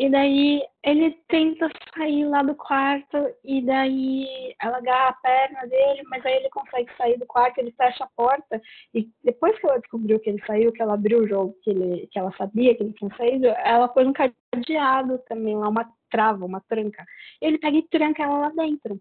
[0.00, 6.02] E daí ele tenta sair lá do quarto e daí ela agarra a perna dele,
[6.04, 8.62] mas aí ele consegue sair do quarto, ele fecha a porta
[8.94, 12.06] e depois que ela descobriu que ele saiu, que ela abriu o jogo, que, ele,
[12.06, 16.46] que ela sabia que ele tinha saído, ela pôs um cadeado também lá, uma trava,
[16.46, 17.04] uma tranca.
[17.38, 18.98] Ele pega e tranca ela lá dentro.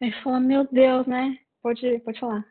[0.00, 1.38] Ele falou, meu Deus, né?
[1.62, 2.44] Pode, pode falar.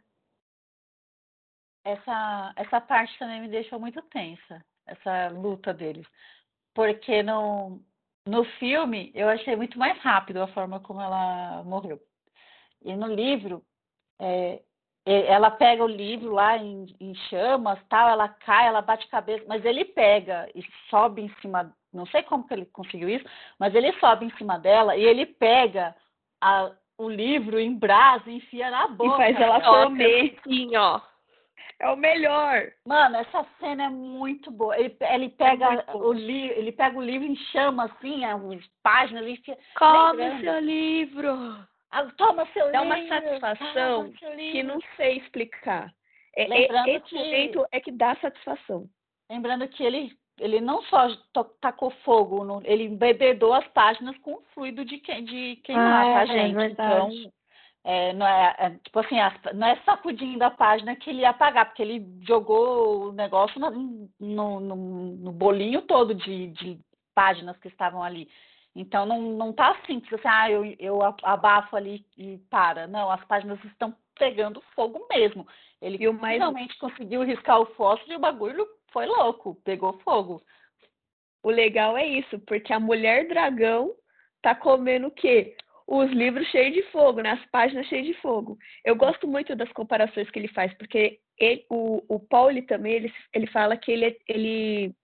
[1.84, 6.08] Essa, essa parte também me deixou muito tensa, essa luta deles
[6.74, 7.80] porque no,
[8.26, 12.00] no filme eu achei muito mais rápido a forma como ela morreu.
[12.82, 13.64] E no livro,
[14.20, 14.62] é,
[15.06, 19.64] ela pega o livro lá em, em, chamas, tal, ela cai, ela bate cabeça, mas
[19.66, 23.26] ele pega e sobe em cima, não sei como que ele conseguiu isso,
[23.60, 25.96] mas ele sobe em cima dela e ele pega
[26.42, 29.16] a, o livro em brasa e enfia na boca.
[29.30, 30.40] E faz ela comer.
[30.44, 31.02] Sim, ó.
[31.80, 32.72] É o melhor.
[32.86, 34.78] Mano, essa cena é muito boa.
[34.78, 38.42] Ele, ele pega é o livro, ele pega o livro em chama assim, as
[38.82, 39.58] páginas, ele fica.
[39.78, 41.68] Come seu livro!
[41.92, 43.00] Ah, toma seu Dá livro!
[43.00, 45.94] uma satisfação que não sei explicar.
[46.36, 47.16] É, é, esse que...
[47.16, 48.88] momento é que dá satisfação.
[49.30, 51.08] Lembrando que ele, ele não só
[51.62, 56.28] tacou fogo, no, ele bebedou as páginas com fluido de, de queimar, ah, tá, é
[56.28, 56.58] gente?
[56.58, 57.10] É então,
[57.84, 59.16] é, não é, é, tipo assim,
[59.54, 64.10] não é sacudindo a página que ele ia apagar, porque ele jogou o negócio no,
[64.20, 64.76] no, no,
[65.18, 66.80] no bolinho todo de, de,
[67.14, 68.30] páginas que estavam ali.
[68.76, 72.88] Então não, não tá simples assim, ah, eu, eu abafo ali e para.
[72.88, 75.46] Não, as páginas estão pegando fogo mesmo.
[75.82, 76.36] Ele mais...
[76.36, 80.42] finalmente conseguiu riscar o fósforo e o bagulho foi louco, pegou fogo.
[81.44, 83.94] O legal é isso, porque a mulher dragão
[84.42, 85.56] tá comendo o quê?
[85.88, 87.32] Os livros cheios de fogo, né?
[87.32, 88.58] as páginas cheias de fogo.
[88.84, 93.14] Eu gosto muito das comparações que ele faz, porque ele, o, o Pauli também, ele,
[93.34, 94.96] ele fala que ele, ele,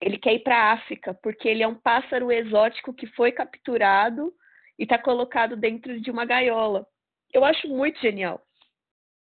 [0.00, 4.32] ele quer ir para a África, porque ele é um pássaro exótico que foi capturado
[4.78, 6.86] e está colocado dentro de uma gaiola.
[7.32, 8.42] Eu acho muito genial.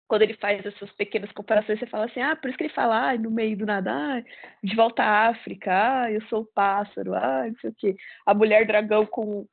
[0.07, 3.09] Quando ele faz essas pequenas comparações, você fala assim, ah, por isso que ele fala,
[3.09, 4.23] ah, no meio do nada, ah,
[4.63, 5.71] de volta à África,
[6.03, 7.95] ah, eu sou o pássaro, ah, não sei o quê.
[8.23, 9.47] A mulher dragão com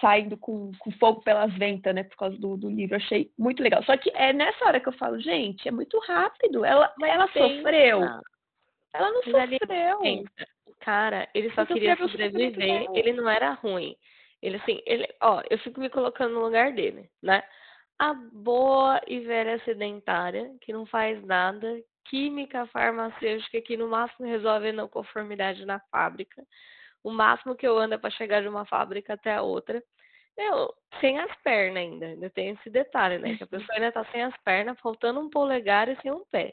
[0.00, 2.96] saindo com, com fogo pelas ventas, né, por causa do, do livro.
[2.96, 3.82] Achei muito legal.
[3.84, 6.64] Só que é nessa hora que eu falo, gente, é muito rápido.
[6.64, 8.02] Ela, ela sofreu.
[8.94, 10.24] Ela não sofreu.
[10.80, 12.86] Cara, ele só queria sobreviver.
[12.94, 13.96] Ele não era ruim.
[14.42, 17.42] Ele assim, ele, ó, eu fico me colocando no lugar dele, né?
[17.98, 24.68] A boa e velha sedentária, que não faz nada, química farmacêutica, que no máximo resolve
[24.68, 26.42] a não conformidade na fábrica
[27.06, 29.80] o máximo que eu ando é para chegar de uma fábrica até a outra.
[30.36, 33.36] Eu, sem as pernas ainda, ainda tem esse detalhe, né?
[33.36, 36.52] Que a pessoa ainda tá sem as pernas, faltando um polegar e sem um pé.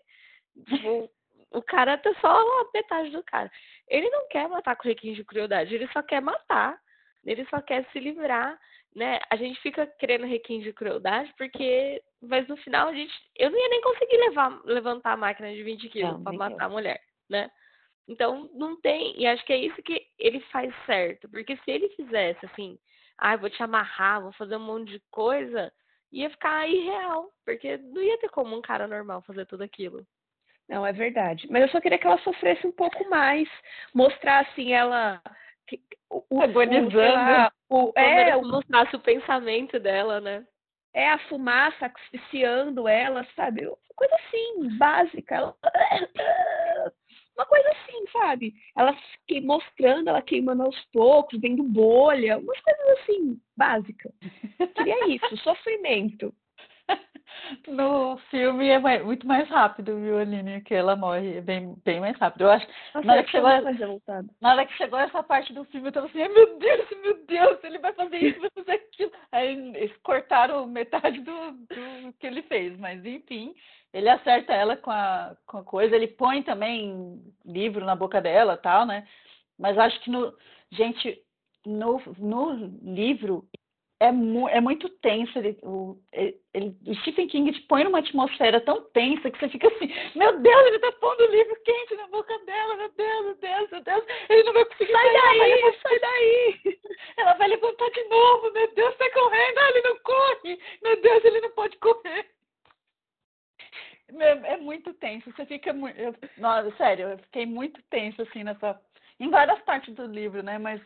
[0.69, 1.09] Tipo,
[1.49, 3.51] o cara tá só a metade do cara.
[3.87, 6.77] Ele não quer matar com requinte de crueldade, ele só quer matar.
[7.25, 8.55] Ele só quer se livrar,
[8.95, 9.19] né?
[9.31, 13.57] A gente fica querendo requinte de crueldade porque, mas no final a gente, eu não
[13.57, 16.67] ia nem conseguir levar, levantar a máquina de 20 quilos para matar eu.
[16.67, 17.49] a mulher, né?
[18.07, 19.19] Então, não tem.
[19.19, 21.29] E acho que é isso que ele faz certo.
[21.29, 22.77] Porque se ele fizesse assim,
[23.17, 25.71] ah, vou te amarrar, vou fazer um monte de coisa,
[26.11, 27.31] ia ficar irreal.
[27.45, 30.05] Porque não ia ter como um cara normal fazer tudo aquilo.
[30.67, 31.47] Não, é verdade.
[31.49, 33.47] Mas eu só queria que ela sofresse um pouco mais.
[33.93, 35.21] Mostrar, assim, ela.
[36.09, 37.53] O, Agonizando.
[37.69, 40.45] O, o, é, o, mostrasse o pensamento dela, né?
[40.93, 43.67] É a fumaça asfixiando ela, sabe?
[43.95, 45.35] Coisa assim, básica.
[45.35, 45.55] Ela
[47.35, 48.53] uma coisa assim, sabe?
[48.75, 48.95] Ela
[49.41, 54.13] mostrando, ela queimando aos poucos, vendo bolha, umas coisas assim, básicas.
[54.75, 56.33] Queria isso, sofrimento.
[57.67, 60.61] No filme é muito mais rápido, viu, Aline?
[60.61, 62.43] Que ela morre bem, bem mais rápido.
[62.43, 62.67] Eu acho.
[62.93, 63.49] Nossa, na, hora que chegou,
[64.41, 67.63] na hora que chegou essa parte do filme, eu tava assim, meu Deus, meu Deus,
[67.63, 69.11] ele vai fazer isso, vai fazer aquilo.
[69.31, 73.53] Aí eles cortaram metade do, do que ele fez, mas enfim,
[73.93, 78.57] ele acerta ela com a, com a coisa, ele põe também livro na boca dela
[78.57, 79.07] tal, né?
[79.57, 80.33] Mas acho que no.
[80.71, 81.21] Gente,
[81.65, 83.47] no, no livro
[84.03, 85.37] é, mu é muito tenso.
[85.39, 89.67] Ele, o, ele, o Stephen King te põe numa atmosfera tão tensa que você fica
[89.69, 93.35] assim, meu Deus, ele tá pondo o livro quente na boca dela, meu Deus, meu
[93.35, 96.79] Deus, meu Deus, ele não vai conseguir sai sair, daí, sai daí.
[97.17, 101.25] Ela vai levantar de novo, meu Deus, sai correndo, ah, ele não corre, meu Deus,
[101.25, 102.29] ele não pode correr.
[104.19, 105.31] É, é muito tenso.
[105.31, 105.97] Você fica muito.
[105.97, 108.79] Eu, nossa, sério, eu fiquei muito tenso assim nessa.
[109.19, 110.57] Em várias partes do livro, né?
[110.57, 110.81] Mas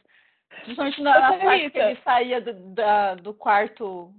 [0.50, 4.14] principalmente na, parte que ele saía do, da, do quarto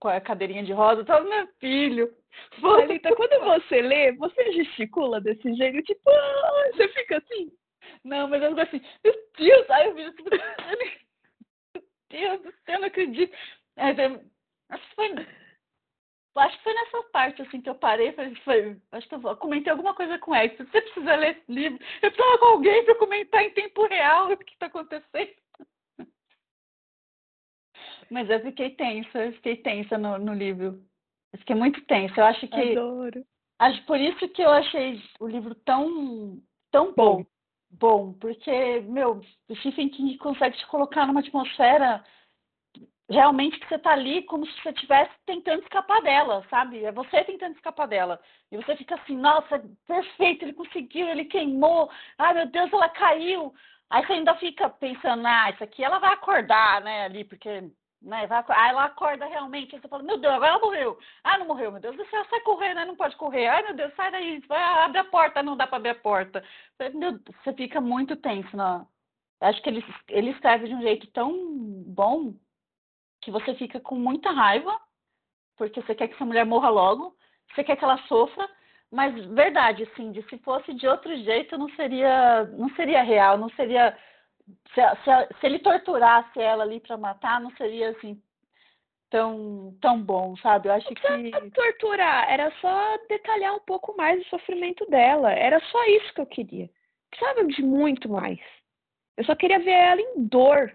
[0.00, 2.14] com a cadeirinha de rosa, tava meu filho.
[2.60, 7.50] Thalita, quando você lê, você gesticula desse jeito, tipo, ah, você fica assim.
[8.04, 12.78] Não, mas eu fico assim, meu Deus, aí eu vi assim, meu Deus do céu,
[12.80, 13.36] não acredito.
[13.76, 15.26] acho que foi
[16.36, 19.72] acho que foi nessa parte assim que eu parei, foi, foi acho que eu comentei
[19.72, 20.48] alguma coisa com ela.
[20.48, 21.84] Você precisa ler esse livro.
[22.02, 25.34] Eu precisava com alguém para comentar em tempo real o que está acontecendo.
[28.10, 30.82] Mas eu fiquei tensa, eu fiquei tensa no, no livro.
[31.32, 32.20] Eu fiquei muito tensa.
[32.20, 32.72] Eu acho que.
[32.72, 33.24] Adoro.
[33.58, 36.40] Acho por isso que eu achei o livro tão,
[36.70, 37.24] tão bom.
[37.70, 42.02] Bom, porque, meu, o Stephen King consegue te colocar numa atmosfera
[43.10, 46.84] realmente que você tá ali como se você estivesse tentando escapar dela, sabe?
[46.84, 48.20] É você tentando escapar dela.
[48.50, 53.54] E você fica assim, nossa, perfeito, ele conseguiu, ele queimou, ai meu Deus, ela caiu.
[53.90, 58.26] Aí você ainda fica pensando, ah, isso aqui ela vai acordar, né, ali, porque, né,
[58.26, 60.98] vai, aí ela acorda realmente, aí você fala, meu Deus, agora ela morreu.
[61.24, 63.48] Ah, não morreu, meu Deus do céu, sai correndo, né, não pode correr.
[63.48, 66.44] Ai, meu Deus, sai daí, vai, abre a porta, não dá para abrir a porta.
[66.94, 68.86] Meu, você fica muito tenso, não.
[69.40, 71.32] Acho que ele, ele escreve de um jeito tão
[71.86, 72.34] bom
[73.20, 74.80] que você fica com muita raiva,
[75.56, 77.16] porque você quer que essa mulher morra logo,
[77.52, 78.48] você quer que ela sofra,
[78.90, 83.50] mas verdade, assim, de se fosse de outro jeito não seria, não seria real, não
[83.50, 83.96] seria
[84.74, 88.20] se, se, se ele torturasse ela ali para matar, não seria assim
[89.10, 90.68] tão tão bom, sabe?
[90.68, 95.84] Eu acho que torturar era só detalhar um pouco mais o sofrimento dela, era só
[95.86, 96.70] isso que eu queria.
[97.10, 98.38] Precisava de muito mais.
[99.16, 100.72] Eu só queria ver ela em dor,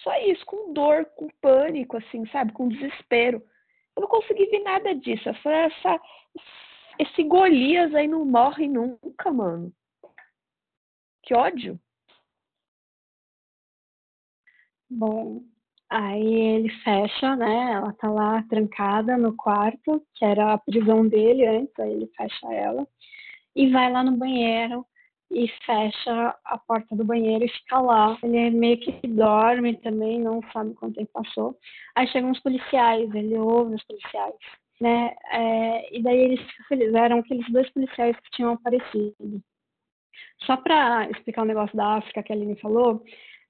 [0.00, 2.52] só isso, com dor, com pânico, assim, sabe?
[2.52, 3.42] Com desespero.
[3.96, 5.28] Eu não consegui ver nada disso.
[5.28, 6.00] Essa, essa,
[6.98, 9.72] esse Golias aí não morre nunca, mano.
[11.22, 11.78] Que ódio.
[14.90, 15.42] Bom,
[15.90, 17.72] aí ele fecha, né?
[17.72, 22.52] Ela tá lá trancada no quarto, que era a prisão dele antes, aí ele fecha
[22.52, 22.86] ela
[23.56, 24.86] e vai lá no banheiro
[25.30, 28.18] e fecha a porta do banheiro e fica lá.
[28.22, 31.58] Ele meio que dorme também, não sabe quanto tempo passou.
[31.96, 34.34] Aí chegam os policiais, ele ouve os policiais,
[34.80, 35.14] né?
[35.32, 36.40] É, e daí eles
[36.94, 39.42] eram aqueles dois policiais que tinham aparecido.
[40.44, 43.02] Só para explicar o negócio da África que a Aline falou,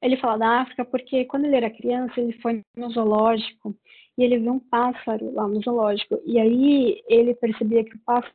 [0.02, 3.74] ele fala da África porque quando ele era criança ele foi no zoológico
[4.16, 6.20] e ele viu um pássaro lá no zoológico.
[6.26, 8.32] E aí ele percebia que o pássaro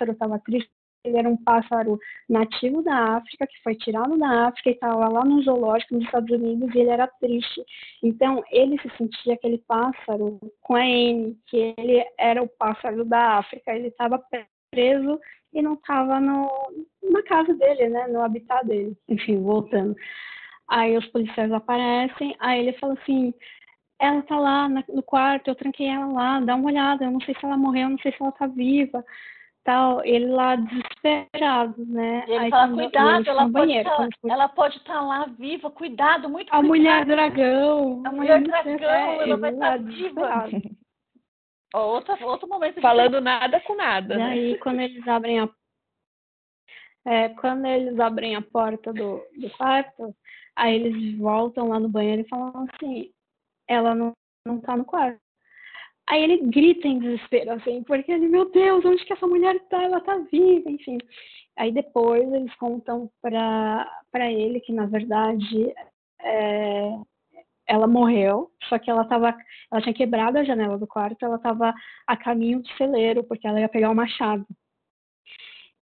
[0.00, 0.70] estava triste
[1.04, 5.24] ele era um pássaro nativo da África, que foi tirado da África e estava lá
[5.24, 7.64] no zoológico nos Estados Unidos e ele era triste.
[8.02, 13.38] Então, ele se sentia aquele pássaro com a N, que ele era o pássaro da
[13.38, 14.22] África, ele estava
[14.70, 15.20] preso
[15.52, 18.96] e não estava na casa dele, né, no habitat dele.
[19.08, 19.96] Enfim, voltando.
[20.72, 23.34] Aí os policiais aparecem, aí ele fala assim,
[24.00, 27.34] ela tá lá no quarto, eu tranquei ela lá, dá uma olhada, eu não sei
[27.34, 29.04] se ela morreu, eu não sei se ela tá viva
[29.64, 32.24] tal, ele lá desesperado, né?
[32.26, 35.70] E ele Aí, fala, cuidado, ela pode, banheiro, tá, ela pode estar tá lá viva,
[35.70, 36.68] cuidado, muito a cuidado.
[36.68, 38.02] Mulher dragão.
[38.04, 40.48] A mulher dragão, é, ela vai estar tá viva.
[41.74, 42.80] outro, outro momento.
[42.80, 44.14] Falando nada com nada.
[44.14, 44.24] E né?
[44.30, 45.48] aí, quando eles abrem a
[47.04, 50.14] é, quando eles abrem a porta do, do quarto,
[50.56, 53.10] aí eles voltam lá no banheiro e falam assim,
[53.68, 54.12] ela não,
[54.46, 55.20] não tá no quarto.
[56.08, 59.82] Aí ele grita em desespero, assim, porque ele, meu Deus, onde que essa mulher tá?
[59.82, 60.98] Ela tá viva, enfim.
[61.56, 65.72] Aí depois eles contam pra, pra ele que, na verdade,
[66.20, 66.98] é,
[67.66, 69.34] ela morreu, só que ela tava,
[69.70, 71.72] ela tinha quebrado a janela do quarto, ela tava
[72.06, 74.44] a caminho do celeiro, porque ela ia pegar o machado.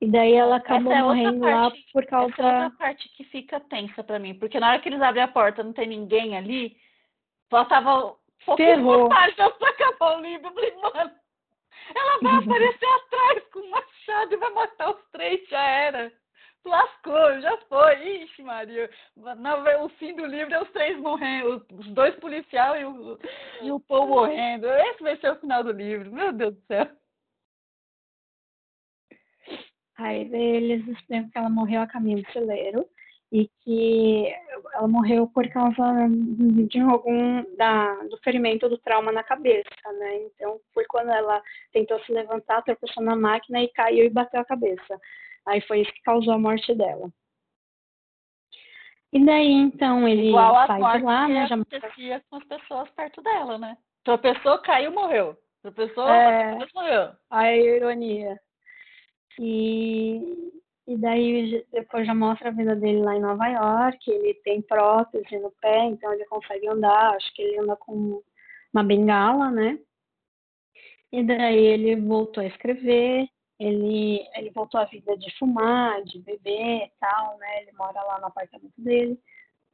[0.01, 2.33] E daí ela acabou é morrendo parte, lá por causa.
[2.33, 5.23] Essa é outra parte que fica tensa para mim, porque na hora que eles abrem
[5.23, 6.77] a porta, não tem ninguém ali.
[7.51, 8.17] Só tava
[8.57, 9.09] Ferrou.
[9.09, 10.49] páginas pra acabar o livro.
[10.49, 11.13] Eu falei, mano,
[11.95, 16.13] ela vai aparecer atrás com um machado e vai matar os três, já era.
[16.65, 18.23] Lascou, já foi.
[18.23, 18.91] Ixi, Maria.
[19.17, 23.19] o fim do livro é os três morrendo, os dois policiais e o,
[23.63, 24.67] e o Paul morrendo.
[24.67, 26.87] Esse vai ser o final do livro, meu Deus do céu.
[30.01, 32.87] Aí eles explicam que ela morreu a caminho do celeiro
[33.31, 34.35] e que
[34.75, 35.83] ela morreu por causa
[36.69, 40.23] de algum da, do ferimento do trauma na cabeça, né?
[40.25, 44.45] Então foi quando ela tentou se levantar, tropeçou na máquina e caiu e bateu a
[44.45, 44.99] cabeça.
[45.47, 47.11] Aí foi isso que causou a morte dela.
[49.13, 51.47] E daí então ele Igual sai de lá, né?
[51.47, 53.77] Já acontecia com as pessoas perto dela, né?
[54.03, 55.37] Tropeçou, caiu, morreu.
[55.63, 56.59] Tropeçou, é...
[56.75, 57.11] morreu.
[57.31, 58.41] A ironia.
[59.41, 60.51] E
[60.91, 65.39] e daí depois já mostra a vida dele lá em Nova York, ele tem prótese
[65.39, 68.21] no pé, então ele consegue andar, acho que ele anda com
[68.73, 69.79] uma bengala, né?
[71.13, 76.87] E daí ele voltou a escrever, ele, ele voltou à vida de fumar, de beber
[76.87, 77.63] e tal, né?
[77.63, 79.17] Ele mora lá no apartamento dele.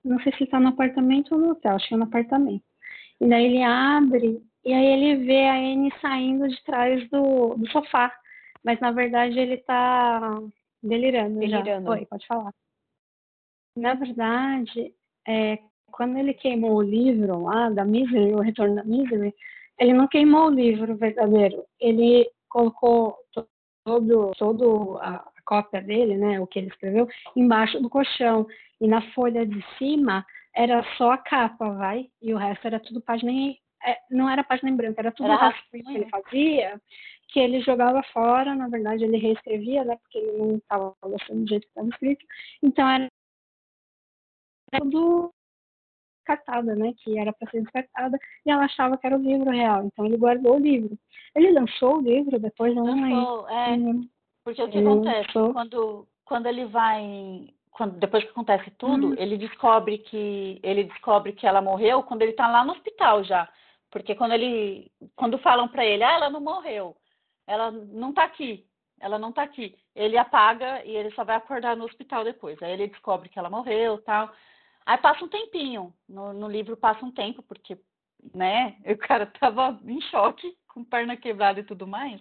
[0.04, 2.64] Não sei se está no apartamento ou no hotel, acho que é no apartamento.
[3.20, 7.70] E daí ele abre e aí ele vê a Anne saindo de trás do, do
[7.70, 8.12] sofá.
[8.66, 10.42] Mas na verdade ele está
[10.82, 11.38] Delirando.
[11.38, 11.86] Delirando.
[11.86, 11.92] Já.
[11.92, 12.52] Oi, pode falar.
[13.76, 14.92] Na verdade,
[15.26, 15.58] é,
[15.92, 19.32] quando ele queimou o livro lá da Misery, o Retorno da Misery,
[19.78, 21.64] ele não queimou o livro verdadeiro.
[21.78, 23.16] Ele colocou
[23.84, 28.46] todo, todo a cópia dele, né, o que ele escreveu, embaixo do colchão.
[28.80, 33.00] E na folha de cima era só a capa, vai, e o resto era tudo
[33.00, 33.30] página
[34.10, 36.80] não era página em branco, era tudo era rascunho que ele fazia,
[37.28, 41.48] que ele jogava fora, na verdade ele reescrevia, né, porque ele não estava gostando do
[41.48, 42.26] jeito que estava escrito,
[42.62, 43.08] então era
[44.78, 45.32] tudo
[46.18, 49.84] descartada, né, que era para ser descartada, e ela achava que era o livro real,
[49.84, 50.98] então ele guardou o livro.
[51.34, 53.76] Ele lançou o livro depois, não lançou, é,
[54.42, 59.14] porque o que acontece, quando, quando ele vai quando, depois que acontece tudo, uhum.
[59.18, 63.46] ele descobre que ele descobre que ela morreu quando ele está lá no hospital já,
[63.90, 66.96] porque quando ele quando falam para ele, ah, ela não morreu,
[67.46, 68.66] ela não está aqui,
[69.00, 72.60] ela não está aqui, ele apaga e ele só vai acordar no hospital depois.
[72.62, 74.32] Aí ele descobre que ela morreu, tal.
[74.84, 77.78] Aí passa um tempinho, no, no livro passa um tempo porque,
[78.34, 82.20] né, o cara tava em choque, com perna quebrada e tudo mais.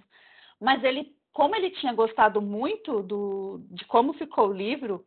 [0.59, 5.05] Mas ele, como ele tinha gostado muito do, de como ficou o livro,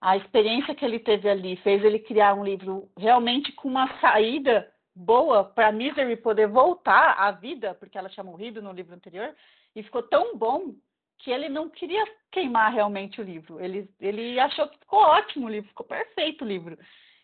[0.00, 4.66] a experiência que ele teve ali fez ele criar um livro realmente com uma saída
[4.94, 9.34] boa para Misery poder voltar à vida, porque ela tinha morrido no livro anterior,
[9.74, 10.74] e ficou tão bom
[11.18, 13.60] que ele não queria queimar realmente o livro.
[13.60, 16.78] Ele, ele achou que ficou ótimo o livro, ficou perfeito o livro.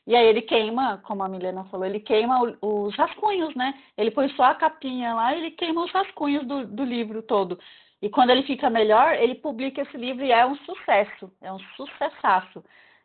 [0.06, 3.74] E aí ele queima, como a Milena falou, ele queima os rascunhos, né?
[3.96, 7.58] Ele põe só a capinha lá e ele queima os rascunhos do, do livro todo.
[8.00, 11.58] E quando ele fica melhor, ele publica esse livro e é um sucesso, é um
[11.76, 12.62] sucessaço.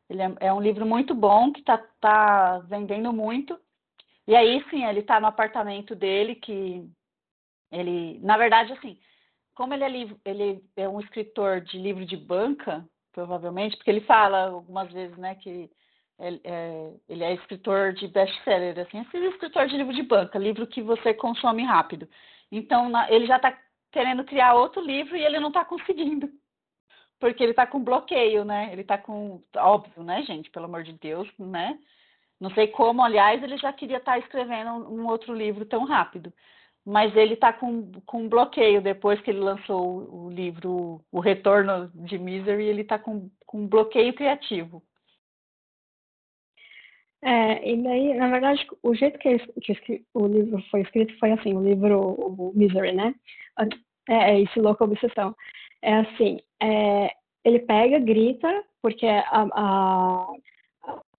[0.09, 3.57] Ele é, é um livro muito bom, que está tá vendendo muito.
[4.27, 6.87] E aí, sim, ele está no apartamento dele, que
[7.71, 8.99] ele, na verdade, assim,
[9.55, 14.49] como ele é, ele é um escritor de livro de banca, provavelmente, porque ele fala
[14.49, 15.69] algumas vezes, né, que
[16.19, 20.67] ele é, ele é escritor de best-seller, assim, é escritor de livro de banca, livro
[20.67, 22.07] que você consome rápido.
[22.51, 23.57] Então, na, ele já está
[23.91, 26.29] querendo criar outro livro e ele não está conseguindo.
[27.19, 28.69] Porque ele está com bloqueio, né?
[28.71, 29.43] Ele está com.
[29.55, 30.49] Óbvio, né, gente?
[30.49, 31.77] Pelo amor de Deus, né?
[32.41, 36.33] Não sei como, aliás, ele já queria estar escrevendo um outro livro tão rápido.
[36.83, 42.17] Mas ele está com, com bloqueio depois que ele lançou o livro O Retorno de
[42.17, 44.83] Misery, ele está com, com bloqueio criativo.
[47.23, 51.53] É, e daí, na verdade, o jeito que, que, o livro foi escrito foi assim,
[51.55, 53.13] o livro o Misery, né?
[54.09, 55.35] É, é esse louco obsessão.
[55.83, 57.11] É assim, é,
[57.45, 60.27] ele pega, grita, porque a, a,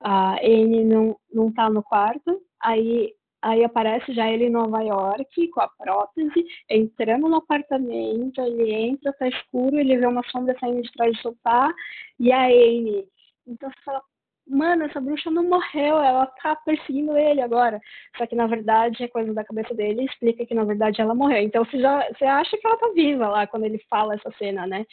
[0.02, 3.12] a Anne não, não tá no quarto, aí,
[3.42, 9.12] aí aparece já ele em Nova York, com a prótese, entrando no apartamento, ele entra,
[9.14, 11.72] tá escuro, ele vê uma sombra saindo de trás do sofá,
[12.18, 13.06] e a Anne...
[13.44, 14.00] Então você fala,
[14.46, 17.80] mano, essa bruxa não morreu, ela tá perseguindo ele agora.
[18.16, 21.42] Só que na verdade é coisa da cabeça dele explica que na verdade ela morreu.
[21.42, 24.66] Então você já você acha que ela tá viva lá quando ele fala essa cena,
[24.66, 24.84] né?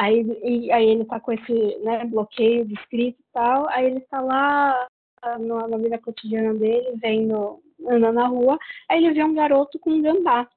[0.00, 4.00] Aí, e, aí ele tá com esse né, bloqueio de escrito e tal, aí ele
[4.00, 4.88] tá lá
[5.22, 8.58] na, na vida cotidiana dele, vendo, andando na rua,
[8.88, 10.48] aí ele vê um garoto com um gambá,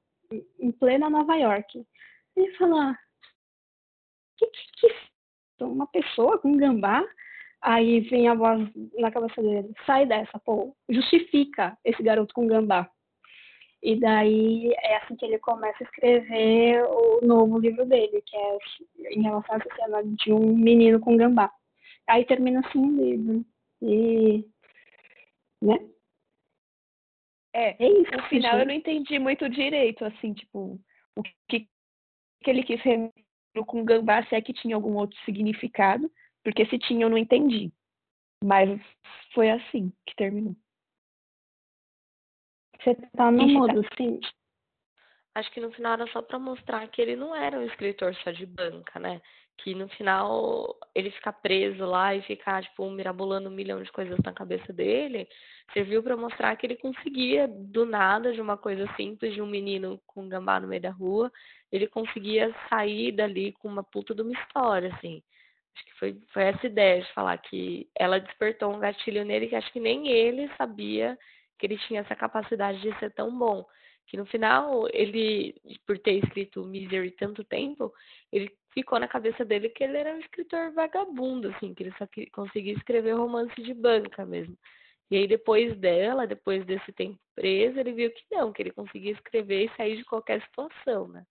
[0.58, 1.86] em plena Nova York.
[2.34, 2.98] Ele fala,
[4.38, 4.88] que que,
[5.58, 7.04] que uma pessoa com um gambá?
[7.60, 8.66] Aí vem a voz
[8.98, 12.90] na cabeça dele: sai dessa, pô, justifica esse garoto com gambá.
[13.84, 18.58] E daí é assim que ele começa a escrever o novo livro dele, que é
[19.10, 21.52] em relação à sociedade de um menino com gambá.
[22.06, 23.44] Aí termina assim o livro.
[23.82, 24.48] E.
[25.60, 25.76] né?
[27.52, 28.10] É, é isso.
[28.10, 28.60] No final gente.
[28.60, 30.80] eu não entendi muito direito, assim, tipo,
[31.14, 31.68] o que,
[32.42, 32.80] que ele quis
[33.66, 36.10] com gambá, se é que tinha algum outro significado.
[36.42, 37.70] Porque se tinha, eu não entendi.
[38.42, 38.80] Mas
[39.34, 40.56] foi assim que terminou.
[42.84, 44.20] Você tá no modo, sim.
[45.34, 48.30] Acho que no final era só para mostrar que ele não era um escritor só
[48.30, 49.22] de banca, né?
[49.56, 54.18] Que no final ele ficar preso lá e ficar, tipo, mirabolando um milhão de coisas
[54.24, 55.26] na cabeça dele,
[55.72, 60.00] serviu para mostrar que ele conseguia, do nada, de uma coisa simples, de um menino
[60.06, 61.32] com um gambá no meio da rua,
[61.72, 65.22] ele conseguia sair dali com uma puta de uma história, assim.
[65.74, 69.56] Acho que foi, foi essa ideia de falar que ela despertou um gatilho nele que
[69.56, 71.18] acho que nem ele sabia
[71.58, 73.64] que ele tinha essa capacidade de ser tão bom.
[74.06, 75.54] Que no final, ele,
[75.86, 77.92] por ter escrito Misery tanto tempo,
[78.30, 82.06] ele ficou na cabeça dele que ele era um escritor vagabundo, assim, que ele só
[82.32, 84.56] conseguia escrever romance de banca mesmo.
[85.10, 89.12] E aí, depois dela, depois desse tempo preso, ele viu que não, que ele conseguia
[89.12, 91.24] escrever e sair de qualquer situação, né?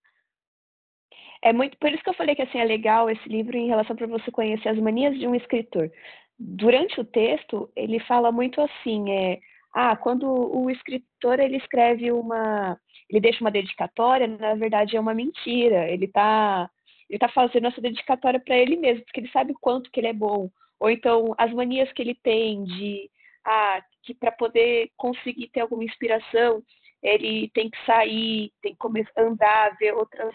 [1.42, 3.96] É muito por isso que eu falei que assim é legal esse livro em relação
[3.96, 5.92] para você conhecer as manias de um escritor.
[6.40, 9.40] Durante o texto, ele fala muito assim, é,
[9.74, 12.80] ah, quando o escritor ele escreve uma,
[13.10, 15.90] ele deixa uma dedicatória, na verdade é uma mentira.
[15.90, 16.70] Ele está
[17.10, 20.08] ele tá fazendo essa dedicatória para ele mesmo, porque ele sabe o quanto que ele
[20.08, 20.50] é bom.
[20.80, 23.10] Ou então as manias que ele tem de
[23.46, 26.64] ah, que para poder conseguir ter alguma inspiração,
[27.02, 30.34] ele tem que sair, tem que começar a andar, ver outras,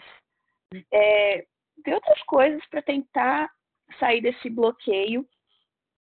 [0.93, 1.45] é,
[1.83, 3.49] ver outras coisas para tentar
[3.99, 5.25] sair desse bloqueio.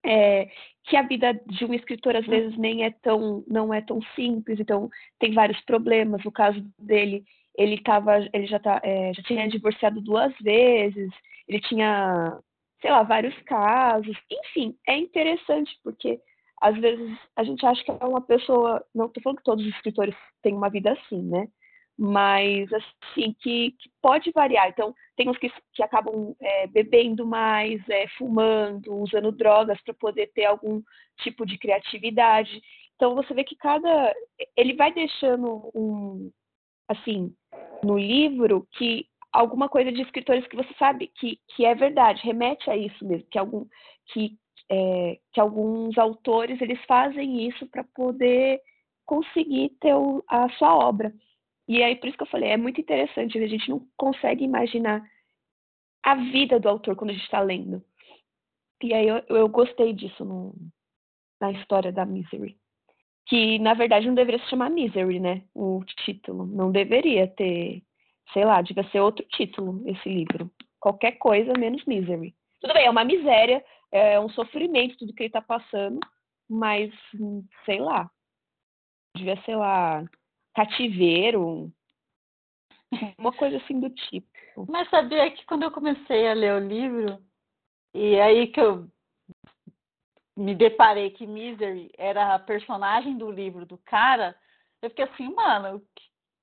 [0.07, 0.49] É,
[0.83, 4.59] que a vida de um escritor às vezes nem é tão não é tão simples,
[4.59, 6.23] então tem vários problemas.
[6.23, 7.23] No caso dele,
[7.57, 11.09] ele tava, ele já, tá, é, já tinha divorciado duas vezes,
[11.47, 12.39] ele tinha,
[12.81, 14.15] sei lá, vários casos.
[14.31, 16.19] Enfim, é interessante porque
[16.61, 19.73] às vezes a gente acha que é uma pessoa, não estou falando que todos os
[19.75, 21.47] escritores têm uma vida assim, né?
[21.97, 24.67] Mas assim, que, que pode variar.
[24.67, 30.27] Então, tem uns que, que acabam é, bebendo mais, é, fumando, usando drogas para poder
[30.33, 30.81] ter algum
[31.21, 32.61] tipo de criatividade.
[32.95, 34.13] Então você vê que cada.
[34.57, 36.31] Ele vai deixando um.
[36.87, 37.33] Assim,
[37.83, 42.69] no livro, que alguma coisa de escritores que você sabe que, que é verdade, remete
[42.69, 43.65] a isso mesmo, que algum.
[44.07, 44.37] Que,
[44.69, 48.59] é, que alguns autores eles fazem isso para poder
[49.05, 51.13] conseguir ter o, a sua obra.
[51.67, 55.03] E aí, por isso que eu falei, é muito interessante, a gente não consegue imaginar
[56.03, 57.83] a vida do autor quando a gente está lendo.
[58.83, 60.53] E aí eu, eu gostei disso no,
[61.41, 62.57] na história da Misery.
[63.27, 65.43] Que, na verdade, não deveria se chamar Misery, né?
[65.55, 66.45] O título.
[66.45, 67.81] Não deveria ter,
[68.31, 70.51] sei lá, devia ser outro título esse livro.
[70.79, 72.35] Qualquer coisa menos Misery.
[72.61, 75.99] Tudo bem, é uma miséria, é um sofrimento tudo que ele está passando,
[76.47, 76.93] mas,
[77.65, 78.09] sei lá,
[79.15, 80.03] devia, sei lá,
[80.55, 81.71] cativeiro,
[83.19, 84.27] uma coisa assim do tipo.
[84.67, 87.21] Mas sabia que quando eu comecei a ler o livro,
[87.93, 88.89] e aí que eu
[90.35, 94.35] me deparei que Misery era a personagem do livro do cara,
[94.81, 95.81] eu fiquei assim, mano,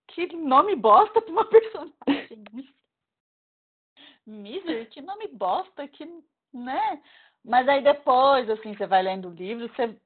[0.09, 2.44] que, que nome bosta pra uma personagem.
[4.26, 6.06] Misery, que nome bosta, que,
[6.52, 7.02] né?
[7.44, 9.98] Mas aí depois, assim, você vai lendo o livro, você,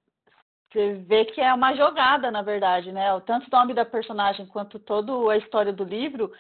[0.77, 3.09] você vê que é uma jogada, na verdade, né?
[3.21, 6.31] Tanto o nome da personagem quanto toda a história do livro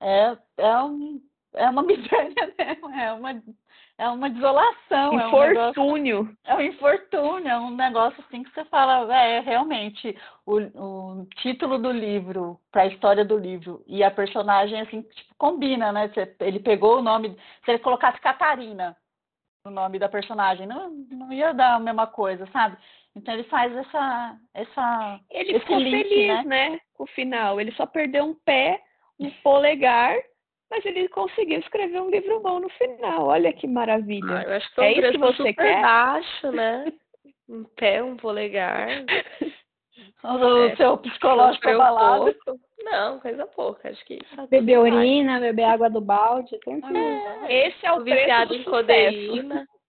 [0.00, 1.20] é, é, um,
[1.54, 2.78] é uma miséria, né?
[3.04, 3.42] É uma
[3.98, 5.14] é uma desolação.
[5.14, 6.36] Infortúnio.
[6.44, 10.16] É um, negócio, é um infortúnio, é um negócio assim que você fala, é, realmente,
[10.46, 15.34] o, o título do livro, para a história do livro, e a personagem, assim, tipo,
[15.36, 16.08] combina, né?
[16.08, 18.96] Você, ele pegou o nome, se ele colocasse Catarina
[19.64, 22.76] no nome da personagem, não, não ia dar a mesma coisa, sabe?
[23.14, 24.36] Então ele faz essa.
[24.54, 26.70] essa ele ficou link, feliz, né?
[26.70, 26.80] né?
[26.94, 27.60] Com o final.
[27.60, 28.80] Ele só perdeu um pé,
[29.20, 30.18] um polegar
[30.72, 33.26] mas ele conseguiu escrever um livro bom no final.
[33.26, 34.38] Olha que maravilha.
[34.38, 35.82] Ah, eu acho que é isso que você super quer?
[35.82, 36.90] baixo, né?
[37.46, 38.88] Um pé, um polegar.
[40.24, 42.34] O é, seu psicológico abalado.
[42.82, 43.90] Não, coisa pouca.
[43.90, 46.96] Acho que beber urina, beber água do balde, tem tudo.
[46.96, 49.66] É, esse é o viciado em codeína.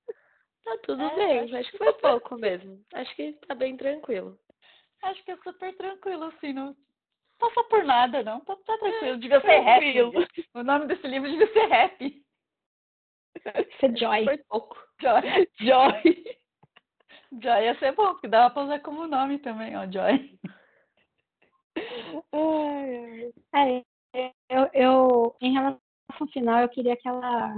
[0.64, 2.84] Tá tudo é, bem, acho, acho que foi pouco mesmo.
[2.94, 4.40] Acho que tá bem tranquilo.
[5.02, 6.76] Acho que é super tranquilo, assim, não,
[7.38, 8.40] passa por nada, não.
[8.42, 9.18] Tá, tá tranquilo.
[9.18, 9.84] Devia ser rap.
[10.54, 12.24] O nome desse livro devia ser rap.
[13.80, 14.26] Ser Joy.
[14.26, 14.78] Foi pouco.
[15.02, 15.50] Joy.
[15.60, 16.38] Joy.
[17.42, 20.40] Joy ia ser bom, porque dava pra usar como nome também, ó, Joy.
[24.16, 25.82] É, eu, eu, em relação
[26.20, 27.54] ao final, eu queria que ela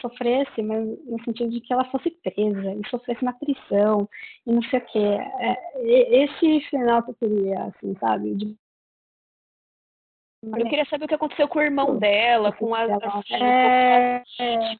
[0.00, 4.08] sofresse, mas no sentido de que ela fosse presa e sofresse uma prisão
[4.46, 4.98] e não sei o quê.
[4.98, 8.34] É, esse final que eu queria, assim, sabe?
[8.34, 8.56] De
[10.42, 14.76] eu queria saber o que aconteceu com o irmão dela, com as, as é, é,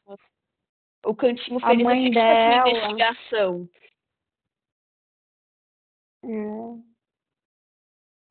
[1.05, 2.69] o cantinho feliz a mãe dela.
[2.69, 3.69] investigação.
[6.23, 6.88] É.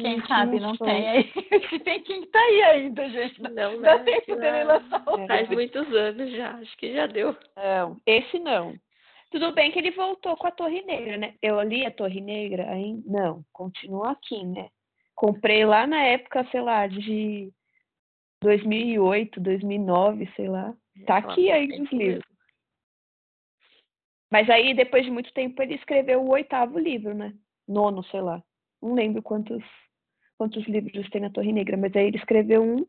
[0.01, 1.25] Quem sabe não tem aí.
[1.85, 3.43] Tem quem tá aí ainda, gente.
[3.43, 7.37] Não, não dá tempo dele lançar o Faz muitos anos já, acho que já deu.
[7.57, 8.79] Não, esse não.
[9.31, 11.35] Tudo bem que ele voltou com a Torre Negra, né?
[11.43, 13.03] Eu li a Torre Negra ainda?
[13.07, 14.70] Não, continua aqui, né?
[15.16, 17.53] Comprei lá na época, sei lá, de
[18.41, 20.75] 2008, 2009, sei lá.
[21.07, 22.25] Tá aqui aí os livros.
[24.31, 27.35] Mas aí, depois de muito tempo, ele escreveu o oitavo livro, né?
[27.66, 28.43] Nono, sei lá.
[28.81, 29.62] Não lembro quantos,
[30.39, 32.86] quantos livros tem na Torre Negra, mas aí ele escreveu um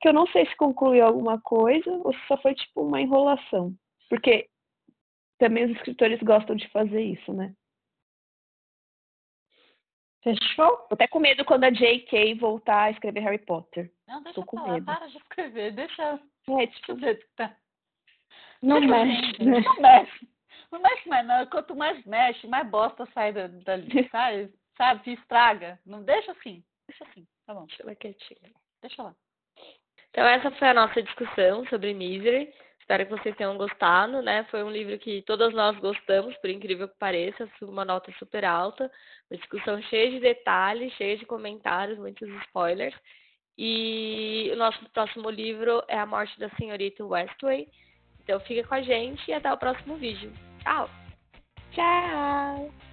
[0.00, 3.74] que eu não sei se concluiu alguma coisa ou se só foi tipo uma enrolação.
[4.08, 4.48] Porque
[5.38, 7.54] também os escritores gostam de fazer isso, né?
[10.22, 10.76] Fechou?
[10.88, 12.34] Tô até com medo quando a J.K.
[12.34, 13.90] voltar a escrever Harry Potter.
[14.06, 14.86] Não, deixa Tô com falar, medo.
[14.86, 16.20] para de escrever, deixa.
[16.48, 17.56] É, tipo, deixa tá.
[18.62, 19.42] Não mexe.
[19.42, 19.60] Né?
[19.60, 20.28] Não mexe.
[20.70, 21.46] Não mexe mais, não.
[21.46, 24.52] Quanto mais mexe, mais bosta sai dali, sabe?
[24.76, 25.04] sabe?
[25.04, 25.78] Se estraga.
[25.86, 26.62] Não deixa assim.
[26.90, 27.66] Deixa assim, tá bom.
[27.66, 28.52] Deixa ela quietinha.
[28.82, 29.14] Deixa lá.
[30.10, 32.52] Então, essa foi a nossa discussão sobre Misery.
[32.80, 34.44] Espero que vocês tenham gostado, né?
[34.50, 38.90] Foi um livro que todas nós gostamos, por incrível que pareça, uma nota super alta,
[39.30, 42.96] uma discussão cheia de detalhes, cheia de comentários, muitos spoilers.
[43.56, 47.68] E o nosso próximo livro é A Morte da Senhorita Westway.
[48.24, 50.32] Então fica com a gente e até o próximo vídeo.
[50.64, 50.90] Tchau!
[51.70, 52.89] Tchau!